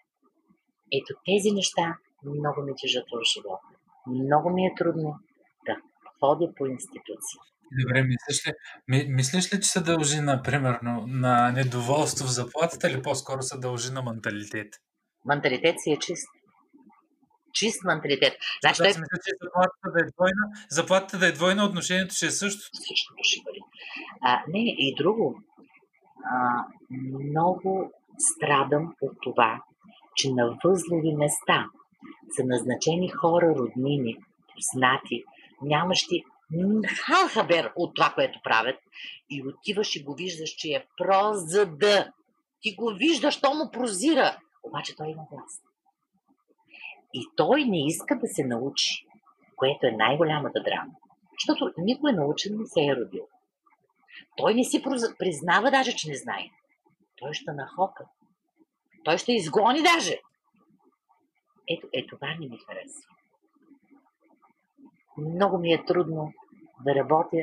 Ето 0.94 1.20
тези 1.26 1.52
неща 1.52 1.98
много 2.24 2.62
ми 2.62 2.74
тежат 2.82 3.06
в 3.12 3.24
живота. 3.34 3.68
Много 4.08 4.50
ми 4.50 4.66
е 4.66 4.76
трудно 4.78 5.20
да 5.66 5.76
ходя 6.20 6.56
по 6.56 6.66
институции. 6.66 7.40
Добре, 7.82 8.04
мислиш 8.04 8.48
ли, 8.48 8.52
ми, 8.88 9.06
мислиш 9.10 9.54
ли, 9.54 9.62
че 9.62 9.70
се 9.70 9.82
дължи, 9.82 10.22
например, 10.22 10.80
на 11.08 11.52
недоволство 11.52 12.28
в 12.28 12.32
заплатата 12.32 12.90
или 12.90 13.02
по-скоро 13.02 13.42
се 13.42 13.58
дължи 13.58 13.92
на 13.92 14.02
менталитет? 14.02 14.74
Менталитет 15.26 15.76
си 15.80 15.92
е 15.92 16.00
чист. 16.00 16.28
Чист 17.54 17.84
менталитет. 17.84 18.34
Значи, 18.62 18.78
той... 18.78 18.88
мисля, 18.88 19.18
че 19.26 19.32
заплатата 19.42 19.92
да 19.94 20.00
е 20.00 20.12
двойна, 20.12 20.44
заплатата 20.70 21.18
да 21.18 21.28
е 21.28 21.32
двойна, 21.32 21.66
отношението 21.66 22.16
ще 22.16 22.26
е 22.26 22.32
също. 22.32 22.62
Същото 22.74 23.22
ще 23.22 23.42
бъде. 23.46 23.60
А, 24.22 24.42
не, 24.48 24.60
и 24.60 24.96
друго. 24.98 25.40
А, 26.26 26.66
много 26.90 27.92
страдам 28.20 28.94
от 29.02 29.18
това, 29.24 29.62
че 30.16 30.32
на 30.32 30.58
възлови 30.64 31.16
места 31.16 31.66
са 32.36 32.44
назначени 32.46 33.10
хора, 33.10 33.56
роднини, 33.58 34.18
познати, 34.56 35.24
нямащи 35.62 36.24
хабер 37.34 37.72
от 37.76 37.96
това, 37.96 38.12
което 38.16 38.40
правят 38.44 38.76
и 39.30 39.44
отиваш 39.48 39.96
и 39.96 40.04
го 40.04 40.14
виждаш, 40.14 40.50
че 40.50 40.70
е 40.70 40.86
за 41.34 41.66
да. 41.66 42.12
Ти 42.62 42.76
го 42.76 42.94
виждаш, 42.98 43.42
то 43.42 43.54
му 43.54 43.72
прозира. 43.72 44.38
Обаче 44.64 44.96
той 44.96 45.08
има 45.08 45.24
власт. 45.32 45.62
И 47.14 47.28
той 47.36 47.66
не 47.66 47.88
иска 47.88 48.20
да 48.20 48.28
се 48.28 48.44
научи, 48.44 49.06
което 49.56 49.86
е 49.88 49.92
най-голямата 49.92 50.64
драма. 50.64 50.94
Защото 51.40 51.74
никой 51.78 52.14
научен 52.14 52.58
не 52.58 52.66
се 52.66 52.82
е 52.82 52.96
родил. 52.96 53.28
Той 54.38 54.54
не 54.54 54.64
си 54.64 54.84
признава 55.20 55.72
даже, 55.72 55.96
че 55.96 56.10
не 56.10 56.16
знае. 56.16 56.50
Той 57.18 57.34
ще 57.34 57.52
нахока. 57.52 58.06
Той 59.04 59.18
ще 59.18 59.34
изгони 59.34 59.82
даже. 59.82 60.20
Ето, 61.70 61.88
е, 61.94 62.06
това 62.08 62.28
не 62.28 62.48
ми 62.48 62.58
харесва. 62.58 63.12
Много 65.18 65.58
ми 65.58 65.74
е 65.74 65.86
трудно 65.86 66.34
да 66.86 66.96
работя. 66.96 67.38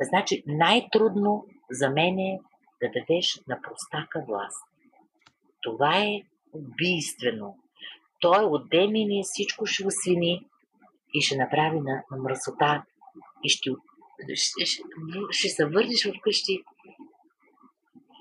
Значи 0.00 0.42
най-трудно 0.46 1.46
за 1.70 1.90
мен 1.90 2.18
е 2.18 2.38
да 2.82 2.90
дадеш 2.90 3.40
на 3.48 3.60
простака 3.62 4.24
власт. 4.28 4.66
Това 5.62 5.98
е 5.98 6.22
убийствено. 6.52 7.56
Той 8.20 8.44
от 8.44 8.68
демини 8.68 9.22
всичко 9.24 9.66
ще 9.66 9.86
освини 9.86 10.46
и 11.14 11.22
ще 11.22 11.36
направи 11.36 11.80
на, 11.80 12.02
на 12.10 12.16
мръсота 12.22 12.84
и 13.44 13.48
ще, 13.48 13.70
ще, 14.34 14.66
ще, 14.66 14.82
ще 15.30 15.48
се 15.48 15.64
върнеш 15.64 16.08
вкъщи 16.18 16.58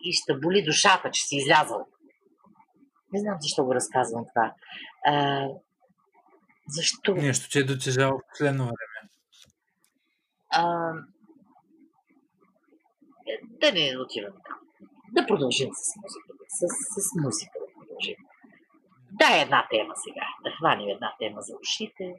и 0.03 0.13
ще 0.13 0.37
боли 0.37 0.63
душата, 0.63 1.11
че 1.11 1.23
си 1.23 1.35
излязъл. 1.35 1.87
Не 3.13 3.19
знам 3.19 3.37
защо 3.41 3.65
го 3.65 3.75
разказвам 3.75 4.25
това. 4.25 4.53
А, 5.05 5.47
защо? 6.67 7.15
Нещо, 7.15 7.49
че 7.49 7.59
е 7.59 7.63
дотежало 7.63 8.17
в 8.17 8.29
последно 8.29 8.63
време. 8.63 9.09
А, 10.49 10.91
е, 13.27 13.39
да 13.43 13.71
не 13.71 13.97
отиваме 13.97 14.35
там. 14.47 14.59
Да 15.11 15.25
продължим 15.27 15.69
с 15.73 15.95
музиката. 15.95 16.43
С, 16.47 16.65
с 17.01 17.15
музика 17.23 17.59
да 17.59 17.73
продължим. 17.79 18.15
Да, 19.11 19.41
една 19.41 19.67
тема 19.71 19.93
сега. 19.95 20.25
Да 20.43 20.51
хванем 20.57 20.89
една 20.89 21.13
тема 21.19 21.41
за 21.41 21.53
ушите. 21.61 22.13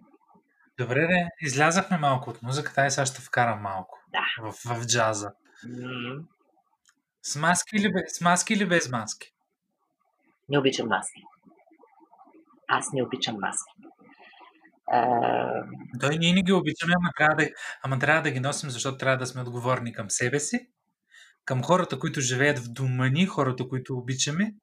Добре, 0.79 1.07
де, 1.07 1.29
излязахме 1.41 1.99
малко 1.99 2.31
от 2.31 2.43
музиката, 2.43 2.87
и 2.87 2.91
сега 2.91 3.07
ще 3.07 3.23
вкарам 3.23 3.61
малко. 3.61 3.99
Да. 4.13 4.51
В, 4.51 4.53
в 4.53 4.87
джаза. 4.87 5.33
Mm-hmm. 5.67 6.25
С 7.23 7.37
маски 7.37 7.77
или 7.77 7.93
без, 7.93 8.17
с 8.17 8.21
маски 8.21 8.53
или 8.53 8.67
без 8.67 8.91
маски? 8.91 9.33
Не 10.49 10.59
обичам 10.59 10.89
маски. 10.89 11.23
Аз 12.69 12.93
не 12.93 13.03
обичам 13.03 13.37
маски. 13.41 13.73
А... 14.93 15.07
Той 16.01 16.17
ние 16.17 16.33
не 16.33 16.43
ги 16.43 16.53
обичаме, 16.53 16.95
ама 16.97 17.11
трябва, 17.17 17.37
да, 17.37 17.51
ама 17.83 17.99
трябва 17.99 18.23
да 18.23 18.31
ги 18.31 18.41
носим, 18.41 18.71
защото 18.71 18.99
трябва 18.99 19.17
да 19.17 19.27
сме 19.27 19.43
отговорни 19.43 19.93
към 19.93 20.11
себе 20.11 20.41
си, 20.41 20.69
към 21.45 21.63
хората, 21.63 21.99
които 21.99 22.21
живеят 22.21 22.59
в 22.59 22.73
дома 22.73 23.09
ни, 23.09 23.27
хората, 23.27 23.69
които 23.69 23.97
обичаме 23.97 24.55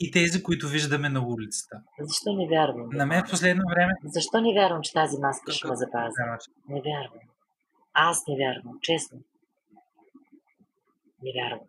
и 0.00 0.10
тези, 0.10 0.42
които 0.42 0.68
виждаме 0.68 1.08
на 1.08 1.26
улицата. 1.26 1.76
Защо 2.00 2.32
не 2.32 2.48
вярвам? 2.48 2.88
На 2.92 3.06
мен 3.06 3.22
в 3.26 3.30
последно 3.30 3.62
време... 3.74 3.92
Защо 4.04 4.40
не 4.40 4.54
вярвам, 4.54 4.82
че 4.82 4.92
тази 4.92 5.16
маска 5.18 5.52
ще 5.52 5.68
ме 5.68 5.76
запази? 5.76 6.14
Не 6.68 6.80
вярвам. 6.80 7.28
Аз 7.94 8.22
не 8.28 8.36
вярвам, 8.36 8.78
честно. 8.82 9.18
Не 11.22 11.32
вярвам. 11.42 11.66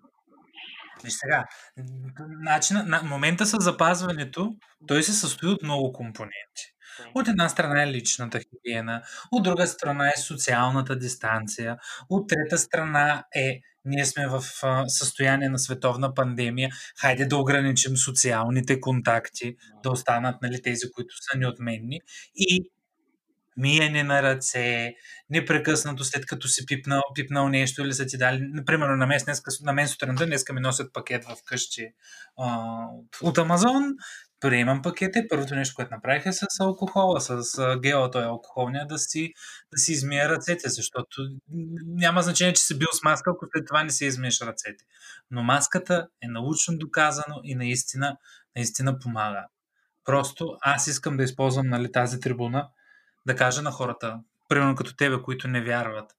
Виж 1.04 1.14
сега, 1.14 1.46
начина, 2.44 2.84
на, 2.84 3.04
момента 3.04 3.46
с 3.46 3.58
запазването, 3.60 4.56
той 4.88 5.04
се 5.04 5.14
състои 5.14 5.50
от 5.50 5.64
много 5.64 5.94
компоненти. 5.94 6.74
От 7.16 7.28
една 7.28 7.50
страна 7.50 7.84
е 7.84 7.88
личната 7.88 8.40
хигиена, 8.40 9.04
от 9.32 9.44
друга 9.44 9.68
страна 9.68 10.10
е 10.10 10.22
социалната 10.22 10.96
дистанция, 10.96 11.78
от 12.10 12.30
трета 12.30 12.58
страна 12.58 13.24
е 13.36 13.60
ние 13.86 14.06
сме 14.06 14.28
в 14.28 14.44
състояние 14.88 15.50
на 15.50 15.60
световна 15.60 16.14
пандемия, 16.14 16.70
хайде 17.00 17.26
да 17.26 17.38
ограничим 17.38 17.98
социалните 17.98 18.80
контакти, 18.82 19.56
да 19.84 19.92
останат 19.92 20.42
нали, 20.42 20.62
тези, 20.62 20.92
които 20.92 21.16
са 21.16 21.38
неотменни 21.38 22.00
и 22.36 22.70
миене 23.58 24.04
на 24.04 24.24
ръце, 24.24 24.94
непрекъснато 25.30 26.04
след 26.04 26.26
като 26.26 26.48
си 26.48 26.66
пипнал, 26.66 27.02
пипнал 27.16 27.50
нещо 27.50 27.82
или 27.82 27.94
са 27.94 28.06
ти 28.06 28.18
дали. 28.18 28.40
Например, 28.42 28.88
на 28.88 29.08
мен, 29.08 29.20
на 29.62 29.74
мен 29.74 29.88
сутринта 29.88 30.26
днеска 30.26 30.54
ми 30.54 30.62
носят 30.62 30.94
пакет 30.94 31.26
в 31.26 31.36
къщи 31.46 31.88
а, 32.38 32.68
от 33.22 33.38
Амазон, 33.38 33.84
приемам 34.44 34.82
пакета 34.82 35.20
и 35.20 35.28
първото 35.28 35.56
нещо, 35.56 35.76
което 35.76 35.94
направих 35.94 36.26
е 36.26 36.34
с 36.34 36.48
алкохола, 36.60 37.22
с 37.22 37.44
гела 37.82 38.12
той 38.12 38.24
алкохолния, 38.24 38.88
да 38.88 38.98
си, 38.98 39.34
да 39.72 39.78
си 39.78 39.92
измия 39.92 40.30
ръцете, 40.30 40.70
защото 40.70 41.22
няма 41.86 42.22
значение, 42.22 42.54
че 42.54 42.62
си 42.62 42.80
бил 42.80 42.88
с 42.94 43.04
маска, 43.04 43.32
ако 43.32 43.46
след 43.54 43.68
това 43.68 43.84
не 43.84 43.90
си 43.90 44.06
измиеш 44.06 44.42
ръцете. 44.42 44.86
Но 45.32 45.44
маската 45.44 46.08
е 46.22 46.28
научно 46.28 46.78
доказано 46.78 47.42
и 47.44 47.56
наистина, 47.56 48.18
наистина 48.56 49.00
помага. 49.00 49.46
Просто 50.06 50.58
аз 50.62 50.88
искам 50.88 51.18
да 51.18 51.24
използвам 51.24 51.68
нали, 51.68 51.92
тази 51.92 52.20
трибуна, 52.20 52.70
да 53.26 53.36
кажа 53.36 53.62
на 53.62 53.72
хората, 53.72 54.20
примерно 54.50 54.76
като 54.76 54.96
тебе, 54.96 55.22
които 55.22 55.48
не 55.48 55.62
вярват, 55.62 56.12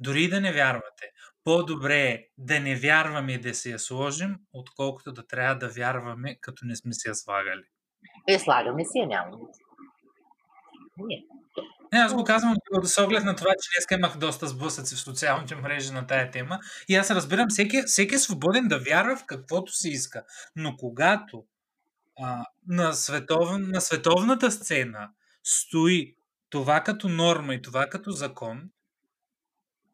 дори 0.00 0.28
да 0.28 0.40
не 0.40 0.52
вярвате, 0.52 1.11
по-добре 1.44 2.00
е 2.00 2.28
да 2.38 2.60
не 2.60 2.76
вярваме 2.76 3.32
и 3.32 3.40
да 3.40 3.54
си 3.54 3.70
я 3.70 3.78
сложим, 3.78 4.36
отколкото 4.52 5.12
да 5.12 5.26
трябва 5.26 5.54
да 5.54 5.68
вярваме, 5.68 6.38
като 6.40 6.64
не 6.64 6.76
сме 6.76 6.92
си 6.92 7.08
я 7.08 7.14
слагали. 7.14 7.64
Е, 8.28 8.38
слагаме 8.38 8.84
си 8.84 8.98
я, 8.98 9.06
няма. 9.06 9.36
Не. 10.98 11.24
Не, 11.92 11.98
аз 11.98 12.14
го 12.14 12.24
казвам 12.24 12.56
с 12.82 13.02
оглед 13.02 13.24
на 13.24 13.36
това, 13.36 13.50
че 13.50 13.68
днес 13.76 13.98
имах 13.98 14.18
доста 14.18 14.46
сблъсъци 14.46 14.94
в 14.94 15.00
социалните 15.00 15.54
мрежи 15.54 15.92
на 15.92 16.06
тая 16.06 16.30
тема 16.30 16.58
и 16.88 16.96
аз 16.96 17.10
разбирам, 17.10 17.46
всеки, 17.48 17.82
всеки 17.86 18.14
е 18.14 18.18
свободен 18.18 18.68
да 18.68 18.78
вярва 18.78 19.16
в 19.16 19.24
каквото 19.26 19.72
си 19.72 19.88
иска. 19.88 20.24
Но 20.56 20.76
когато 20.76 21.44
а, 22.20 22.44
на, 22.68 22.92
светов, 22.92 23.58
на 23.58 23.80
световната 23.80 24.50
сцена 24.50 25.08
стои 25.44 26.16
това 26.50 26.80
като 26.80 27.08
норма 27.08 27.54
и 27.54 27.62
това 27.62 27.86
като 27.86 28.10
закон, 28.10 28.62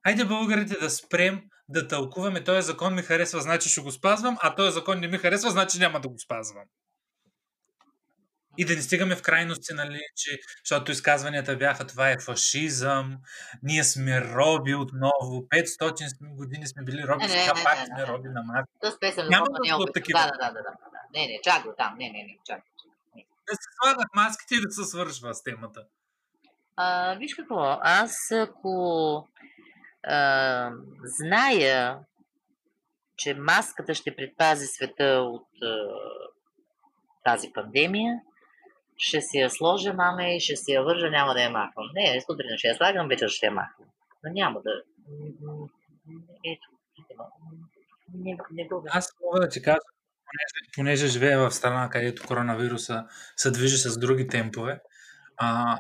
Хайде 0.08 0.24
българите 0.24 0.78
да 0.80 0.90
спрем 0.90 1.42
да 1.68 1.88
тълкуваме 1.88 2.44
този 2.44 2.66
закон 2.66 2.94
ми 2.94 3.02
харесва, 3.02 3.40
значи 3.40 3.68
ще 3.68 3.80
го 3.80 3.90
спазвам, 3.90 4.38
а 4.42 4.54
този 4.54 4.74
закон 4.74 5.00
не 5.00 5.08
ми 5.08 5.18
харесва, 5.18 5.50
значи 5.50 5.78
няма 5.78 6.00
да 6.00 6.08
го 6.08 6.18
спазвам. 6.18 6.64
И 8.58 8.64
да 8.64 8.74
не 8.74 8.82
стигаме 8.82 9.16
в 9.16 9.22
крайности, 9.22 9.74
нали, 9.74 10.00
че, 10.16 10.38
защото 10.64 10.92
изказванията 10.92 11.56
бяха 11.56 11.86
това 11.86 12.10
е 12.10 12.18
фашизъм, 12.18 13.16
ние 13.62 13.84
сме 13.84 14.20
роби 14.20 14.74
отново, 14.74 15.42
500 15.48 16.36
години 16.36 16.66
сме 16.66 16.84
били 16.84 17.02
роби, 17.08 17.28
сега 17.28 17.52
пак 17.64 17.78
сме 17.86 18.06
роби 18.06 18.28
на 18.28 18.42
маса. 18.42 19.28
Няма 19.30 19.46
да 19.46 19.76
бъдат 19.76 19.94
такива. 19.94 20.18
Да, 20.18 20.26
да, 20.26 20.52
да, 20.52 20.52
да, 20.52 20.62
да. 20.62 20.72
Не, 21.14 21.26
не, 21.26 21.40
чак 21.42 21.62
го 21.62 21.74
там, 21.78 21.94
не, 21.98 22.04
не, 22.04 22.22
не, 22.22 22.36
чак. 22.44 22.62
Да 23.48 23.54
се 23.54 23.68
слагат 23.82 24.08
маските 24.14 24.54
и 24.54 24.60
да 24.60 24.70
се 24.70 24.84
свършва 24.84 25.34
с 25.34 25.42
темата. 25.42 25.84
А, 26.76 27.14
виж 27.14 27.34
какво, 27.34 27.78
аз 27.82 28.30
ако 28.30 29.28
зная, 31.04 31.98
че 33.16 33.34
маската 33.34 33.94
ще 33.94 34.16
предпази 34.16 34.66
света 34.66 35.04
от 35.04 35.46
а, 35.62 35.88
тази 37.24 37.52
пандемия, 37.52 38.20
ще 38.96 39.20
си 39.20 39.38
я 39.38 39.50
сложа, 39.50 39.94
мама, 39.94 40.24
и 40.24 40.40
ще 40.40 40.56
си 40.56 40.72
я 40.72 40.82
вържа, 40.82 41.10
няма 41.10 41.34
да 41.34 41.42
я 41.42 41.50
махвам. 41.50 41.86
Не, 41.94 42.20
сутрин 42.20 42.58
ще 42.58 42.68
я 42.68 42.74
слагам, 42.74 43.08
вечер 43.08 43.28
ще 43.28 43.46
я 43.46 43.52
махвам. 43.52 43.88
Но 44.24 44.32
няма 44.32 44.62
да... 44.62 44.70
Ето, 46.44 46.68
не, 48.14 48.36
не 48.52 48.68
го 48.68 48.84
Аз 48.90 49.12
мога 49.24 49.40
да 49.40 49.48
ти 49.48 49.62
кажа, 49.62 49.78
понеже, 50.24 50.72
понеже 50.74 51.06
живея 51.06 51.38
в 51.38 51.50
страна, 51.50 51.90
където 51.90 52.26
коронавируса 52.26 53.06
се 53.36 53.50
движи 53.50 53.76
с 53.76 53.98
други 53.98 54.28
темпове, 54.28 54.80
а, 55.36 55.78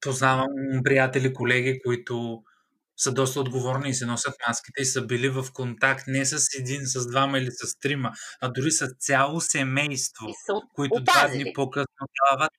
познавам 0.00 0.48
приятели, 0.84 1.34
колеги, 1.34 1.80
които 1.84 2.42
са 3.00 3.12
доста 3.12 3.40
отговорни 3.40 3.90
и 3.90 3.94
се 3.94 4.06
носят 4.06 4.34
маските 4.48 4.82
и 4.82 4.84
са 4.84 5.06
били 5.06 5.28
в 5.28 5.46
контакт 5.52 6.04
не 6.06 6.24
с 6.24 6.46
един, 6.58 6.80
с 6.86 7.06
двама 7.06 7.38
или 7.38 7.50
с 7.50 7.78
трима, 7.78 8.12
а 8.40 8.48
дори 8.48 8.70
с 8.70 8.88
цяло 8.98 9.40
семейство, 9.40 10.26
които 10.74 11.00
два 11.00 11.28
дни 11.28 11.52
по-късно 11.54 12.06
дават 12.30 12.52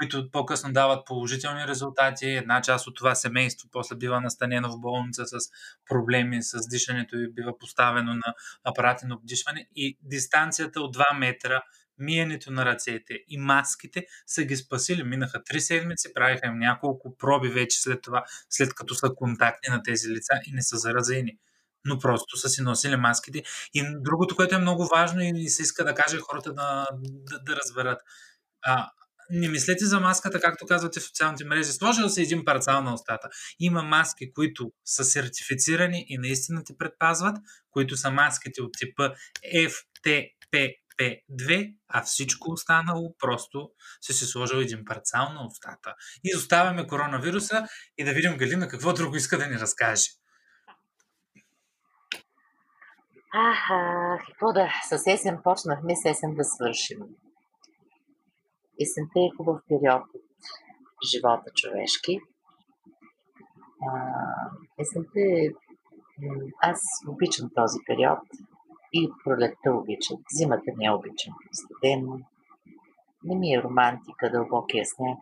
които 0.00 0.30
по-късно 0.30 0.72
дават 0.72 1.06
положителни 1.06 1.66
резултати. 1.66 2.26
Една 2.26 2.62
част 2.62 2.86
от 2.86 2.96
това 2.96 3.14
семейство 3.14 3.68
после 3.72 3.96
бива 3.96 4.20
настанено 4.20 4.72
в 4.72 4.80
болница 4.80 5.26
с 5.26 5.36
проблеми 5.88 6.42
с 6.42 6.68
дишането 6.68 7.16
и 7.16 7.32
бива 7.32 7.58
поставено 7.58 8.14
на 8.14 8.34
апарати 8.64 9.06
на 9.06 9.14
обдишване 9.14 9.66
и 9.76 9.98
дистанцията 10.02 10.80
от 10.80 10.96
2 10.96 11.18
метра 11.18 11.62
миенето 12.00 12.52
на 12.52 12.64
ръцете 12.64 13.14
и 13.28 13.38
маските 13.38 14.06
са 14.26 14.44
ги 14.44 14.56
спасили. 14.56 15.02
Минаха 15.02 15.44
три 15.44 15.60
седмици, 15.60 16.14
правиха 16.14 16.46
им 16.46 16.58
няколко 16.58 17.16
проби 17.16 17.48
вече 17.48 17.80
след 17.80 18.02
това, 18.02 18.24
след 18.50 18.74
като 18.74 18.94
са 18.94 19.10
контактни 19.16 19.74
на 19.74 19.82
тези 19.82 20.08
лица 20.08 20.40
и 20.46 20.52
не 20.52 20.62
са 20.62 20.76
заразени. 20.76 21.38
Но 21.84 21.98
просто 21.98 22.36
са 22.36 22.48
си 22.48 22.62
носили 22.62 22.96
маските. 22.96 23.42
И 23.74 23.82
другото, 24.00 24.36
което 24.36 24.54
е 24.54 24.58
много 24.58 24.86
важно 24.86 25.20
и 25.22 25.48
се 25.48 25.62
иска 25.62 25.84
да 25.84 25.94
каже 25.94 26.18
хората 26.18 26.54
да, 26.54 26.86
да, 27.02 27.38
да 27.38 27.56
разберат. 27.56 28.00
А, 28.62 28.90
не 29.30 29.48
мислете 29.48 29.86
за 29.86 30.00
маската, 30.00 30.40
както 30.40 30.66
казвате 30.66 31.00
в 31.00 31.04
социалните 31.04 31.44
мрежи. 31.44 31.72
Сложил 31.72 32.08
се 32.08 32.22
един 32.22 32.44
парцал 32.44 32.82
на 32.82 32.94
устата. 32.94 33.28
Има 33.60 33.82
маски, 33.82 34.32
които 34.32 34.72
са 34.84 35.04
сертифицирани 35.04 36.04
и 36.08 36.18
наистина 36.18 36.64
ти 36.64 36.78
предпазват, 36.78 37.36
които 37.70 37.96
са 37.96 38.10
маските 38.10 38.62
от 38.62 38.72
типа 38.78 39.10
FTP 39.54 40.74
P2, 41.00 41.76
а 41.88 42.02
всичко 42.02 42.50
останало 42.50 43.14
просто 43.18 43.70
се 44.00 44.12
си 44.12 44.26
сложил 44.26 44.56
един 44.56 44.84
парцал 44.84 45.32
на 45.32 45.46
устата. 45.46 45.94
И 46.24 46.36
оставяме 46.36 46.86
коронавируса 46.86 47.66
и 47.98 48.04
да 48.04 48.12
видим 48.12 48.36
Галина 48.36 48.68
какво 48.68 48.92
друго 48.92 49.16
иска 49.16 49.38
да 49.38 49.46
ни 49.46 49.58
разкаже. 49.58 50.10
Аха, 53.34 54.18
какво 54.26 54.52
да, 54.52 54.68
с 54.88 55.06
есен 55.06 55.40
почнахме, 55.44 55.96
с 55.96 56.04
есен 56.04 56.34
да 56.34 56.44
свършим. 56.44 56.98
Есента 58.82 59.20
е 59.20 59.34
хубав 59.36 59.60
период 59.68 60.02
от 60.14 61.10
живота 61.12 61.50
човешки. 61.54 62.20
А, 63.86 63.90
есента 64.80 65.20
е... 65.20 65.48
Аз 66.62 66.80
обичам 67.08 67.50
този 67.54 67.78
период. 67.86 68.18
И 68.92 69.10
пролетта 69.24 69.72
обичам. 69.72 70.16
Зимата 70.32 70.72
не 70.76 70.92
обичам. 70.92 71.34
Студено. 71.52 72.18
Не 73.24 73.36
ми 73.36 73.54
е 73.54 73.62
романтика, 73.62 74.30
дълбокия 74.30 74.84
сняг. 74.86 75.18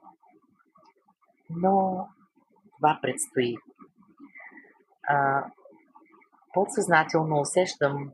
Но 1.51 2.07
това 2.77 2.99
предстои. 3.03 3.57
А, 5.09 5.45
подсъзнателно 6.53 7.41
усещам, 7.41 8.11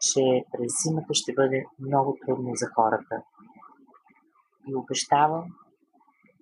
че 0.00 0.44
през 0.52 0.72
зимата 0.82 1.14
ще 1.14 1.32
бъде 1.32 1.64
много 1.78 2.18
трудно 2.26 2.50
за 2.54 2.66
хората. 2.74 3.22
И 4.68 4.74
обещавам 4.74 5.44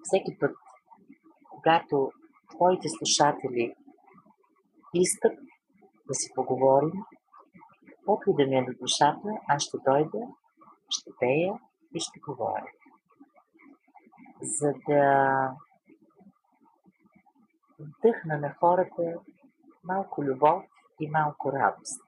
всеки 0.03 0.39
път, 0.39 0.57
когато 1.51 2.11
твоите 2.51 2.89
слушатели 2.89 3.75
искат 4.95 5.33
да 6.09 6.15
си 6.15 6.33
поговорим, 6.35 6.93
Да 8.07 8.47
ми 8.47 8.57
е 8.57 8.65
до 8.65 8.73
душата, 8.81 9.29
аз 9.49 9.63
ще 9.63 9.77
дойда, 9.87 10.19
ще 10.89 11.11
пея 11.21 11.53
и 11.95 12.01
ще 12.01 12.21
говоря. 12.21 12.71
За 14.43 14.73
да 14.89 15.53
вдъхна 17.79 18.39
на 18.39 18.55
хората 18.55 19.03
малко 19.85 20.25
любов 20.25 20.65
и 21.01 21.11
малко 21.11 21.53
радост. 21.53 22.03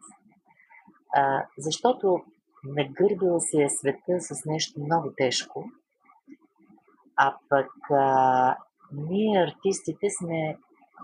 А, 1.14 1.46
защото 1.58 2.24
нагърбил 2.64 3.40
се 3.40 3.62
е 3.62 3.68
света 3.68 4.20
с 4.20 4.44
нещо 4.46 4.80
много 4.80 5.12
тежко, 5.16 5.64
а 7.16 7.36
пък 7.48 7.70
а, 7.90 8.56
ние 8.92 9.42
артистите 9.42 10.06
сме 10.18 10.58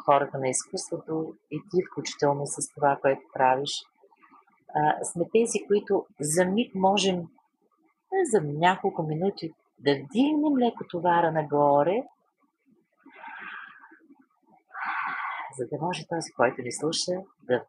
хората 0.05 0.39
на 0.39 0.49
изкуството 0.49 1.35
и 1.51 1.61
ти 1.71 1.83
включително 1.91 2.47
с 2.47 2.75
това, 2.75 2.99
което 3.03 3.23
правиш– 3.33 3.71
а, 4.75 5.05
сме 5.05 5.25
тези, 5.33 5.67
които 5.67 6.07
за 6.21 6.45
миг 6.45 6.75
можем 6.75 7.17
за 8.33 8.41
няколко 8.41 9.03
минути 9.03 9.55
да 9.79 9.91
вдигнем 9.95 10.59
леко 10.59 10.85
товара 10.91 11.33
нагоре, 11.33 12.03
за 15.59 15.67
да 15.73 15.85
може 15.85 16.07
този, 16.07 16.33
който 16.33 16.63
ни 16.63 16.73
слуша, 16.73 17.13
да, 17.43 17.65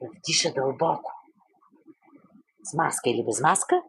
да 0.00 0.08
вдиша 0.16 0.52
дълбоко. 0.54 1.12
С 2.62 2.74
маска 2.74 3.10
или 3.10 3.24
без 3.24 3.40
маска 3.40 3.82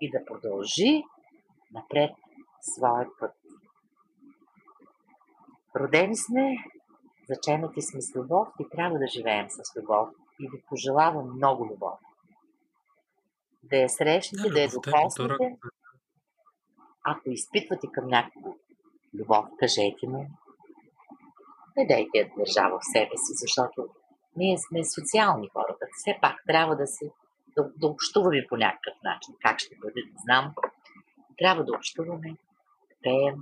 и 0.00 0.10
да 0.10 0.24
продължи 0.24 1.02
напред 1.72 2.10
своят 2.60 3.08
път. 3.20 3.32
Родени 5.76 6.16
сме, 6.16 6.56
заченати 7.28 7.82
сме 7.82 8.00
с 8.00 8.16
любов 8.16 8.48
и 8.60 8.68
трябва 8.68 8.98
да 8.98 9.06
живеем 9.06 9.46
с 9.50 9.76
любов. 9.76 10.08
И 10.40 10.48
ви 10.48 10.62
пожелавам 10.68 11.36
много 11.36 11.66
любов. 11.66 11.98
Да 13.62 13.76
я 13.76 13.88
срещнете, 13.88 14.48
да, 14.48 14.54
да 14.54 14.60
я 14.60 14.68
докоснете. 14.68 15.56
Ако 17.04 17.30
изпитвате 17.30 17.86
към 17.92 18.06
някого 18.06 18.56
любов, 19.14 19.44
кажете 19.58 20.06
му. 20.08 20.26
Не 21.76 21.86
дайте 21.86 22.18
я 22.18 22.30
държава 22.38 22.78
в 22.78 22.92
себе 22.92 23.16
си, 23.16 23.32
защото 23.34 23.88
ние 24.36 24.58
сме 24.58 24.80
социални 24.84 25.48
хората. 25.48 25.86
Все 25.92 26.18
пак 26.20 26.36
трябва 26.46 26.76
да 26.76 26.86
се 26.86 27.10
да, 27.56 27.70
да 27.76 27.86
общуваме 27.86 28.46
по 28.48 28.56
някакъв 28.56 28.94
начин. 29.04 29.34
Как 29.42 29.58
ще 29.58 29.76
бъде, 29.76 30.00
не 30.06 30.18
знам. 30.24 30.54
Трябва 31.38 31.64
да 31.64 31.72
общуваме, 31.72 32.30
да 32.88 32.94
пеем. 33.02 33.34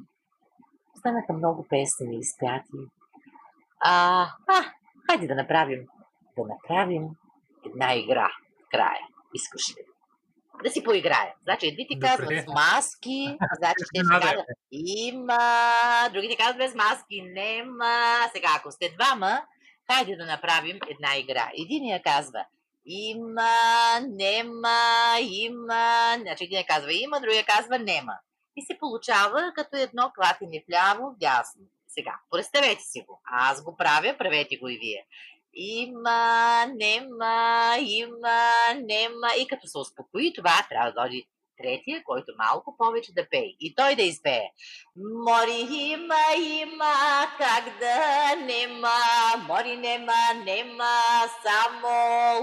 Станаха 0.99 1.33
много 1.33 1.66
песни 1.69 2.19
изпяти. 2.19 2.79
А, 3.81 4.23
а, 4.49 4.73
хайде 5.11 5.27
да 5.27 5.35
направим, 5.35 5.87
да 6.43 6.55
направим 6.55 7.09
една 7.66 7.94
игра 7.94 8.28
в 8.66 8.69
края. 8.70 9.01
Искаш 9.35 9.70
ли? 9.70 9.82
Да 10.65 10.70
си 10.70 10.85
поиграем. 10.85 11.32
Значи, 11.43 11.66
едни 11.66 11.86
ти 11.90 12.01
казват 12.01 12.28
с 12.28 12.47
маски, 12.47 13.36
значи 13.59 13.85
ще 13.94 14.01
ще 14.05 14.20
казват 14.20 14.47
има, 14.73 15.39
други 16.12 16.28
ти 16.28 16.36
казват 16.36 16.59
без 16.59 16.74
маски, 16.74 17.23
нема. 17.23 18.28
Сега, 18.35 18.48
ако 18.59 18.70
сте 18.70 18.94
двама, 18.98 19.43
хайде 19.90 20.16
да 20.16 20.27
направим 20.27 20.78
една 20.90 21.16
игра. 21.16 21.51
Единия 21.55 22.02
казва 22.02 22.44
има, 22.89 24.01
нема, 24.09 25.16
има. 25.20 26.16
Значи 26.20 26.44
един 26.44 26.65
казва 26.69 26.93
има, 26.93 27.20
другия 27.20 27.44
казва 27.47 27.78
нема. 27.78 28.12
И 28.56 28.62
се 28.62 28.78
получава 28.78 29.52
като 29.55 29.77
едно 29.77 30.12
клатене 30.15 30.65
вляво, 30.69 31.10
вдясно. 31.16 31.62
Сега, 31.89 32.15
представете 32.31 32.82
си 32.82 33.05
го. 33.06 33.20
Аз 33.24 33.65
го 33.65 33.77
правя, 33.77 34.15
правете 34.19 34.56
го 34.56 34.69
и 34.69 34.78
вие. 34.78 35.06
Има, 35.55 36.66
нема, 36.66 37.77
има, 37.81 38.53
нема. 38.75 39.29
И 39.41 39.49
като 39.49 39.66
се 39.66 39.79
успокои 39.79 40.33
това, 40.35 40.66
трябва 40.70 40.93
да 40.93 41.03
дойде 41.03 41.25
третия, 41.62 42.03
който 42.05 42.33
малко 42.39 42.77
повече 42.79 43.15
да 43.15 43.29
пее. 43.31 43.53
И 43.61 43.75
той 43.75 43.97
да 43.97 44.03
изпее. 44.03 44.51
Мори 44.97 45.66
има, 45.70 46.23
има, 46.39 46.95
как 47.39 47.79
да 47.81 48.37
нема, 48.37 48.99
мори 49.49 49.77
нема, 49.77 50.35
нема, 50.45 51.01
само 51.43 51.89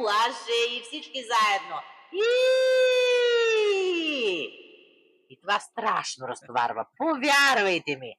лаже 0.04 0.60
и 0.70 0.82
всички 0.82 1.20
заедно. 1.24 1.80
И 2.14 2.24
и 5.30 5.40
това 5.42 5.60
страшно 5.60 6.28
разтоварва. 6.28 6.86
Повярвайте 6.98 7.96
ми. 7.96 8.14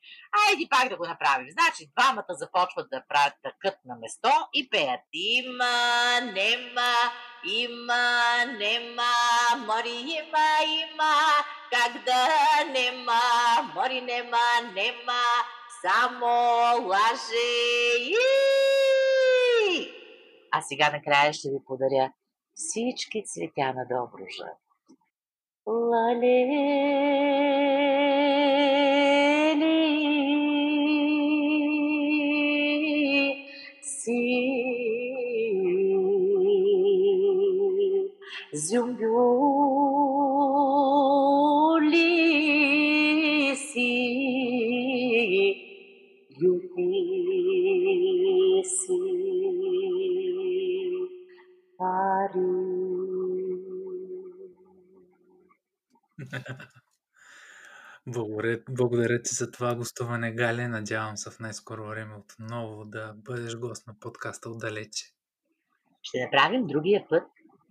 Айди 0.48 0.68
пак 0.70 0.88
да 0.88 0.96
го 0.96 1.06
направим. 1.06 1.46
Значи, 1.50 1.90
двамата 1.96 2.24
започват 2.28 2.90
да 2.90 3.02
правят 3.08 3.34
тъкът 3.42 3.78
на 3.84 3.96
место 3.96 4.30
и 4.54 4.70
пеят. 4.70 5.00
Има, 5.12 6.20
нема, 6.20 6.94
има, 7.44 8.04
нема, 8.58 9.14
мори 9.66 9.98
има, 10.20 10.48
има, 10.82 11.14
как 11.72 12.04
да 12.04 12.28
нема, 12.72 13.22
мори 13.74 14.00
нема, 14.00 14.72
нема, 14.74 15.22
само 15.82 16.26
лаже. 16.88 17.46
А 20.52 20.62
сега 20.62 20.90
накрая 20.90 21.32
ще 21.32 21.48
ви 21.48 21.58
подаря 21.66 22.12
всички 22.54 23.24
цветя 23.26 23.72
на 23.74 23.86
Добружа. 23.90 24.50
Valeli 25.66 26.38
si 33.82 34.18
Zümbül 38.52 39.65
Благодаря, 58.76 59.22
ти 59.22 59.34
за 59.34 59.50
това 59.50 59.74
гостуване, 59.74 60.32
Галя. 60.32 60.68
Надявам 60.68 61.16
се 61.16 61.30
в 61.30 61.40
най-скоро 61.40 61.86
време 61.86 62.14
отново 62.14 62.84
да 62.84 63.14
бъдеш 63.16 63.56
гост 63.56 63.86
на 63.86 63.94
подкаста 64.00 64.50
отдалече. 64.50 65.04
Ще 66.02 66.24
направим 66.24 66.66
другия 66.66 67.06
път 67.08 67.22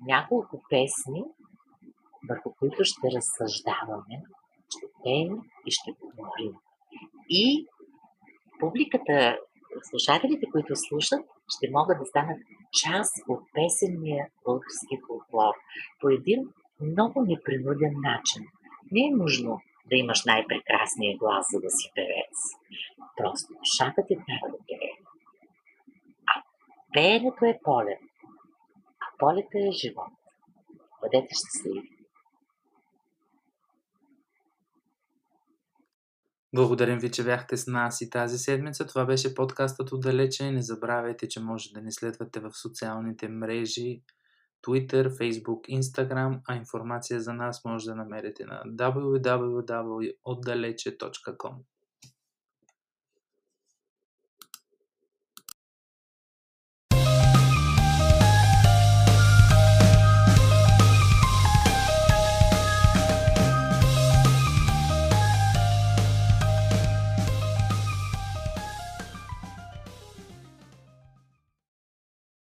няколко 0.08 0.64
песни, 0.70 1.24
върху 2.30 2.54
които 2.60 2.84
ще 2.84 3.08
разсъждаваме, 3.16 4.16
ще 4.70 4.86
пеем 5.04 5.34
и 5.66 5.72
ще 5.72 5.92
говорим. 6.02 6.54
И 7.30 7.68
публиката, 8.60 9.38
слушателите, 9.90 10.46
които 10.52 10.76
слушат, 10.76 11.22
ще 11.48 11.72
могат 11.72 12.00
да 12.00 12.06
станат 12.06 12.40
част 12.84 13.16
от 13.28 13.42
песенния 13.54 14.28
български 14.46 14.96
фолклор 15.08 15.54
по 16.02 16.10
един 16.10 16.40
много 16.82 17.22
непринуден 17.22 17.94
начин. 18.04 18.44
Не 18.92 19.02
е 19.08 19.18
нужно 19.24 19.62
да 19.90 19.96
имаш 19.96 20.26
най-прекрасния 20.26 21.18
глас, 21.18 21.46
за 21.52 21.60
да 21.60 21.70
си 21.70 21.92
певец. 21.96 22.36
Просто 23.18 23.54
душата 23.54 24.02
ти 24.08 24.16
трябва 24.16 24.58
да 24.58 24.64
пее. 24.68 24.92
А 26.32 26.44
пеенето 26.94 27.46
е 27.46 27.60
полет. 27.64 28.00
А 29.04 29.08
полета 29.20 29.58
е 29.68 29.72
живот. 29.72 30.14
Бъдете 31.02 31.36
щастливи. 31.36 31.96
Благодарим 36.56 37.00
ви, 37.00 37.12
че 37.12 37.24
бяхте 37.24 37.58
с 37.58 37.68
нас 37.68 38.02
и 38.02 38.10
тази 38.10 38.38
седмица. 38.38 38.88
Това 38.88 39.06
беше 39.06 39.36
подкастът 39.36 39.92
отдалече. 39.92 40.52
Не 40.52 40.62
забравяйте, 40.62 41.28
че 41.28 41.40
може 41.40 41.70
да 41.74 41.82
ни 41.82 41.92
следвате 41.92 42.40
в 42.40 42.52
социалните 42.54 43.28
мрежи 43.28 44.02
Twitter, 44.66 45.10
Facebook, 45.10 45.70
Instagram, 45.70 46.40
а 46.48 46.56
информация 46.56 47.22
за 47.22 47.34
нас 47.34 47.66
може 47.66 47.86
да 47.86 47.96
намерите 47.96 48.46
на 48.46 48.64
www.oddaleche.com. 48.66 51.54